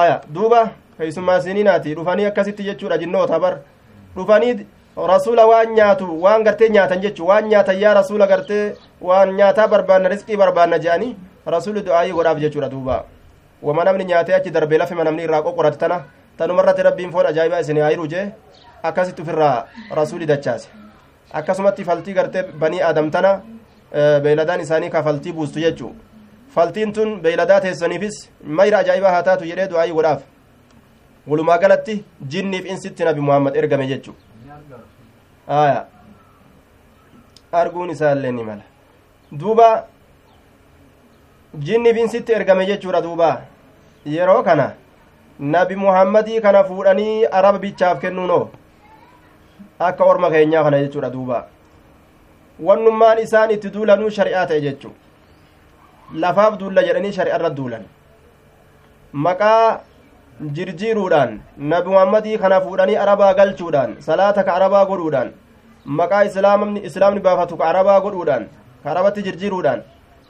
aya 0.00 0.20
duuba 0.34 0.66
keessummaa 0.98 1.40
siiniinaati 1.46 1.94
dhufanii 2.02 2.30
akkasitti 2.34 2.70
jechuudha 2.72 2.98
jinnoota 3.04 3.46
bar 3.46 3.54
dhufanii 4.16 4.54
rasuula 5.06 5.46
waan 5.46 5.72
nyaatu 5.74 6.06
waan 6.22 6.42
gartee 6.44 6.68
nyaatan 6.68 7.00
jechu 7.00 7.26
waan 7.26 7.48
nyaatan 7.48 7.78
yaa 7.80 7.94
rasuula 7.94 8.26
gartee 8.26 8.74
waan 9.00 9.34
nyaataa 9.36 9.68
barbaanna 9.68 10.08
risqii 10.08 10.36
barbaanna 10.36 10.78
je'anii 10.78 11.16
rasuulli 11.46 11.82
du'aayii 11.82 12.12
godhaaf 12.12 12.38
jechuudha 12.38 12.68
duuba. 12.68 13.04
Wama 13.62 13.84
namni 13.84 14.04
nyaatee 14.04 14.34
achi 14.34 14.50
darbee 14.50 14.78
lafima 14.78 15.04
namni 15.04 15.22
irraa 15.22 15.42
qoqorate 15.42 15.78
tana 15.78 16.02
tanumarratti 16.36 16.82
rabbiin 16.82 17.12
foon 17.12 17.26
ajaa'ibaa 17.26 17.60
isin 17.60 17.78
haayiru 17.80 18.06
jee 18.08 18.26
akkasitti 18.82 19.22
ofirraa 19.22 19.66
rasuuli 19.90 20.26
dachaase. 20.26 20.68
Akkasumatti 21.32 21.84
faltii 21.84 22.14
gartee 22.14 22.42
banii 22.42 22.80
aadam 22.82 23.10
tana 23.10 23.40
beeyladaan 24.22 24.60
isaanii 24.60 24.90
ka 24.90 25.02
faltii 25.02 25.32
buustu 25.32 25.60
jechuu. 25.60 25.94
Faltiin 26.54 26.92
tun 26.92 27.20
beeyladaa 27.22 27.60
teessaniifis 27.60 28.28
mayra 28.44 28.78
ajaa'ibaa 28.78 29.10
haa 29.10 29.22
taatu 29.22 29.44
jedhee 29.44 29.68
du'aayii 29.68 29.94
godhaaf. 29.94 30.22
Walumaa 31.28 31.58
galatti 31.58 32.04
jinniif 32.28 32.66
insitti 32.66 33.04
nabi 33.04 33.20
muhammad 33.20 33.56
ergame 33.56 33.86
jechuu 33.86 34.14
aya 35.58 35.86
arguun 37.60 37.90
isaallee 37.94 38.32
ni 38.32 38.44
mala 38.48 38.62
duuba 39.40 39.68
jinniif 41.66 41.96
insitti 42.02 42.32
ergame 42.38 42.66
jechuudha 42.70 43.00
duuba 43.06 43.30
yeroo 44.14 44.42
kana 44.48 44.66
nabi 45.54 45.76
muhammadii 45.84 46.40
kana 46.46 46.64
fuudhanii 46.68 47.26
araba 47.38 47.58
bichaaf 47.64 48.00
kennuunoo 48.02 48.44
akka 49.88 50.04
orma 50.12 50.30
keenyaa 50.34 50.64
kana 50.66 50.82
jechuudha 50.84 51.10
duuba 51.16 51.38
wannummaan 52.68 53.18
isaan 53.26 53.50
itti 53.56 53.70
duulanuu 53.76 54.10
shari'aa 54.18 54.46
ta'e 54.50 54.60
jechuu 54.66 54.94
lafaaf 56.24 56.58
duulla 56.60 56.82
jedhanii 56.88 57.12
shari'arra 57.18 57.50
duulan 57.58 57.84
maqaa 59.26 59.80
jirjiiruudhaan 60.40 61.40
nabi 61.72 61.88
muhammadii 61.94 62.38
kana 62.38 62.60
fuudhanii 62.60 62.96
arabaa 63.04 63.34
galchuudhaan 63.34 63.96
salaata 64.06 64.44
ka 64.44 64.54
arabaa 64.58 64.84
godhuudhaan 64.90 65.32
maqaa 65.84 66.24
islaamni 66.88 67.20
baafatu 67.26 67.56
ka 67.56 67.64
arabaa 67.72 68.00
godhuudhaan 68.04 68.46
ka 68.84 68.90
arabatti 68.90 69.22
jirjiiruudhaan 69.26 69.82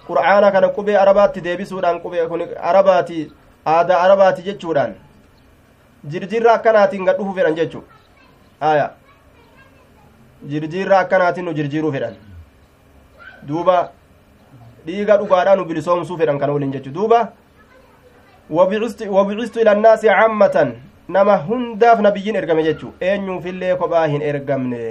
qur'aana 0.09 0.53
kana 0.55 0.69
qubee 0.79 0.97
arabaatti 1.03 1.41
deebisuudhaan 1.47 2.01
qubee 2.05 2.27
kun 2.33 2.43
arabaati 2.71 3.19
aadaa 3.75 4.01
arabaati 4.07 4.43
jechuudhaan 4.49 4.95
jirjiirra 6.13 6.53
akkanaatiin 6.59 7.05
gad 7.05 7.17
dhufu 7.19 7.35
fedhan 7.35 7.55
jechuu. 7.55 7.85
Aya. 8.61 8.91
Jirjiirra 10.51 10.99
akkanaatiin 10.99 11.45
nu 11.47 11.53
jirjiiruu 11.59 11.93
fedhan. 11.93 12.15
Duuba 13.49 13.77
dhiiga 14.87 15.17
dhugaadhaa 15.21 15.57
nu 15.57 15.65
bilisoomsuu 15.65 16.17
fedhan 16.19 16.39
kana 16.39 16.53
waliin 16.53 16.73
jechu 16.73 16.91
duuba 16.91 17.19
wabicistu 18.51 19.61
ila 19.61 19.73
annaasi 19.73 20.07
cammatan 20.21 20.71
nama 21.09 21.37
hundaaf 21.49 22.01
nabiyyiin 22.07 22.37
ergame 22.41 22.63
jechu 22.69 22.93
eenyuufillee 23.11 23.75
kophaa 23.83 24.07
hin 24.13 24.23
ergamne 24.31 24.85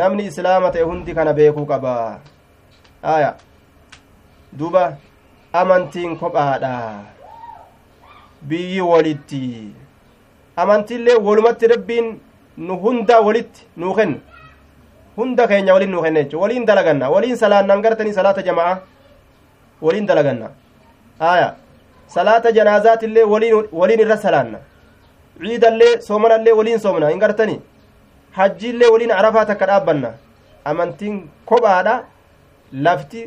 namni 0.00 0.26
islaama 0.30 0.70
ta'e 0.76 0.82
hundi 0.90 1.14
kana 1.18 1.32
beekuu 1.38 1.66
qaba 1.72 1.94
aya 3.14 3.30
duuba 4.58 4.82
amantiin 5.60 6.16
kophaadha 6.22 6.72
biyyi 8.50 8.80
walitti 8.92 9.44
amantiillee 10.56 11.16
walumatti 11.28 11.66
rabbiin 11.74 12.10
nu 12.66 12.76
hunda 12.82 13.20
walitti 13.28 13.66
nuu 13.76 13.94
kenna 14.00 14.18
hunda 15.16 15.48
keenya 15.52 15.74
waliin 15.78 15.90
nuu 15.94 16.02
kenna 16.02 16.22
jechuudha 16.22 16.42
waliin 16.44 16.66
dalaganna 16.66 17.10
waliin 17.14 17.36
salaannaan 17.44 17.82
gartanii 17.86 18.18
salaata 18.18 18.42
jama'a 18.50 18.74
waliin 19.86 20.06
dalaganna 20.10 20.50
aya 21.32 21.48
salaata 22.14 22.52
janaazaatiillee 22.58 23.24
waliin 23.80 24.00
irra 24.04 24.16
salaanna 24.26 24.58
ciidallee 25.42 25.90
soomanallee 26.06 26.52
waliin 26.60 26.80
soomna 26.84 27.08
hin 27.12 27.18
gartanii 27.24 27.60
hajjiillee 28.38 28.88
waliin 28.94 29.12
arafaa 29.20 29.44
takka 29.50 29.66
dhaabbanna 29.70 30.12
amantiin 30.70 31.18
kophaadha 31.50 31.94
lafti 32.86 33.24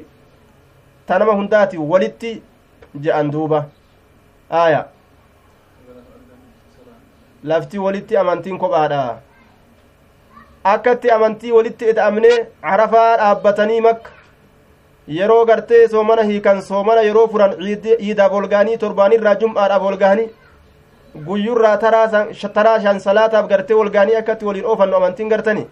tanama 1.11 1.33
hundaati 1.39 1.77
walitti 1.91 2.31
je'an 3.03 3.31
duuba 3.35 3.59
aya 4.63 4.81
lafti 7.43 7.79
walitti 7.85 8.17
amantiin 8.23 8.57
kophaadha 8.63 9.01
akkatti 10.73 11.11
amantii 11.17 11.51
walitti 11.57 11.89
ida'amnee 11.93 12.37
arafaa 12.73 13.17
dhaabbatanii 13.21 13.81
makka 13.87 14.11
yeroo 15.17 15.45
gartee 15.45 15.87
soomana 15.93 16.23
hiikan 16.29 16.61
soomana 16.69 17.01
yeroo 17.07 17.27
furan 17.33 17.55
iidaaf 17.67 18.33
olgaanii 18.39 18.77
torbaanirraa 18.83 19.35
jum'aadhaaf 19.43 19.83
olgaanii 19.91 20.29
guyyurraa 21.27 21.77
taraa 21.77 22.79
shan 22.83 22.99
salaataaf 23.05 23.47
gartee 23.53 23.75
olgaanii 23.83 24.15
akkatti 24.21 24.45
waliin 24.49 24.65
oofannu 24.73 24.95
amantiin 24.99 25.29
gartani 25.35 25.67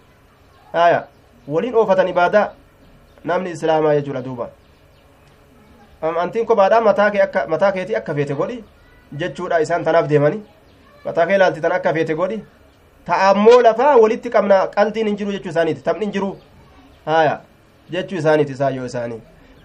haya 0.72 1.02
waliin 1.48 1.74
oofatan 1.82 2.08
ibaadaa 2.14 2.46
namni 3.24 3.50
islaamaa 3.56 3.94
jechuudha 3.98 4.24
duuba 4.24 4.48
amantiin 6.10 6.46
kophaadhaa 6.46 6.80
mataa 7.48 7.72
keetii 7.72 7.96
akka 8.00 8.14
feete 8.14 8.34
godhi 8.40 8.64
jechuudha 9.22 9.58
isaan 9.66 9.84
tanaaf 9.84 10.08
deemanii 10.14 10.42
mataa 11.04 11.26
kee 11.26 11.36
ilaalti 11.40 11.60
tan 11.66 11.72
akka 11.78 11.92
feete 11.98 12.14
godhi 12.22 12.42
ta'ammoo 13.10 13.60
lafaa 13.66 13.96
walitti 14.02 14.30
qabna 14.36 14.66
qaltiin 14.76 15.06
hin 15.10 15.16
jiru 15.22 15.32
jechuu 15.36 15.50
isaaniiti 15.54 15.82
taphni 15.88 16.04
hin 16.06 16.12
jiru 16.16 16.30
haya 17.06 17.40
jechuu 17.92 18.18
isaaniiti 18.22 18.52
isaayyoo 18.56 18.86
isaanii 18.90 19.20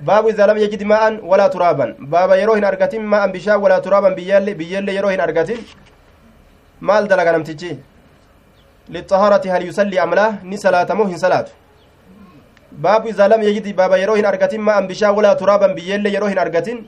baabu 0.07 0.30
idaa 0.34 0.47
lam 0.51 0.57
yajid 0.63 0.84
maa'an 0.91 1.19
walaa 1.32 1.49
turaaban 1.55 1.91
baaba 2.13 2.38
yeroo 2.41 2.55
hin 2.59 2.65
argatin 2.71 3.03
maa'an 3.13 3.32
bishaan 3.36 3.61
walaa 3.65 3.82
turaaban 3.86 4.15
biyyellee 4.19 4.95
yeroo 4.97 5.11
hin 5.15 5.21
argatin 5.28 5.59
maal 6.89 7.07
dalaga 7.11 7.32
namtichi 7.38 7.71
lixaharati 8.95 9.49
hal 9.53 9.63
yusallii 9.69 9.99
amlaa 10.05 10.30
ni 10.43 10.57
salaatamoo 10.65 11.07
hin 11.13 11.19
salaatu 11.26 11.51
baabu 12.86 13.07
idaa 13.13 13.28
lam 13.34 13.41
yajid 13.47 13.67
baaba 13.80 13.97
yeroo 14.03 14.15
hin 14.19 14.26
argatin 14.34 14.61
maa'an 14.69 14.88
bishaan 14.91 15.15
walaa 15.19 15.36
turaaban 15.41 15.76
biyyellee 15.80 16.13
yeroo 16.15 16.30
hin 16.34 16.39
argatin 16.45 16.80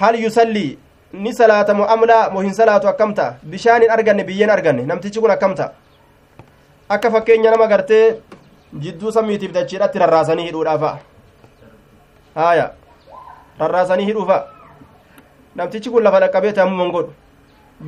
hal 0.00 0.14
yusallii 0.24 0.70
ni 1.24 1.32
salaatamu 1.40 1.84
amlaa 1.94 2.30
moo 2.34 2.42
hin 2.46 2.54
salaatu 2.60 2.88
akkam 2.92 3.14
ta'a 3.14 3.34
bishaan 3.50 3.82
hin 3.86 3.90
arganne 3.96 4.24
biyyeen 4.30 4.50
arganne 4.50 4.86
namtichi 4.92 5.20
kun 5.24 5.30
akkam 5.36 5.54
ta'a 5.54 5.72
akka 6.96 7.10
fakkeenya 7.16 7.50
nama 7.54 7.66
gartee 7.72 8.06
jidduu 8.82 9.12
samiitiif 9.12 9.52
dachiidhatti 9.52 9.98
rarraasanii 9.98 10.46
hidhuudhaafa 10.48 10.90
haaya 12.34 12.66
rarraasanii 13.58 14.06
hidhuufa 14.10 14.38
namtichi 15.60 15.90
kun 15.90 16.02
lafa 16.06 16.20
dhaqqabee 16.24 16.52
taamuma 16.58 16.88
godhu 16.96 17.12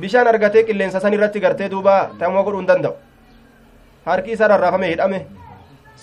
bishaan 0.01 0.27
argatee 0.27 0.63
qilleensa 0.69 0.99
san 0.99 1.13
irratti 1.13 1.39
gartee 1.45 1.69
duuba 1.73 1.95
taamuma 2.19 2.43
godhuu 2.47 2.59
hin 2.61 2.67
danda'u 2.71 2.95
harki 4.05 4.31
isaa 4.37 4.47
rarraafame 4.53 4.87
hidhame 4.93 5.19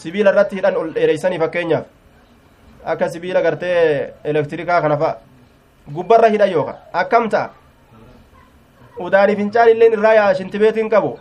sibiila 0.03 0.31
irratti 0.35 0.57
hidhan 0.61 0.77
ol 0.77 0.91
dheereysanii 0.97 1.39
fakkeenyaaf 1.45 1.85
akka 2.95 3.09
sibiila 3.15 3.43
gartee 3.43 3.79
elektirikaa 4.33 4.81
kana 4.87 4.97
fa'a 5.03 5.17
gubbarra 5.99 6.29
hidha 6.35 6.47
yooka 6.55 6.75
akkam 7.03 7.29
ta'a 7.37 7.51
udaanii 9.07 9.37
fincaan 9.41 9.69
illeen 9.77 9.93
irraa 9.99 10.15
yaa 10.19 10.35
shintibeetiin 10.41 10.91
qabu 10.97 11.15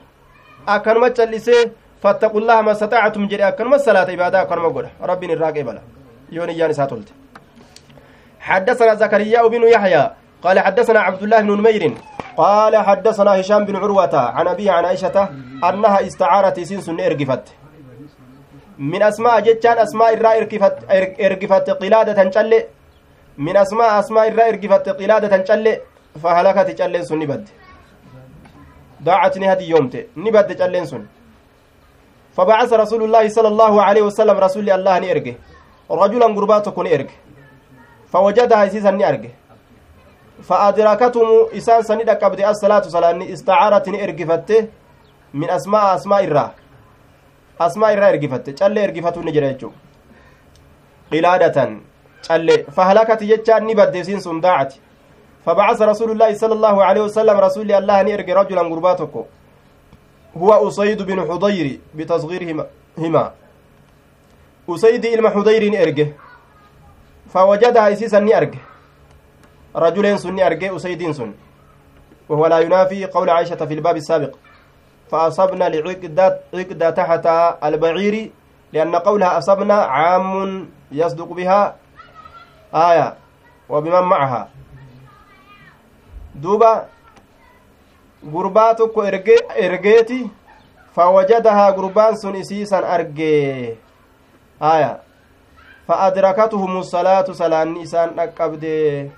akkanuma 0.76 1.10
callisee 1.20 1.62
fattaqullaha 2.04 2.62
mastataacatum 2.70 3.24
jedhe 3.32 3.46
akkanuma 3.52 3.80
salaata 3.80 4.12
ibaadaa 4.18 4.42
akkanuma 4.46 4.70
godha 4.76 4.90
rabbiin 5.10 5.32
irraa 5.36 5.52
qeebala 5.58 5.82
yoon 6.36 6.50
iyyaan 6.50 6.72
isaa 6.78 6.88
tolte 6.94 7.14
حدثنا 8.44 8.94
زكريا 8.96 9.48
بن 9.48 9.64
يحيى 9.76 10.04
قال 10.44 10.60
حدثنا 10.60 11.00
عبد 11.00 11.22
الله 11.24 11.40
بن 11.42 11.52
نمير 11.60 11.84
قال 12.38 12.74
حدثنا 12.88 13.32
هشام 13.40 13.66
بن 13.66 13.76
عروة 13.76 14.16
عن 14.38 14.48
أبيه 14.48 14.72
عن 14.72 14.86
عائشة 14.86 15.30
أنها 15.64 16.08
استعارت 16.08 16.60
سنس 16.60 16.90
إرقفت. 16.90 17.46
من 18.92 19.02
أسماء 19.04 19.40
جتان 19.40 19.78
أسماء 19.78 20.14
الراء 20.14 20.36
إرقفت 20.42 20.76
إرقفت 21.26 21.68
قلادة 21.82 22.14
تنشل. 22.20 22.52
من 23.38 23.56
أسماء 23.58 24.00
أسماء 24.00 24.28
الراء 24.28 24.50
إرقفت 24.50 24.90
قلادة 25.00 25.28
تنشل. 25.34 25.66
فهلكت 26.24 26.68
تشلين 26.78 27.04
سن 27.10 27.20
نبد 27.20 27.44
ضاعت 29.04 29.38
نهدي 29.38 29.66
يومته 29.70 30.04
نبد 30.18 30.50
تشلين 30.60 30.86
سن. 30.92 31.04
فبعث 32.38 32.74
رسول 32.74 33.02
الله 33.04 33.28
صلى 33.28 33.48
الله 33.48 33.74
عليه 33.84 34.02
وسلم 34.02 34.38
رسول 34.38 34.70
الله 34.70 35.00
نيرجه 35.00 35.36
رجلا 35.92 36.26
قرباتك 36.26 36.80
نيرجه 36.80 37.16
فوجدها 38.12 38.68
سيسا 38.68 38.92
نيرجه 38.92 39.32
فأدركتهم 40.48 41.30
إسان 41.58 41.82
سني 41.82 42.04
دقبت 42.04 42.40
الصلاة 42.40 42.82
صلاة 42.82 43.34
استعارة 43.34 43.88
إرقفته 44.04 44.68
من 45.34 45.50
أسماء 45.50 45.96
أسماء 45.96 46.24
الرا. 46.24 46.46
أسماء 47.62 47.94
الرا 47.94 48.08
إرقفته 48.10 48.52
چل 48.60 48.78
إرقفته 48.78 49.22
نجريجو 49.22 49.70
قلادة. 51.12 51.58
چل. 52.28 52.48
فهلكت 52.76 53.22
يجان 53.22 53.62
نبد 53.68 54.02
سين 54.02 54.20
سنداعت. 54.20 54.74
فبعث 55.46 55.82
رسول 55.82 56.10
الله 56.12 56.34
صلى 56.34 56.54
الله 56.54 56.76
عليه 56.84 57.02
وسلم 57.02 57.38
رسول 57.48 57.72
الله 57.72 58.02
نيرج 58.02 58.30
رجلا 58.32 58.62
قرباتك 58.62 59.14
هو 60.38 60.68
أسيد 60.68 61.02
بن 61.02 61.22
حضير 61.22 61.80
بتصغيرهما. 61.96 62.66
هما. 62.98 63.32
أسيد 64.70 65.06
إلما 65.06 65.30
حضير 65.30 65.82
إرجه. 65.82 66.08
فوجدها 67.30 67.94
إسيسا 67.94 68.20
نيرجه 68.20 68.60
رجلين 69.76 70.18
سني 70.18 70.48
أرجع 70.48 70.76
أسيدين 70.76 71.14
سن. 71.14 71.34
وهو 72.30 72.48
لا 72.48 72.60
ينافي 72.60 73.06
قول 73.06 73.30
عائشة 73.30 73.66
في 73.66 73.74
الباب 73.74 73.96
السابق. 73.96 74.36
فأصبنا 75.12 75.70
لعقدة 75.70 76.40
عقدة 76.54 76.90
تحت 76.90 77.26
البعير 77.64 78.32
لأن 78.74 78.96
قولها 78.96 79.38
أصبنا 79.38 79.74
عام 79.74 80.70
يصدق 80.92 81.30
بها 81.34 81.76
آية 82.74 83.18
وبمن 83.70 84.02
معها. 84.02 84.50
دوبا 86.36 86.93
gurbaa 88.32 88.74
tokko 88.76 89.04
ergeeti. 89.06 90.30
Fawajadahaa 90.96 91.72
gurbaan 91.74 92.18
sun 92.18 92.36
isiisan 92.36 92.84
argee 92.84 93.78
aya. 94.60 95.00
Fa 95.88 95.96
adrakatuhum 96.08 96.84
salaatu 96.84 97.34
salaanni 97.36 97.82
isaan 97.82 98.14
dhaqqabdee 98.18 99.10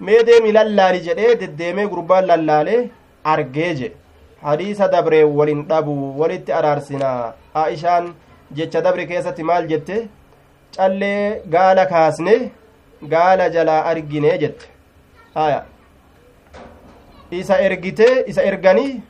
mee 0.00 0.22
deemi 0.26 0.52
lallaali 0.52 1.00
jedhee 1.06 1.36
deddeemee 1.40 1.86
gurbaan 1.92 2.26
lallaalee 2.30 2.80
argee 3.24 3.70
jedhe 3.74 3.96
hadiisa 4.42 4.88
dabree 4.92 5.24
walin 5.24 5.62
dhabu 5.68 5.94
walitti 6.20 6.52
araarsinaa. 6.58 7.32
Aishaan 7.54 8.14
jecha 8.56 8.80
dabre 8.82 9.06
keessatti 9.06 9.42
maal 9.42 9.66
jette? 9.70 10.08
Callee 10.76 11.42
gaala 11.54 11.86
kaasne 11.86 12.50
gaala 13.14 13.48
jalaa 13.50 13.82
argine 13.92 14.38
jette. 14.38 14.66
Haya 15.34 15.64
isa 17.30 17.58
ergitee 17.60 18.24
isa 18.26 18.42
erganii 18.42 19.02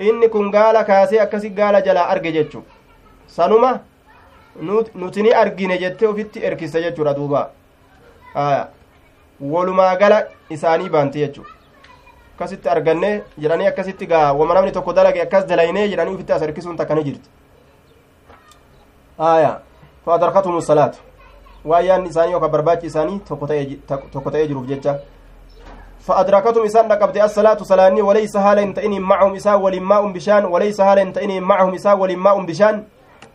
inni 0.00 0.28
kun 0.28 0.50
gaala 0.50 0.84
kaasee 0.84 1.20
akkasi 1.20 1.50
gaala 1.50 1.80
jalaa 1.82 2.08
arge 2.08 2.32
jechu. 2.32 2.62
Sanuma 3.26 3.80
nuti 4.94 5.22
ni 5.22 5.32
argine 5.32 5.78
jette 5.78 6.06
ofitti 6.08 6.44
erkiste 6.44 6.82
jechuudha 6.82 7.14
duuba. 7.14 7.50
Walumaa 9.40 9.96
gala 9.96 10.26
isaanii 10.50 10.88
baante 10.88 11.18
jechuudha 11.18 11.50
akkasitti 12.34 12.68
arganne 12.68 13.22
jedhanii 13.38 13.66
akkasitti 13.66 14.06
gaa 14.06 14.32
wama 14.32 14.54
namni 14.54 14.72
tokko 14.72 14.92
dalage 14.92 15.20
akkas 15.22 15.46
dalaynee 15.46 15.88
jedhanii 15.88 16.14
ufitti 16.14 16.32
as 16.32 16.40
harkisuun 16.40 16.76
takka 16.76 16.94
ni 16.94 17.04
jirti. 17.04 17.28
Aya 19.18 19.60
fa 20.04 20.14
adarkatuhum 20.14 20.60
salaatu. 20.62 20.98
Waayyaan 21.64 22.06
isaanii 22.06 22.32
yookaan 22.32 22.50
barbaachi 22.52 22.86
isaanii 22.86 23.20
tokko 23.28 24.30
ta'ee 24.30 24.46
jiruuf 24.46 24.66
jecha 24.68 24.98
فأدركتهم 26.00 26.64
إسان 26.64 26.88
لقبت 26.88 27.16
الصلاة 27.16 27.60
صلاني 27.62 28.02
وليس 28.02 28.36
هالا 28.36 28.72
تئني 28.72 29.00
معهم 29.00 29.34
إسا 29.34 29.54
ولماء 29.54 30.12
بشان 30.12 30.44
وليس 30.44 30.80
هالا 30.80 31.12
تئني 31.12 31.40
معهم 31.40 31.74
إسا 31.74 31.92
ولماء 31.92 32.36
بشان 32.48 32.84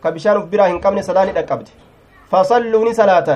كبشان 0.02 0.36
في 0.42 0.46
براهن 0.50 0.78
قمن 0.82 1.02
صلاني 1.02 1.32
لقبت 1.32 1.68
فصلوني 2.30 2.92
صلاة 2.94 3.28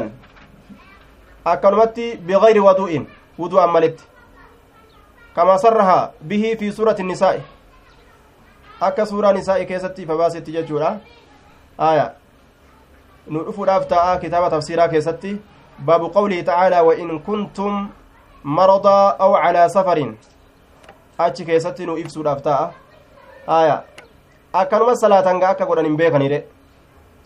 akkanumatti 1.45 2.17
bigayri 2.17 2.61
wadu'in 2.61 3.07
wudu'an 3.39 3.71
malitti 3.71 4.05
kamaa 5.35 5.59
sarraha 5.59 6.13
bihi 6.21 6.57
fi 6.57 6.73
suurati 6.73 7.03
nisaa'i 7.03 7.41
akka 8.81 9.07
suuraa 9.07 9.33
nisaa'i 9.33 9.67
keessatti 9.67 10.03
ifa 10.03 10.17
baasetti 10.17 10.53
jechuudha 10.53 10.99
aya 11.79 12.13
nu 13.27 13.45
dhufuudhaaf 13.45 13.87
ta'a 13.89 14.19
kitaaba 14.19 14.51
tafsiiraa 14.51 14.89
keessatti 14.89 15.41
baabu 15.79 16.11
qawlihi 16.11 16.43
tacaalaa 16.43 16.83
wa 16.83 16.95
in 16.95 17.21
kuntum 17.21 17.89
maradaa 18.45 19.17
aw 19.19 19.33
calaa 19.43 19.69
safarin 19.69 20.17
achi 21.19 21.45
keessatti 21.45 21.87
nu 21.87 21.97
ibsuudhaaf 21.99 22.43
ta'a 22.43 22.73
aya 23.47 23.83
akkanuma 24.53 24.97
salaatan 24.97 25.41
ga 25.41 25.49
akka 25.51 25.67
godhan 25.67 25.85
hin 25.87 25.97
beekanidhe 25.97 26.45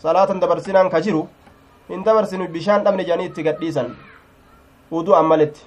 salaatan 0.03 0.41
dabarsinaan 0.41 0.91
ka 0.91 1.01
jiru 1.01 1.29
hin 1.89 2.05
dabarsinu 2.05 2.49
bishaan 2.49 2.85
dhabne 2.85 3.05
jedhanii 3.05 3.27
itti 3.31 3.43
gadhiisan 3.43 3.95
udu'an 4.91 5.27
maletti 5.27 5.63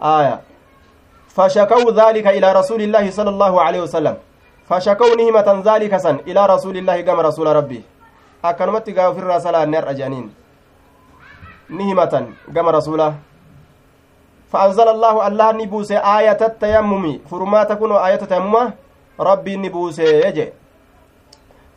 aya 0.00 0.40
fashakau 1.36 1.90
dhalika 2.00 2.32
ilaa 2.32 2.52
rasuuli 2.52 2.84
illaahi 2.84 3.12
sala 3.12 3.30
allaahu 3.30 3.60
aleyhi 3.60 3.84
wasalam 3.86 4.16
fashakau 4.68 5.14
ni 5.16 5.24
himatan 5.30 5.62
dhalika 5.62 5.98
san 6.00 6.20
ilaa 6.26 6.46
rasuuli 6.46 6.78
illaahi 6.84 7.02
gama 7.02 7.22
rasuula 7.22 7.52
rabbii 7.60 7.82
akkanumatti 8.42 8.92
gaa 8.92 9.08
ofirraa 9.14 9.40
salaanne 9.40 9.76
har'a 9.80 9.94
jedhaniin 9.94 10.30
ni 11.70 11.84
himatan 11.90 12.34
gama 12.52 12.72
rasuula 12.78 13.14
فأنزل 14.52 14.88
الله 14.88 15.26
الله 15.28 15.52
نبوس 15.52 15.90
آية 15.92 16.40
التيمم. 16.40 17.18
فرما 17.30 17.64
تكون 17.64 17.92
آية 17.92 18.22
التيمم. 18.22 18.70
ربي 19.20 19.56
نبوس 19.56 19.98
يجي. 19.98 20.48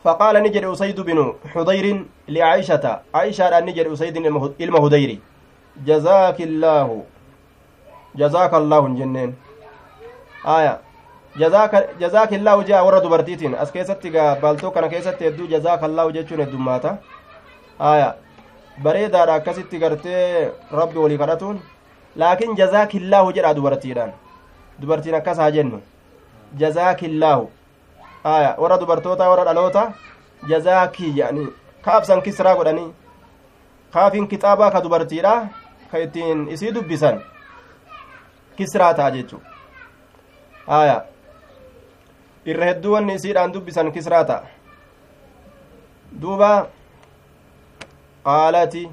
فقال 0.04 0.42
نجد 0.42 0.64
أسيد 0.64 1.00
بن 1.00 1.34
حضير 1.54 1.86
لعائشة. 2.28 2.84
عائشة 3.14 3.60
نجد 3.60 3.86
أسيد 3.86 4.16
المهديري 4.60 5.20
جزاك 5.86 6.40
الله. 6.40 7.02
جزاك 8.14 8.54
الله 8.54 8.80
جنين. 8.88 9.30
آية. 10.46 10.74
جزاك 11.36 11.98
جزاك 11.98 12.32
الله 12.34 12.62
جاء 12.62 12.82
hedduu 15.24 15.46
jazaaka 15.46 15.86
allahu 15.86 16.12
jechuun 16.12 16.40
heddummaata 16.40 16.98
aya 17.78 18.14
bareedaadha 18.82 19.34
akkasitti 19.34 19.78
gartee 19.78 20.50
rabbi 20.72 20.98
walii 20.98 21.18
kadhatuun 21.18 21.60
laakiin 22.16 22.56
jazaakillaahu 22.56 23.32
jedha 23.32 23.54
dubartiidhaan 23.56 24.12
dubartiin 24.80 25.14
akkas 25.20 25.38
haa 25.38 25.50
jennu 25.50 25.82
jazaakillaahu 26.62 27.50
aya 28.24 28.54
warra 28.58 28.78
dubartoota 28.80 29.28
warra 29.30 29.44
dhaloota 29.44 29.92
jazaakii 30.48 31.12
jedhanii 31.18 31.48
kaabsan 31.84 32.22
kisraa 32.22 32.54
godhanii 32.56 32.90
kaafin 33.96 34.28
kixaabaa 34.28 34.70
ka 34.70 34.80
dubartiidha 34.84 35.34
ka 35.90 35.98
ittiin 36.06 36.48
isii 36.56 36.72
dubbisan 36.74 37.20
kisraa 38.56 38.94
ta'a 38.94 39.10
jechu 39.16 39.40
aya 40.78 40.96
irra 42.52 42.66
hedduu 42.70 42.92
wanni 42.96 43.14
isiidhaan 43.20 43.52
dubbisan 43.52 43.92
kisraa 43.92 44.24
ta'a 44.24 44.42
duuba 46.22 46.50
qaalati 48.24 48.88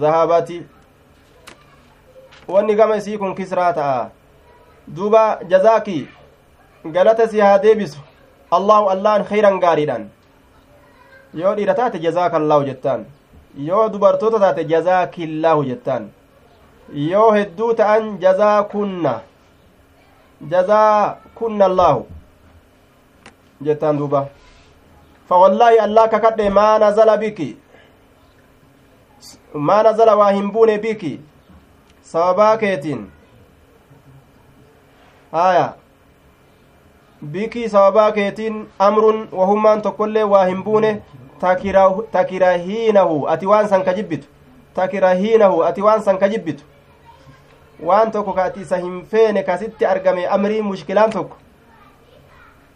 zahabati 0.00 0.58
wanni 2.48 2.74
gama 2.74 2.96
isii 2.96 3.18
kun 3.18 3.34
kisraa 3.34 3.72
ta'a 3.72 4.10
duuba 4.96 5.38
jazaaki 5.48 6.08
galata 6.96 7.28
si 7.28 7.40
haa 7.40 7.58
deebisu 7.58 7.98
allahu 8.50 8.90
allahan 8.94 9.24
khayran 9.30 9.60
gaariidhaan 9.60 10.08
yoo 11.42 11.54
dhiira 11.54 11.74
taate 11.74 11.98
jazaaka 12.06 12.36
allaahu 12.36 12.64
jettaan 12.70 13.04
yoo 13.68 13.88
dubartoota 13.88 14.38
taate 14.44 14.64
jazaakillaahu 14.72 15.64
jettaan 15.70 16.08
yoo 17.10 17.32
hedduu 17.32 17.74
ta'an 17.80 18.18
jazaa 18.24 18.62
kunna 18.74 19.14
jazaa 20.54 21.16
kunna 21.34 21.64
allaahu 21.70 22.06
jettaan 23.68 23.98
duuba 23.98 24.26
fawallaahi 25.28 25.78
allah 25.88 26.08
kakadhe 26.16 26.50
maa 26.58 26.78
nazala 26.78 27.16
biki 27.16 27.50
maa 29.68 29.82
nazala 29.82 30.16
waa 30.22 30.32
hin 30.38 30.50
buune 30.56 30.78
biki 30.78 31.12
sababaa 32.12 32.56
keetiin 32.62 33.02
haya 35.32 35.74
bikii 37.36 37.68
sababaa 37.68 38.12
keetiin 38.12 38.60
amrun 38.78 39.28
wahummaan 39.32 39.82
tokkollee 39.82 40.24
waa 40.34 40.44
hin 40.44 40.62
buune 40.64 41.02
takirahiinahu 42.12 43.28
ati 43.28 43.46
waan 43.46 43.68
san 43.68 43.84
ka 43.84 43.94
jibbitu 43.94 44.28
takirahiinahu 44.74 45.64
ati 45.64 45.82
waan 45.82 46.02
san 46.08 46.18
ka 46.18 46.28
jibbitu 46.28 46.64
waan 47.90 48.10
tokko 48.16 48.32
ka 48.32 48.44
ati 48.50 48.60
isa 48.66 48.76
hin 48.82 48.98
feene 49.14 49.42
kasitti 49.42 49.86
argame 49.86 50.26
amrii 50.36 50.62
mushkilaan 50.62 51.10
tokko 51.10 51.36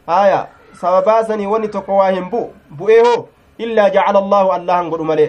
haya 0.06 0.46
sababaa 0.80 1.24
sanii 1.24 1.46
wanni 1.46 1.68
tokko 1.68 1.96
waa 1.96 2.10
hin 2.10 2.30
bu'u 2.30 2.52
bu'ee 2.80 3.02
hoo 3.08 3.28
illaa 3.66 3.90
jacala 3.90 4.18
allaahu 4.24 4.52
allahan 4.56 4.90
godhu 4.94 5.04
malee 5.12 5.28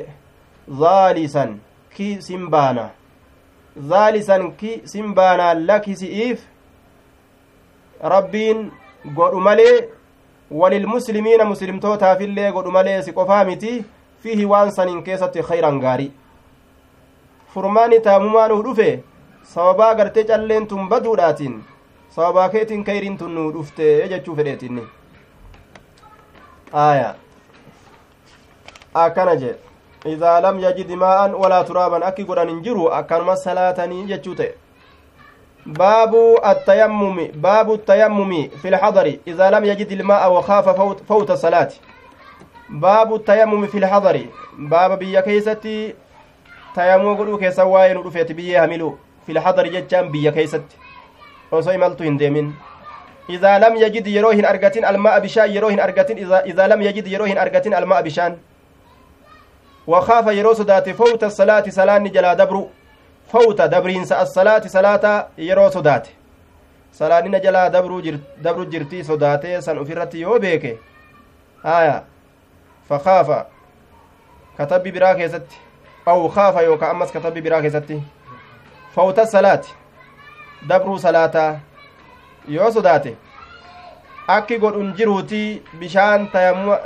zaalisan 0.83 1.59
ki 1.95 2.09
sin 2.21 2.47
baana 2.55 2.89
zaalisan 3.87 4.53
sin 4.85 5.13
baanaa 5.15 5.53
laki 5.53 5.95
si'iif 5.95 6.39
rabbiin 8.13 8.71
godhu 9.15 9.39
malee 9.39 9.89
walilmuslimiina 10.61 11.45
muslimtootaafillee 11.45 12.51
godhu 12.51 12.71
malee 12.71 13.01
si 13.03 13.13
qofaa 13.13 13.43
miti 13.45 13.85
fiihi 14.23 14.45
waan 14.45 14.71
saniin 14.71 15.03
keessatti 15.03 15.43
khayran 15.49 15.79
gaarii 15.79 16.11
furmaani 17.53 17.99
taamumaanuu 18.07 18.63
dhufe 18.63 19.03
sababaa 19.53 19.95
gartee 19.95 20.23
calleen 20.23 20.67
tun 20.67 20.89
baduudhaatiin 20.89 21.63
sababaa 22.15 22.49
keetiin 22.49 22.83
kayriin 22.83 23.17
tun 23.17 23.35
nuu 23.35 23.51
dhufte 23.53 24.07
jechuu 24.09 24.35
fedheetinni 24.35 24.83
aya 26.73 27.15
akkana 28.93 29.35
jee 29.35 29.55
idaa 30.05 30.39
lam 30.41 30.59
yajid 30.59 30.89
maa'an 30.89 31.35
walaa 31.35 31.63
turaaban 31.63 32.03
akki 32.03 32.23
godhan 32.23 32.49
hin 32.49 32.63
jiru 32.63 32.87
akkanuma 32.93 33.35
salaatanii 33.35 34.05
jechuu 34.07 34.35
ta'e 34.35 34.53
baabu 35.65 36.39
attayammumi 36.51 37.27
baabu 37.35 37.73
attayammumi 37.73 38.51
fi 38.61 38.71
lxadari 38.71 39.19
idaa 39.25 39.49
lam 39.51 39.65
yajid 39.65 39.91
ilmaa'a 39.91 40.29
wakaafa 40.29 40.73
fawta 41.07 41.37
salaati 41.37 41.81
baabu 42.69 43.15
attayammumi 43.15 43.67
fi 43.67 43.79
lxadari 43.79 44.29
baaba 44.57 44.97
biyya 44.97 45.21
keeysatti 45.21 45.95
tayammoo 46.75 47.15
godhuu 47.15 47.37
keessa 47.37 47.65
waa'ee 47.65 47.93
nu 47.93 48.03
dhufeeti 48.03 48.33
biyyee 48.33 48.57
hamilu 48.57 48.97
fi 49.25 49.33
jechaan 49.33 50.11
biyya 50.11 50.31
keeysatti 50.31 50.77
osoo 51.51 51.73
imaltu 51.73 52.03
hin 52.03 52.19
deemin 52.19 52.53
idaa 53.27 53.59
lam 53.59 53.75
yajid 53.75 54.07
yeroo 54.07 54.31
hin 54.31 54.45
argatin 54.45 54.85
alma'a 54.85 55.19
bishaan 55.21 55.51
yeroo 55.55 55.69
hin 55.69 55.79
argatin 55.79 56.17
idaa 56.45 56.67
lam 56.67 56.81
yajid 56.81 57.07
yeroo 57.07 57.27
hin 57.27 57.37
argatin 57.37 57.73
alma'a 57.73 58.03
bishaan 58.03 58.39
wakaafa 59.87 60.31
yeroo 60.33 60.55
sodaate 60.55 60.93
fawta 60.93 61.31
salaati 61.31 61.71
salaanni 61.71 62.09
jalaa 62.09 62.35
dabru 62.35 62.71
fawta 63.31 63.67
dabriinsa 63.67 64.19
assalaati 64.19 64.69
salaata 64.69 65.27
yeroo 65.37 65.69
sodaate 65.71 66.11
salaannina 66.91 67.39
jalaa 67.39 67.69
dabru 67.69 68.65
jirtii 68.65 69.03
sodaatee 69.03 69.61
san 69.61 69.79
ufirratti 69.79 70.21
yoo 70.21 70.39
beeke 70.39 70.77
haya 71.63 72.03
fakaafa 72.89 73.45
katabbi 74.57 74.91
biraa 74.91 75.15
keessatti 75.15 75.57
aw 76.05 76.29
kaafa 76.29 76.61
yookaa 76.61 76.89
ammas 76.89 77.11
katabbi 77.11 77.41
biraa 77.41 77.61
keessatti 77.61 78.03
fawta 78.95 79.25
salaati 79.25 79.73
dabruu 80.67 80.99
salaataa 80.99 81.59
yoo 82.47 82.71
sodaate 82.71 83.15
akki 84.27 84.57
godhun 84.59 84.93
jiruuti 84.97 85.61
bishaan 85.79 86.29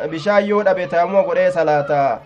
bishaan 0.10 0.48
yoo 0.50 0.64
dhabe 0.64 0.88
tayammuma 0.88 1.24
godhee 1.24 1.52
salaataa 1.52 2.20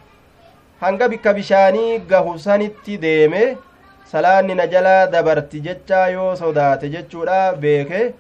hanga 0.82 1.10
bikka 1.10 1.34
bishaanii 1.34 2.00
gahu 2.12 2.40
sanitti 2.40 2.98
deeme 2.98 3.58
salaanni 4.12 4.56
na 4.56 4.68
jalaa 4.68 5.08
dabarti 5.08 5.62
jechaa 5.62 6.08
yoo 6.10 6.36
sodaate 6.36 6.90
jechuudha 6.90 7.54
beeke. 7.54 8.14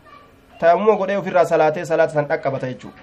Tayammuma 0.59 0.97
godhee 0.97 1.17
ofirraa 1.21 1.45
salaatee 1.45 1.85
salaata 1.85 2.13
san 2.13 2.25
dhaqqabata 2.25 2.67
jechuu. 2.73 2.93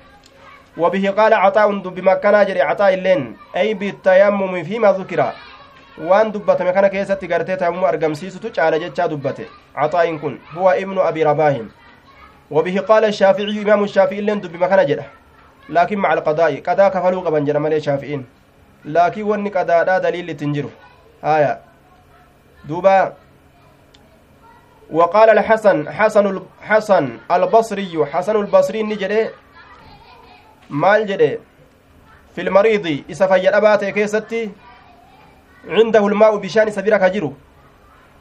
وبه 0.77 1.11
قال 1.11 1.35
عطاء 1.35 1.79
دب 1.79 2.01
مكانا 2.01 2.43
جري 2.43 2.63
عطاء 2.63 2.95
اللين 2.95 3.37
أي 3.57 3.75
بالتيمم 3.75 4.65
فيما 4.65 4.93
ذكر 4.93 5.21
وان 5.99 6.33
دبت 6.33 6.63
مكانا 6.63 6.89
كيست 6.89 7.25
قرتي 7.33 7.57
تيمم 7.57 7.85
أرقمسيس 7.85 8.35
تجعل 8.41 8.81
جتشا 8.81 9.07
دبته 9.07 9.47
عطاء 9.77 10.17
كن 10.17 10.39
هو 10.59 10.71
ابن 10.71 10.99
أبي 10.99 11.23
رباه 11.25 11.57
وبه 12.51 12.81
قال 12.81 13.05
الشافعي 13.05 13.63
إمام 13.63 13.85
الشافعي 13.85 14.19
اللين 14.19 14.41
دب 14.41 14.57
مكانا 14.57 14.83
جري 14.83 15.07
لكن 15.69 15.99
مع 15.99 16.13
القضاء 16.13 16.61
قضاء 16.61 16.89
كفلوا 16.89 17.23
قبن 17.23 17.45
جرى 17.45 17.59
مالي 17.59 17.81
شافعين 18.85 18.95
لكن 18.97 19.22
وني 19.22 19.51
قضاء 19.51 19.99
دليل 19.99 20.37
تنجرو 20.37 20.70
آية 21.24 21.61
دوبا 22.64 23.12
وقال 24.91 25.30
الحسن 25.30 25.91
حسن 25.93 26.41
حسن 26.62 27.18
البصري 27.30 28.07
حسن 28.12 28.37
البصري 28.37 28.82
نجري 28.82 29.28
maal 30.70 31.05
jedhe 31.07 31.41
fi 32.35 32.43
lmariidi 32.43 33.05
isa 33.09 33.28
fayyadhabaa 33.28 33.78
ta'e 33.78 33.93
keessatti 33.93 34.51
cindahu 35.76 36.09
lmaa'u 36.09 36.41
bishaan 36.41 36.68
isa 36.68 36.82
bira 36.82 36.99
ka 36.99 37.11
jiru 37.11 37.37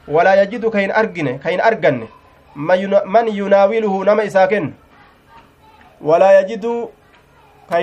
walaa 0.08 0.36
yajidu 0.36 0.70
ka 0.70 0.78
hin 0.78 0.92
argine 0.92 1.38
ka 1.38 1.48
hin 1.50 1.60
arganne 1.60 2.08
man 2.54 3.28
yunaawiluhu 3.38 4.04
nama 4.04 4.24
isaa 4.24 4.46
kennu 4.46 4.72
walaa 6.00 6.32
yajidu 6.32 6.92
ka 7.70 7.80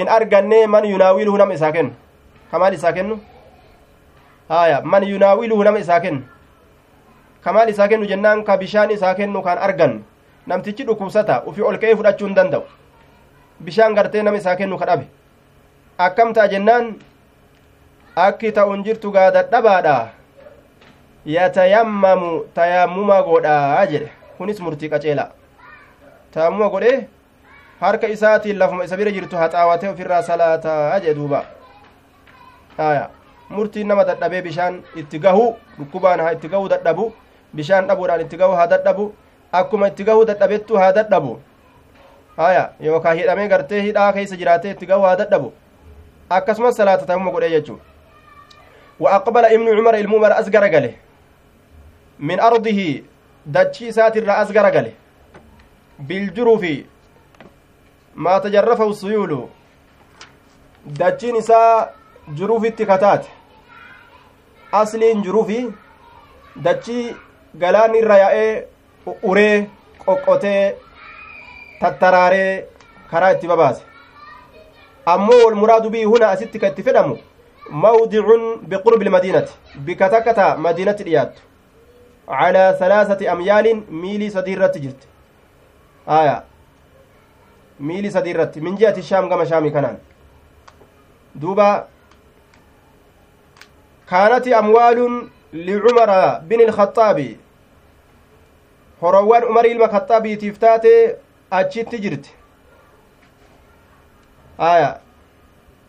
kennu 7.88 8.06
jennaan 8.12 8.44
ka 8.44 8.58
bishaan 8.58 8.92
isaa 8.92 9.14
kennu 9.16 9.42
kan 9.42 9.58
arganne 9.58 10.02
namtichi 10.48 10.84
dhukkubsata 10.88 11.44
ufi 11.50 11.62
ol 11.62 11.78
ka'ee 11.82 11.96
fudhachuu 11.96 12.28
hin 12.28 12.36
danda'u 12.36 12.64
bishaan 13.68 13.96
gartee 13.96 14.24
nama 14.24 14.38
isaa 14.38 14.56
kennu 14.56 14.78
ka 14.82 14.86
dhabe 14.90 15.06
akkam 16.08 16.34
ta'a 16.34 16.48
jennaan 16.54 16.96
akki 18.26 18.52
ta'un 18.58 18.84
jirtu 18.84 19.12
gaa 19.16 19.30
dadhabaadha 19.38 19.96
yatayammamu 21.36 22.32
tayammuma 22.60 23.22
godhaa 23.30 23.86
jedhe 23.94 24.12
kunis 24.38 24.60
murtii 24.66 24.90
qaceela 24.94 25.26
tayammuma 26.34 26.70
godhe 26.76 26.94
harka 27.82 28.08
isaatiin 28.18 28.60
lafuma 28.60 28.84
isa 28.90 28.98
bira 28.98 29.12
jirtu 29.18 29.38
haxaawatee 29.44 29.90
ofirraa 29.94 30.22
salaataa 30.30 31.00
jedhe 31.00 31.16
duuba 31.22 31.46
aya 32.78 33.10
murtiin 33.50 33.88
nama 33.88 34.04
dadhabee 34.06 34.42
bishaan 34.42 34.82
itti 34.96 35.20
gahu 35.20 35.46
dhukkubaan 35.80 36.20
haa 36.20 36.32
itti 36.38 36.48
gahuu 36.48 36.70
dadhabu 36.70 37.14
bishaan 37.56 37.88
dhabuudhaan 37.88 38.22
itti 38.26 38.38
gahu 38.38 38.54
haa 38.60 38.68
dadhabu 38.74 39.14
akkuma 39.52 39.88
itti 39.88 40.04
gahuu 40.04 40.26
dadhabettu 40.26 40.78
haa 40.78 40.92
dadhabu 41.00 41.40
haya 42.38 42.70
yookaa 42.80 43.14
hidhamee 43.14 43.48
gartee 43.54 43.82
hidhaa 43.88 44.12
keessa 44.14 44.36
jiraatee 44.44 44.72
itti 44.76 44.86
gahuu 44.92 45.04
haa 45.10 45.16
dadhabu 45.24 45.54
akkasumas 46.30 46.76
salaata 46.78 47.06
tayammuma 47.06 47.32
godhee 47.38 47.50
jechuu 47.60 47.80
وأقبل 49.02 49.46
ابن 49.46 49.68
عمر 49.78 49.96
المؤمر 49.96 50.40
أزقر 50.40 50.64
قاله 50.74 50.94
من 52.20 52.40
أرضه 52.40 53.02
دتشي 53.46 53.92
ساتر 53.92 54.42
أزقر 54.42 54.66
قاله 54.76 54.94
بالجروف 56.00 56.66
ما 58.16 58.38
تجرفه 58.38 58.90
السيول 58.90 59.48
دتشي 60.86 61.32
نساء 61.32 61.96
جروف 62.38 62.66
التكتات 62.66 63.26
أصل 64.74 65.22
جروفي 65.22 65.70
دتشي 66.56 67.16
قلان 67.62 67.96
الرياء 67.96 68.68
أوري 69.24 69.68
قوقوتي 70.08 70.74
tattaraaree 71.82 72.66
karaa 73.12 73.32
itti 73.36 73.48
babaase 73.52 73.84
ammoo 75.14 75.38
walmuraadu 75.46 75.90
bii 75.90 76.04
huna 76.04 76.28
asitti 76.34 76.60
ka 76.60 76.68
itti 76.72 76.84
fedhamu 76.88 77.16
mawdicun 77.86 78.44
biqurbi 78.74 79.06
ilmadiinati 79.06 79.54
bika 79.88 80.10
takka 80.10 80.34
ta 80.40 80.46
madiinatti 80.66 81.04
dhiyaattu 81.08 81.42
calaa 82.28 82.68
salaasati 82.82 83.28
amyaalin 83.34 83.82
miilii 84.04 84.30
sadii 84.36 84.54
irratti 84.58 84.80
jirti 84.84 85.08
aya 86.20 86.36
miilii 87.80 88.12
sadii 88.18 88.36
irratti 88.36 88.62
min 88.68 88.78
ji'ati 88.84 89.04
shaam 89.10 89.30
gama 89.34 89.46
shaamii 89.54 89.72
kanaan 89.78 89.98
duuba 91.46 91.68
bin 96.50 96.60
ilkhaxaabi 96.66 97.30
horowwan 99.02 99.44
umar 99.52 99.66
ilma 99.74 99.88
khaxaabiitiif 99.94 100.60
taate 100.64 100.94
achitti 101.60 102.02
jirti 102.04 102.32
aya 104.72 104.90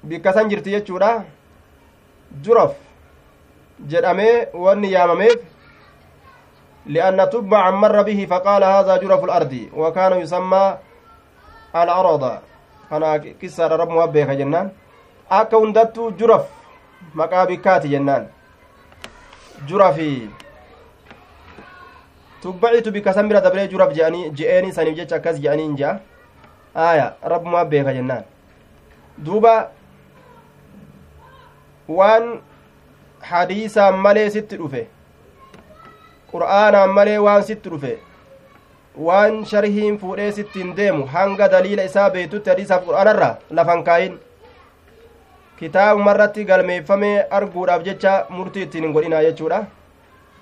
bikka 0.09 0.33
san 0.33 0.49
jirti 0.51 0.71
jechuudha 0.77 1.11
juraf 2.45 2.73
jedhamee 3.95 4.37
wanni 4.67 4.93
yaamameef 4.93 5.41
لأن 6.87 7.31
تبعا 7.31 7.71
مر 7.71 8.03
به 8.03 8.27
فقال 8.31 8.65
هذا 8.65 8.97
جرف 8.97 9.25
الأرض 9.25 9.53
وكان 9.77 10.13
يسمى 10.21 10.79
الأرض 11.77 12.25
kana 12.93 13.19
qissaadha 13.41 13.77
rabbumaa 13.81 14.07
beeka 14.15 14.35
jennaan 14.41 14.67
akka 15.37 15.57
hundattuu 15.63 16.09
juraf 16.21 16.45
maqaa 17.21 17.47
bikkaati 17.51 17.89
jennaan 17.95 18.27
jurafi 19.67 20.31
tubbacitu 22.43 22.91
bikka 22.93 23.13
san 23.15 23.29
bira 23.29 23.41
dabree 23.41 23.69
juraf 23.75 23.93
je'anii 23.99 24.31
je'eeni 24.41 24.73
saniif 24.79 24.97
jecha 25.01 25.17
akkas 25.21 25.41
je'anii 25.45 25.67
hin 25.69 25.77
je'a 25.83 25.93
aya 26.87 27.07
rabbumaa 27.35 27.65
beeka 27.75 27.93
jennaan 27.99 28.25
duuba 29.27 29.55
waan 31.99 32.41
hadiisaan 33.33 33.95
malee 34.07 34.31
sitti 34.37 34.57
dhufe 34.63 34.83
qur'aanaan 36.33 36.91
malee 36.99 37.19
waan 37.27 37.43
sitti 37.51 37.71
dhufe 37.75 37.93
waan 39.09 39.45
sharhiin 39.53 39.99
fuudhee 40.03 40.33
sittiin 40.39 40.75
deemu 40.77 41.07
hanga 41.15 41.49
daliila 41.55 41.83
isaa 41.91 42.11
beeytutti 42.17 42.51
hadiisaaf 42.51 42.85
qur'aanarraa 42.89 43.35
lafan 43.59 43.85
kaayin 43.89 44.19
kitaabumarratti 45.63 46.45
galmeeffamee 46.51 47.17
arguudhaaf 47.39 47.83
jecha 47.89 48.13
murtii 48.37 48.63
ittiin 48.67 48.85
hin 48.87 48.95
godhinaa 48.95 49.21
jechuudha 49.27 49.59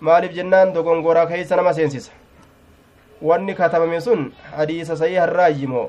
maaliif 0.09 0.33
jennaan 0.37 0.71
dogongoraa 0.77 1.25
keeysa 1.33 1.57
nama 1.61 1.73
seensisa 1.79 2.12
wanni 3.31 3.55
katabame 3.59 4.01
sun 4.07 4.23
hadiisa 4.57 4.97
sahii 5.01 5.18
harraayyimoo 5.23 5.85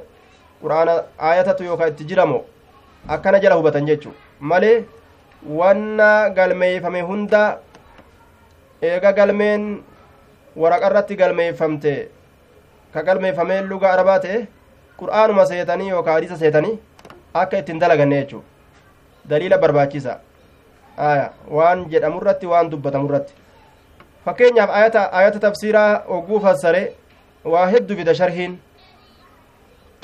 qur'aana 0.63 0.97
aayatatu 1.29 1.63
yookaa 1.69 1.87
itti 1.93 2.03
jiramo 2.11 2.41
akkana 3.17 3.39
jala 3.47 3.55
hubatan 3.61 3.87
jechuu 3.91 4.13
malee 4.53 4.75
wanna 5.61 6.11
galmeeyfame 6.41 7.01
hunda 7.13 7.41
eega 8.91 9.13
galmeen 9.23 9.65
waraqarratti 10.65 11.15
galmeeffamte 11.25 11.97
ka 12.93 13.03
galmeeffamee 13.09 13.61
luga 13.73 13.93
arabaa 13.95 14.19
ta'e 14.29 14.45
qur'aanuma 15.01 15.45
seetanii 15.55 15.89
yookaa 15.97 16.13
hadiisa 16.21 16.37
seetanii 16.45 16.79
akka 17.45 17.57
ittiin 17.63 17.79
dalaganne 17.87 18.23
jechuu 18.23 18.43
daliila 19.25 19.57
barbaachisa 19.57 20.19
aya 20.97 21.31
waan 21.49 21.85
jedhamurratti 21.89 22.45
waan 22.47 22.69
dubbatamurratti 22.69 23.33
fakkeenyaaf 24.25 24.69
ayata 24.69 25.11
ayata 25.13 25.39
tafsiiraa 25.39 26.03
ogguu 26.07 26.39
fassare 26.39 26.83
waa 27.45 27.65
heddu 27.67 27.95
fida 27.95 28.15
sharhiin 28.15 28.59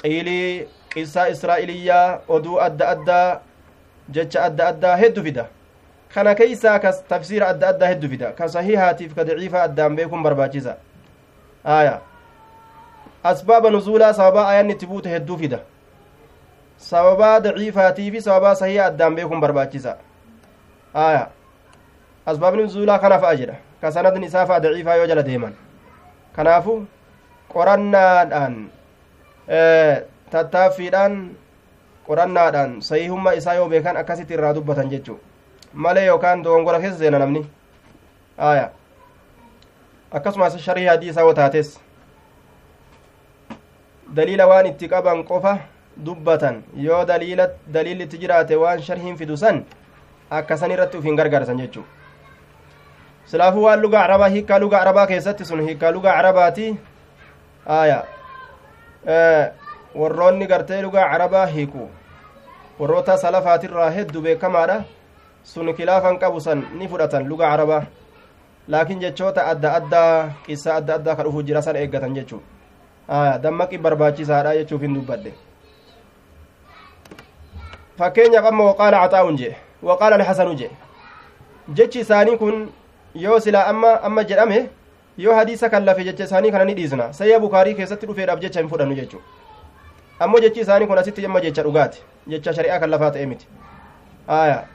qiilii 0.02 0.68
qissaa 0.94 1.28
israa'iliyyaa 1.34 2.20
oduu 2.28 2.60
adda 2.62 2.90
addaa 2.90 3.40
jecha 4.10 4.44
adda 4.44 4.68
addaa 4.68 4.96
heddu 5.04 5.24
fida 5.24 5.46
kana 6.14 6.36
keeysaa 6.36 6.80
ka 6.80 6.94
tafsiira 7.14 7.48
adda 7.54 7.68
addaa 7.70 7.88
heddu 7.94 8.10
fida 8.10 8.32
ka 8.32 8.50
sahihaatiif 8.50 9.16
ka 9.16 9.24
daciifa 9.24 9.64
addaan 9.64 9.96
beekuun 9.96 10.24
barbaachisa 10.24 10.76
aya 11.64 12.00
asbaaba 13.24 13.70
nuzuulaa 13.70 14.14
sababaa 14.14 14.48
ayanni 14.50 14.74
itti 14.74 14.86
buute 14.86 15.10
hedduu 15.10 15.38
fida 15.38 15.60
sababaa 16.78 17.40
daciifaatii 17.40 18.12
fi 18.12 18.22
sababaa 18.22 18.56
sahiha 18.56 18.86
addaan 18.86 19.16
beekuun 19.16 19.40
barbaachisa 19.42 19.98
aya 20.94 21.28
asbaabni 22.26 22.64
nuzuulaa 22.64 23.00
kana 23.00 23.20
fa'a 23.20 23.36
jedha 23.36 23.56
ka 23.82 23.92
sanadin 23.92 24.24
isaa 24.24 24.46
fa'a 24.46 24.60
daciifaa 24.60 24.96
yoo 24.96 25.08
jala 25.08 25.24
deeman 25.24 25.54
kanaafu 26.36 26.86
qorannaadhaan 27.54 28.56
tattaaffiidhaan 30.32 31.16
qorannaadhaan 32.08 32.82
sahihummaa 32.82 33.34
isaa 33.42 33.54
yoo 33.60 33.70
beekan 33.70 33.98
akkasitti 33.98 34.34
irraa 34.34 34.54
dubbatan 34.56 34.90
jechuu 34.90 35.20
malee 35.74 36.06
yookaan 36.06 36.44
dogongora 36.44 36.80
keessa 36.80 37.00
seena 37.00 37.20
namni 37.20 37.42
aya 38.38 38.70
akkasumas 40.12 40.58
sharii 40.66 40.86
hadiisaa 40.88 41.22
yoo 41.26 41.34
taates 41.34 41.80
daliila 44.16 44.48
waan 44.48 44.66
itti 44.72 44.88
qaban 44.88 45.24
qofa 45.24 45.58
dubbatan 46.06 46.64
yoo 46.76 47.06
daliila 47.06 47.48
daliilli 47.74 48.04
itti 48.04 48.18
jiraate 48.24 48.56
waan 48.56 48.82
sharhiin 48.82 49.18
fidu 49.18 49.38
san 49.38 49.64
akkasan 50.40 50.72
irratti 50.72 50.98
uf 50.98 51.04
hin 51.10 51.16
gargaarsan 51.20 51.58
jechuu 51.64 51.86
silaafuu 53.26 53.64
waan 53.68 53.82
lugaa 53.82 54.04
arabaa 54.04 54.28
hiikaa 54.36 54.60
lugaa 54.60 54.82
arabaa 54.82 55.08
keessatti 55.08 55.46
sun 55.46 55.62
hiikaa 55.68 55.92
lugaa 55.92 56.16
arabaati 56.24 56.68
aya 57.80 58.04
warroonni 59.96 60.48
gartee 60.48 60.82
lugaa 60.82 61.08
arabaa 61.16 61.46
hiiku 61.46 61.90
warroota 62.80 63.18
salafaatirraa 63.18 63.90
heddu 63.90 64.22
beekamaadha 64.22 64.84
sun 65.44 65.74
kilaafan 65.76 66.20
qabu 66.20 66.40
san 66.42 66.64
ni 66.80 66.88
fudhatan 66.88 67.28
lugaa 67.32 67.52
arabaa 67.56 67.84
laakiin 68.68 69.00
jechoota 69.00 69.48
adda 69.48 69.74
addaa 69.80 70.30
qissa 70.46 70.76
adda 70.76 70.96
addaa 71.00 71.16
ka 71.16 71.24
dhufu 71.24 71.44
jira 71.50 71.62
san 71.62 71.76
eeggatan 71.76 72.16
jechuu 72.20 72.42
aya 73.08 73.38
dammaqi 73.44 73.78
barbaachisaadha 73.78 74.56
jechuuf 74.60 74.82
hin 74.82 74.96
dubbadhe 75.00 75.32
fakkeenyaaf 77.98 78.46
amma 78.46 78.64
waqaala 78.64 78.98
caxaa'un 79.04 79.38
jee 79.38 79.56
waqaala 79.84 80.16
alxasanu 80.16 80.56
jee 80.56 80.72
jechi 81.74 82.00
isaanii 82.00 82.38
kun 82.38 82.70
yoo 83.16 83.40
silaa 83.40 83.66
amma 83.74 83.92
amma 84.10 84.24
jedhame 84.24 84.70
yoo 85.18 85.36
hadiisa 85.36 85.70
kan 85.70 85.86
lafe 85.86 86.04
jecha 86.04 86.24
isaanii 86.24 86.52
kana 86.52 86.66
ni 86.66 86.74
dhiisna 86.80 87.14
sayya 87.14 87.40
bukaarii 87.40 87.76
keessatti 87.76 88.06
dhufeedhaaf 88.08 88.40
jecha 88.40 88.60
hin 88.60 88.70
fudhannu 88.70 88.96
jechuu 88.96 89.22
ammoo 90.20 90.40
jechi 90.40 90.60
isaanii 90.66 90.88
kun 90.88 90.98
asitti 90.98 91.26
amma 91.26 91.42
jecha 91.42 91.64
dhugaati 91.64 92.04
jecha 92.28 92.54
shari'aa 92.54 92.80
kan 92.80 92.90
lafaa 92.90 93.12
ta'e 93.12 93.26
miti 93.26 93.48
aya 94.28 94.66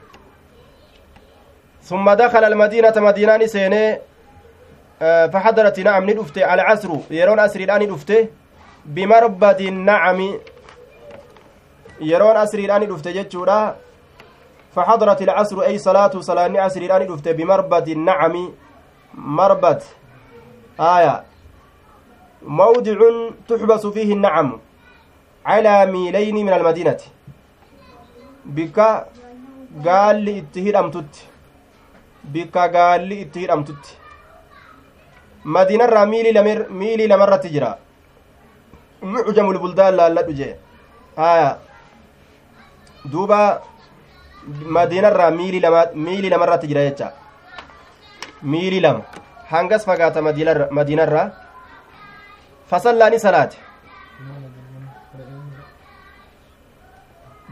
ثم 1.83 2.11
دخل 2.11 2.45
المدينة 2.45 2.93
مدينة 2.97 3.47
سيني 3.47 3.99
فحضرت 5.33 5.81
نعم 5.81 6.11
ندفته 6.11 6.45
على 6.47 6.63
عصر 6.63 6.91
يرون 7.11 7.41
أسري 7.41 7.65
الآن 7.65 7.83
ندفته 7.83 8.29
بمربد 8.87 9.61
النعم 9.61 10.21
يرون 12.03 12.37
أسري 12.37 12.65
الآن 12.65 12.83
ندفته 12.83 13.11
جتشورا 13.11 13.77
فحضرت 14.75 15.23
العصر 15.23 15.61
أي 15.63 15.79
صلاة 15.79 16.21
صلاة 16.21 16.61
عصر 16.61 16.81
الآن 16.81 17.03
ندفته 17.03 17.33
بمربد 17.33 17.89
النعم. 17.89 18.53
مربد. 19.15 19.83
آية. 20.81 21.25
موضع 22.43 22.99
تحبس 23.49 23.87
فيه 23.87 24.13
النعم 24.13 24.61
على 25.47 25.87
ميلين 25.87 26.37
من 26.47 26.53
المدينة. 26.53 27.01
بك 28.45 28.79
قال 29.87 30.17
لي 30.17 30.39
اتهير 30.39 30.79
أمتت. 30.81 31.33
bikka 32.25 32.69
gaalli 32.69 33.21
itti 33.21 33.41
hidhamtutti 33.41 33.97
madiinarraa 35.55 36.07
miilii 36.07 37.09
lamarratti 37.13 37.51
jira 37.55 37.71
mucjamul 39.15 39.59
buldaan 39.59 39.97
laalladhu 40.01 40.33
jee 40.41 40.53
haya 41.17 41.49
duuba 43.11 43.63
madiinarraa 44.77 45.31
miilii 45.31 46.31
lamarratti 46.35 46.67
jira 46.71 46.85
jecha 46.89 47.13
miilii 48.43 48.81
lama 48.81 49.03
hangas 49.51 49.85
fagaata 49.89 50.23
madiinarraa 50.79 51.31
fasallaani 52.71 53.19
salaate 53.25 53.59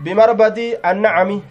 bimarbadi 0.05 0.66
annacami 0.90 1.43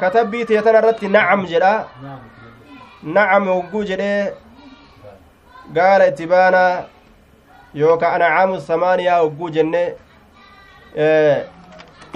katabbii 0.00 0.44
teetan 0.46 0.76
irratti 0.80 1.08
nacam 1.16 1.46
jedha 1.52 1.72
nacam 3.02 3.48
hogguu 3.54 3.84
jedhee 3.90 4.32
gaala 5.76 6.06
itti 6.12 6.26
baanaa 6.32 6.72
yookaan 7.74 8.14
anacaamu 8.22 8.60
samaaniyaa 8.60 9.20
hogguu 9.20 9.50
jenne 9.56 9.82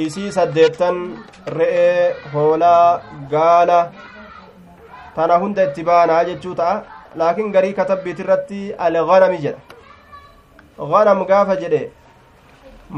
isii 0.07 0.33
saddeettan 0.33 0.99
re'ee 1.59 2.17
hoolaa 2.35 3.01
gaala 3.31 3.79
tana 5.17 5.39
hunda 5.45 5.63
itti 5.69 5.85
baanaa 5.91 6.25
jechuu 6.31 6.55
ta'a 6.61 6.83
laakiin 7.23 7.53
garii 7.57 7.73
katabbiiti 7.81 8.23
irratti 8.27 8.61
alganami 8.89 9.39
jedha 9.47 10.87
ganam 10.93 11.25
gaafa 11.33 11.57
jedhe 11.63 11.83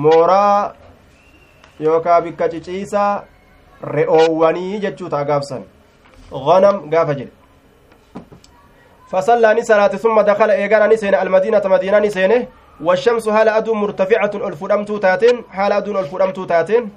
mooraa 0.06 0.74
yookaa 1.86 2.20
bikka 2.26 2.48
ciciisaa 2.56 3.12
re'oowwanii 3.94 4.80
jechuu 4.84 5.08
ta'a 5.16 5.24
gaafsan 5.32 5.64
ganam 6.46 6.78
gaafa 6.94 7.14
jedhe 7.20 7.32
فصلى 9.14 9.62
صلاة 9.62 9.88
ثم 9.88 10.20
دخل 10.20 10.50
eegana 10.50 10.90
ni 10.90 10.97
seene 10.97 11.14
المدينة 11.14 11.62
مدينة 11.64 11.98
ni 11.98 12.12
seene 12.12 12.46
والشمس 12.80 13.28
haala 13.28 13.48
aduun 13.48 13.74
مرتفعة 13.74 14.16
ol 14.16 14.30
الفرمتو 14.34 14.98
taateen؟ 14.98 15.44
haala 15.50 15.72
aduun 15.72 16.00
الفرمتو 16.00 16.44
taateen؟ 16.44 16.90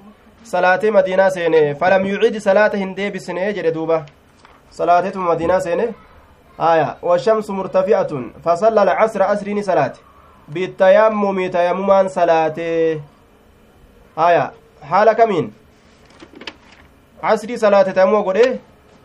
صلاة 0.44 0.80
مدينة 0.84 1.28
seenee 1.28 1.74
فلم 1.74 2.06
يعد 2.06 2.38
صلاة 2.38 2.70
hin 2.74 3.10
deebisne 3.10 3.50
jedhe 3.50 3.72
duuba. 3.72 4.04
صلاة 4.70 5.12
مدينة 5.14 5.58
seenee 5.58 5.92
aya. 6.60 6.96
والشمس 7.02 7.50
مرتفعة. 7.50 8.12
فصلى 8.44 8.82
العصر 8.82 9.32
asrii 9.32 9.62
salaate 9.62 9.92
بالتيمم 10.48 11.50
tayammumaan 11.50 12.08
salaate. 12.08 12.58
آية. 14.18 14.52
حال 14.82 15.12
كمين؟ 15.12 15.52
عصري 17.22 17.56
صلاة 17.56 17.82
تيمم 17.82 18.22
قد 18.22 18.58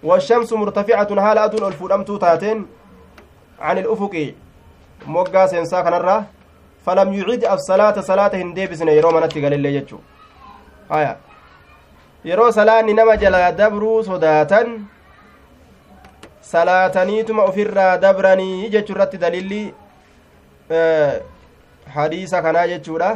والشمس 0.03 0.53
مرتفعة. 0.53 1.21
حال 1.21 1.37
أدو 1.37 1.67
الفرمتو 1.67 2.17
تاتين؟ 2.17 2.65
عن 3.63 3.77
الأفق 3.77 4.15
moggaa 5.05 5.47
seensaa 5.51 5.83
kanarraa 5.83 6.25
falam 6.85 7.13
yucid 7.13 7.43
assalaata 7.55 8.03
salaata 8.09 8.37
hin 8.37 8.55
deebisne 8.55 8.95
yeroo 8.97 9.11
manatti 9.15 9.41
galillee 9.45 9.71
jechuu 9.75 9.99
haya 10.89 11.15
yeroo 12.29 12.51
salaanni 12.57 12.93
nama 12.99 13.15
jalaa 13.23 13.51
dabruu 13.51 14.03
sodaatan 14.09 14.71
salaataniituma 16.51 17.43
ofirraa 17.51 17.97
dabranii 18.05 18.69
jechuu 18.75 18.95
irratti 18.95 19.17
dalilli 19.23 19.61
hadiisa 21.95 22.41
kanaa 22.47 22.67
jechuudha 22.73 23.09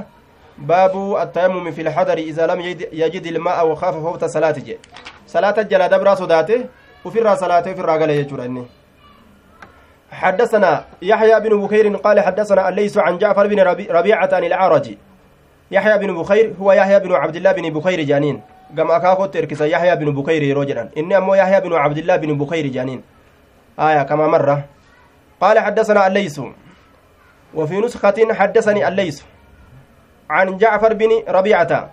baabu 0.72 1.04
attayammumi 1.24 1.72
fi 1.78 1.84
lxadari 1.90 2.24
idaa 2.32 2.48
lam 2.54 2.62
yajid 3.04 3.26
ilmaa 3.26 3.64
wakaafa 3.72 4.02
fawta 4.08 4.30
salaati 4.36 4.62
jedhe 4.62 4.80
salaata 5.36 5.64
jalaa 5.64 5.90
dabraa 5.96 6.16
sodaate 6.24 6.60
ofirraa 7.06 7.38
salaatee 7.44 7.74
ofirraa 7.78 7.98
gale 8.04 8.18
jechuudha 8.20 8.46
inni 8.52 8.68
حدثنا 10.12 10.86
يحيى 11.02 11.40
بن 11.40 11.62
بخير 11.62 11.96
قال 11.96 12.20
حدثنا 12.20 12.70
الليث 12.70 12.98
عن 12.98 13.18
جعفر 13.18 13.48
بن 13.48 13.60
ربيعة 13.92 14.30
عن 14.34 14.44
الأعرج. 14.44 14.96
يحيى 15.72 15.98
بن 15.98 16.22
بخير 16.22 16.54
هو 16.62 16.72
يحيى 16.72 17.00
بن 17.00 17.12
عبد 17.14 17.36
الله 17.36 17.52
بن 17.52 17.70
بخير 17.70 18.02
جانين. 18.02 18.42
قام 18.78 18.92
أكاكو 18.92 19.26
تركز 19.26 19.62
يحيى 19.62 19.96
بن 19.96 20.12
بخير 20.12 20.58
رجلا. 20.58 20.90
إني 20.98 21.18
أمو 21.18 21.36
يحيى 21.36 21.62
بن 21.62 21.74
عبد 21.74 21.98
الله 21.98 22.16
بن 22.16 22.38
بخير 22.38 22.68
جانين. 22.68 23.02
آية 23.80 24.04
كما 24.04 24.28
مرة. 24.28 24.64
قال 25.42 25.60
حدثنا 25.60 26.08
الليث. 26.08 26.42
وفي 27.54 27.80
نسخة 27.80 28.34
حدثني 28.34 28.88
الليث. 28.88 29.22
عن 30.30 30.58
جعفر 30.58 30.94
بن 30.94 31.10
ربيعة 31.28 31.90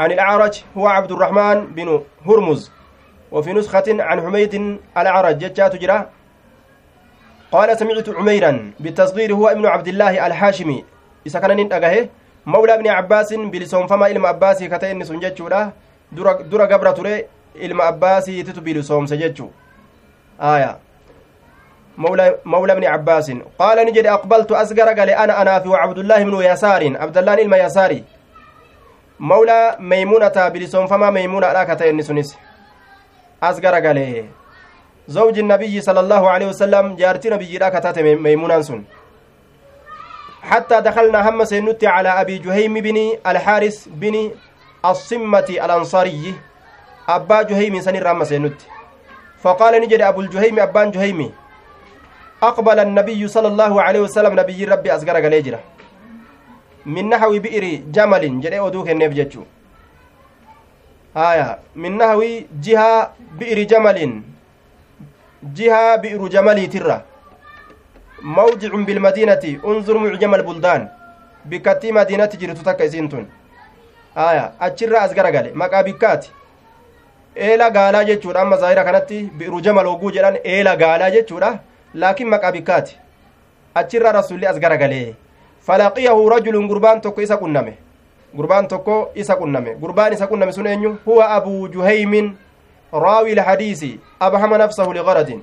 عن 0.00 0.12
الأعرج 0.12 0.62
هو 0.78 0.86
عبد 0.86 1.12
الرحمن 1.12 1.66
بن 1.66 2.02
هرمز. 2.26 2.70
وفي 3.32 3.52
نسخة 3.52 3.84
عن 3.88 4.20
حميد 4.20 4.78
الأعرج. 4.98 5.38
جتات 5.38 5.76
جرا 5.76 6.10
قال 7.52 7.78
سمعت 7.78 8.08
عميرا 8.08 8.72
بالتصغير 8.80 9.34
هو 9.34 9.48
ابن 9.48 9.66
عبد 9.66 9.88
الله 9.88 10.26
الحاشمي. 10.26 10.84
إذا 11.26 11.40
كان 11.40 11.56
ننتقه 11.56 12.08
مولى 12.46 12.74
ابن 12.74 12.88
عباس 12.88 13.34
بلسون 13.34 13.86
فما 13.86 14.06
إلما 14.06 14.28
عباسي 14.28 14.68
كتئن 14.68 15.04
سنجتشورا 15.04 15.72
درا 16.12 16.66
قبر 16.66 16.90
تري 16.90 17.24
إلما 17.56 17.84
عباسي 17.84 18.42
تتبيل 18.42 18.84
سوم 18.84 19.06
سجتشو. 19.06 19.48
آية. 20.40 20.78
مولى 21.98 22.38
مولى 22.44 22.72
ابن 22.72 22.84
عباس. 22.84 23.32
قال 23.58 23.86
نجد 23.86 24.06
أقبلت 24.06 24.52
أصغر 24.52 24.88
قال 24.88 25.10
أنا 25.10 25.42
أنا 25.42 25.58
في 25.58 25.74
عبد 25.74 25.98
الله 25.98 26.24
بن 26.24 26.34
يسار. 26.42 26.96
عبد 26.96 27.18
الله 27.18 27.34
الما 27.34 27.56
يساري 27.56 28.04
مولى 29.20 29.76
ميمونة 29.80 30.48
بلسون 30.48 30.86
فما 30.86 31.10
ميمونة 31.10 31.52
لا 31.52 31.64
كتئن 31.64 32.02
سنس. 32.02 32.36
أصغر 33.42 33.74
قال 33.86 34.24
زوج 35.08 35.38
النبي 35.38 35.80
صلى 35.80 36.00
الله 36.00 36.30
عليه 36.30 36.46
وسلم 36.46 36.96
جارتي 36.96 37.30
نبي 37.30 37.58
لا 37.58 37.68
كتات 37.68 37.98
ميمونة 37.98 38.60
سن. 38.60 38.82
حتى 40.42 40.80
دخلنا 40.80 41.28
هم 41.28 41.44
سنت 41.44 41.84
على 41.84 42.08
أبي 42.08 42.38
جهيم 42.38 42.74
بن 42.74 43.18
الحارس 43.26 43.88
بن 43.88 44.30
الصمة 44.84 45.48
الأنصاري. 45.50 46.34
أبا 47.08 47.42
جهيم 47.42 47.80
سنر 47.80 48.12
هم 48.12 48.24
سنت 48.24 48.58
فقال 49.42 49.80
نجد 49.82 50.00
أبو 50.00 50.20
الجهيم 50.20 50.58
أبان 50.60 50.90
جهيمي 50.90 51.30
أقبل 52.42 52.78
النبي 52.78 53.28
صلى 53.28 53.48
الله 53.48 53.82
عليه 53.82 54.00
وسلم 54.00 54.40
نبي 54.40 54.64
ربي 54.64 54.90
أصغر 54.96 55.16
قليجرة 55.24 55.60
من 56.86 57.08
نحو 57.08 57.38
بئر 57.38 57.64
جمل 57.94 58.40
جري 58.40 58.58
أدوك 58.58 58.88
النبي 58.90 59.28
آية. 61.16 61.58
من 61.76 61.96
نحو 61.98 62.20
جهة 62.60 63.12
بئر 63.38 63.58
جمل. 63.62 64.22
jihaa 65.42 65.98
bi'ru 65.98 66.28
jamaliitirra 66.28 67.02
mawdicun 68.22 68.84
bilmadiinati 68.86 69.58
unzur 69.62 69.98
mucjama 69.98 70.36
albuldaan 70.36 70.88
bikkattii 71.44 71.92
madiinatti 71.92 72.36
jirtu 72.36 72.62
takka 72.64 72.84
isiin 72.84 73.08
tun 73.08 73.26
aya 74.14 74.52
achirra 74.60 75.00
as 75.02 75.14
gara 75.14 75.30
gale 75.32 75.52
maqaa 75.54 75.82
bikkaati 75.82 76.30
eela 77.36 77.70
gaalaa 77.70 78.04
jechuudha 78.04 78.40
amma 78.40 78.56
zaahira 78.56 78.84
kanatti 78.84 79.22
bi'ru 79.38 79.60
jamal 79.60 79.86
hoguu 79.86 80.10
jedhan 80.10 80.38
eela 80.44 80.76
gaalaa 80.76 81.10
jechuudha 81.10 81.58
laakiin 81.94 82.28
maqaa 82.28 82.52
bikkaati 82.52 82.96
achirra 83.74 84.12
rasulli 84.12 84.46
as 84.46 84.58
gara 84.58 84.76
galee 84.76 85.14
falaqiyahu 85.66 86.28
rajulun 86.34 86.68
gurbaan 86.68 87.00
tokko 87.00 87.20
isa 87.22 87.36
qunname 87.36 87.76
gurbaan 88.34 88.68
tokko 88.68 88.96
isa 89.14 89.36
qunname 89.36 89.74
gurbaan 89.80 90.12
isa 90.12 90.26
qunname 90.26 90.52
sun 90.52 90.66
eenyu 90.66 90.96
huwa 91.06 91.28
abuu 91.36 91.68
juhaymin 91.68 92.36
raawi 92.92 93.34
lhadiisi 93.34 94.00
abhama 94.20 94.58
nafsahu 94.58 94.92
ligaradin 94.92 95.42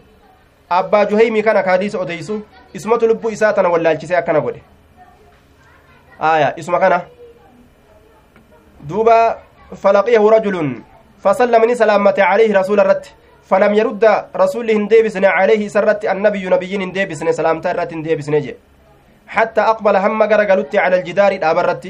abbaa 0.69 1.05
juhaymi 1.05 1.43
kana 1.43 1.63
ka 1.63 1.71
hadiisa 1.71 1.99
odeysu 1.99 2.41
isumatu 2.73 3.07
lubbuu 3.07 3.29
isaa 3.29 3.53
tana 3.53 3.69
wallaalchisee 3.69 4.15
akkana 4.15 4.41
godhe 4.41 4.61
aya 6.19 6.53
isuma 6.57 6.79
kana 6.79 7.01
duuba 8.87 9.37
فلقيه 9.75 10.29
رجل 10.29 10.83
فسلم 11.23 11.61
ni 11.65 11.75
salaamate 11.75 12.17
عليه 12.19 12.51
رسول 12.59 12.79
irratti 12.83 13.05
فلم 13.49 13.73
يرد 13.79 14.03
رسول 14.35 14.67
hin 14.71 14.86
deebisne 14.86 15.25
عليه 15.25 15.67
isarratti 15.75 16.01
النبي 16.05 16.43
نبي 16.55 16.71
hin 16.83 16.96
deebisne 16.96 17.31
salaamata 17.31 17.65
irratti 17.71 17.93
hin 17.93 18.05
deebisne 18.05 18.35
jechuu 18.43 18.55
حتى 19.27 19.61
أقبل 19.61 19.95
hamma 19.95 20.23
garagalutti 20.23 20.75
على 20.75 20.95
الجدار 20.99 21.31
dhaabarratti 21.43 21.85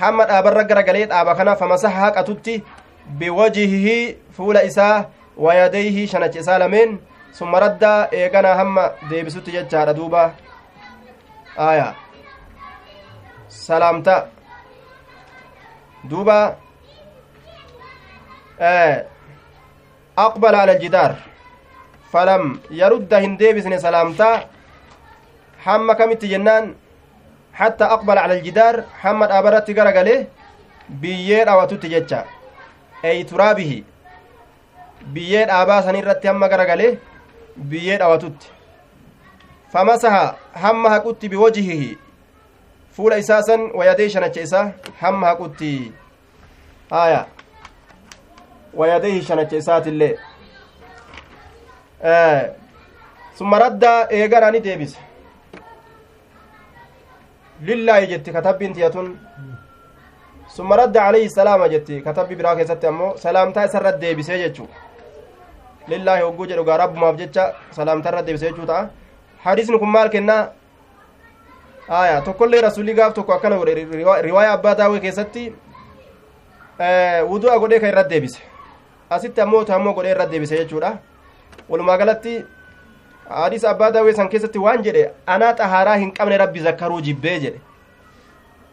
hamma 0.00 0.18
dhaabarra 0.22 0.58
garagalutti 0.70 1.08
dhaaba 1.14 1.32
kana 1.38 1.54
فمسح 1.54 1.94
بوجهه 3.08 4.14
fuula 4.36 4.56
isaa 4.56 5.08
ويديه 5.36 6.06
shanacha 6.06 6.38
isaallee 6.38 7.00
ثم 7.32 7.54
رد 7.54 7.84
eegana 8.12 8.62
hamma 8.62 8.90
deebisutti 9.10 9.50
jechaadha 9.50 9.92
duuba. 9.92 10.32
آية. 11.58 11.94
سلامتا 13.48 14.28
دوبا. 16.04 16.56
أقبل 20.18 20.54
على 20.54 20.72
الجدار. 20.72 21.14
فلم 22.12 22.60
يرد 22.70 23.14
هنديبسن 23.14 23.78
سلامتا 23.78 24.46
حما 25.64 25.92
كمت 25.94 26.24
جنان 26.24 26.74
حتى 27.54 27.84
أقبل 27.84 28.18
على 28.18 28.34
الجدار 28.38 28.84
حمد 29.00 29.30
أبرت 29.30 29.70
غرغله 29.70 30.26
biyyee 30.88 31.44
dhawatutti 31.44 31.88
jecha 31.88 32.24
ey 33.10 33.24
turaabihi 33.32 33.78
biyyee 35.16 35.44
dhaabaa 35.52 35.82
san 35.88 36.00
irratti 36.02 36.32
hamma 36.32 36.48
garagalee 36.54 36.92
biyyee 37.72 37.98
dhawatutti 38.04 38.52
فمسح 39.76 40.24
hamma 40.64 40.94
haqutti 40.96 41.28
بوجهه 41.36 41.92
fuula 42.96 43.18
isaa 43.24 43.42
san 43.50 43.70
ويديه 43.80 44.08
shanacha 44.16 44.48
isaa 44.48 44.66
hamma 45.04 45.32
haqutti 45.32 45.70
aya 47.04 47.26
shanacha 48.76 49.54
isaatillee 49.54 50.18
آه. 52.02 52.52
ثم 53.38 53.54
رد 53.54 53.84
eegana 53.84 54.39
ni 54.39 54.58
deebise 54.58 54.94
illee 57.62 58.04
jedhe 58.04 58.30
kitaabni 58.30 58.62
ثم 60.56 60.72
رد 60.72 60.96
عليه 60.96 61.26
السلام 61.26 61.60
jedhe 61.66 61.88
kitaabni 62.06 62.28
biraa 62.38 62.62
asitti 62.62 62.84
ammoo 62.84 63.16
salaamata 63.16 63.66
isarraa 63.66 63.98
deebise 64.00 64.28
jechuu 64.28 64.66
لله 65.88 66.24
وجوج 66.24 66.52
رغا 66.52 66.76
رب 66.76 66.94
ما 66.96 67.10
بجتشا. 67.10 67.44
سلامتا 67.78 68.10
رد 68.10 68.24
ديبس 68.24 68.42
يجتشو 68.42 68.64
تا. 68.64 68.90
حديثن 69.44 69.78
كن 69.78 69.88
مال 69.88 70.08
كنا. 70.14 70.52
آية. 71.90 72.18
تقول 72.26 72.64
رسولي 72.64 72.92
غاف 72.94 73.12
تقو 73.12 73.32
أكنا 73.32 73.56
رواية 74.28 74.54
أبا 74.54 74.72
داوي 74.72 75.00
كيستي. 75.00 75.52
آه 76.80 77.22
ودو 77.24 77.48
أقول 77.48 77.70
لك 77.70 77.84
رد 77.84 78.08
ديبس 78.08 78.38
asitti 79.10 79.40
ammoo 79.40 79.64
taammoo 79.64 79.92
godhee 79.94 80.10
irra 80.10 80.26
deebise 80.26 80.56
jechuudha 80.58 80.98
walumaa 81.68 81.96
galatti 81.98 82.44
hadiisa 83.28 83.70
abbaa 83.70 83.90
daawwee 83.90 84.14
san 84.18 84.28
keessatti 84.28 84.58
waan 84.58 84.82
jedhe 84.86 85.02
anaa 85.34 85.52
xahaaraa 85.58 85.96
hin 86.02 86.12
qabne 86.12 86.38
rabbi 86.42 86.64
zakkaruu 86.66 87.00
jibbee 87.00 87.38
jedhe 87.44 87.60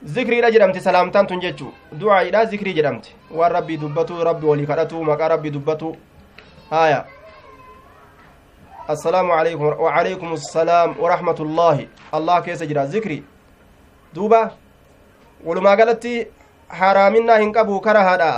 zikriidha 0.05 0.51
jedhamti 0.51 0.81
salaamtaan 0.81 1.27
tun 1.27 1.39
jechuu 1.41 1.71
du'aayidha 1.99 2.45
zikrii 2.45 2.73
jedhamti 2.73 3.15
waan 3.39 3.51
rabbii 3.51 3.77
dubbatu 3.77 4.23
rabbi 4.23 4.45
walii 4.47 4.65
kadhatu 4.65 5.03
maqaa 5.03 5.27
rabbii 5.33 5.51
dubbatu 5.51 5.95
haya 6.69 7.05
assalaamu 8.87 9.33
alaykum 9.33 9.67
wacalaykum 9.85 10.33
assalaam 10.33 10.95
warahmatullaahi 10.99 11.89
allah 12.11 12.41
keessa 12.47 12.65
jira 12.65 12.85
zikri 12.87 13.23
duuba 14.15 14.41
walumaa 15.45 15.75
galatti 15.75 16.15
haraaminaa 16.67 17.37
hin 17.43 17.53
qabu 17.53 17.79
kara 17.81 18.03
haadha 18.09 18.33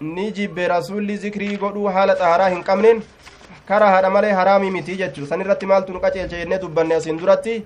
ni 0.00 0.30
jibbe 0.32 0.68
rasulli 0.68 1.16
zikrii 1.16 1.56
godhuu 1.56 1.88
haala 1.96 2.14
xaharaa 2.22 2.48
hin 2.54 2.62
qabneen 2.70 3.02
kara 3.68 3.90
haadha 3.94 4.10
malee 4.10 4.32
haraamii 4.42 4.70
miti 4.76 4.96
jechuu 5.02 5.26
san 5.26 5.40
irratti 5.40 5.66
maaltu 5.66 5.92
nu 5.92 6.00
qaceelche 6.00 6.36
jennee 6.44 6.58
dubbanne 6.64 6.94
asiin 6.94 7.18
duratti 7.18 7.62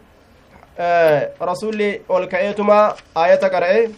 rasulli 0.78 2.02
ol 2.08 2.26
ka'eetuma 2.28 2.94
aayata 3.14 3.50
qara'e 3.50 3.90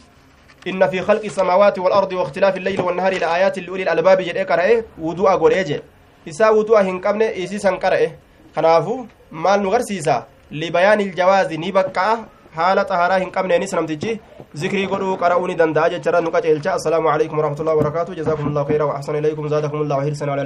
inna 0.66 0.88
fi 0.88 1.00
khalqi 1.00 1.30
samaawaati 1.30 1.80
walardi 1.80 2.16
waiktilaafi 2.16 2.58
illeyli 2.58 2.82
wannahari 2.82 3.18
laaayaati 3.18 3.60
liuli 3.60 3.84
lalbaabi 3.84 4.24
jedhee 4.24 4.44
qara'e 4.44 4.84
wudu'a 5.00 5.38
godhee 5.38 5.64
jedhe 5.64 5.82
isaa 6.26 6.52
wudu'a 6.52 6.82
hin 6.82 7.00
qabne 7.00 7.32
isiisan 7.42 7.78
qara'e 7.78 8.12
kanaafu 8.54 9.08
maal 9.30 9.60
nu 9.60 9.70
garsiisa 9.70 10.26
libayaani 10.50 11.04
iljawaazi 11.04 11.58
ni 11.58 11.72
baqqa'a 11.72 12.18
haala 12.56 12.84
xaharaa 12.84 13.18
hin 13.18 13.30
qabneenis 13.30 13.72
namtichi 13.72 14.20
zikrii 14.54 14.86
godhuu 14.86 15.16
qara'uu 15.16 15.46
ni 15.48 15.54
danda'a 15.54 15.88
jecharra 15.94 16.20
nu 16.20 16.30
qaceelcha 16.30 16.74
assalaamu 16.74 17.08
alaikum 17.08 17.38
warahmatullahi 17.38 17.76
wabarakaatu 17.78 18.14
jazaakum 18.20 18.48
allahu 18.48 18.66
khayra 18.68 18.86
wa 18.86 18.98
ahsana 18.98 19.18
ilaykum 19.18 19.48
zaadakum 19.48 19.80
allahu 19.84 20.02
hirsan 20.08 20.28
ala 20.28 20.44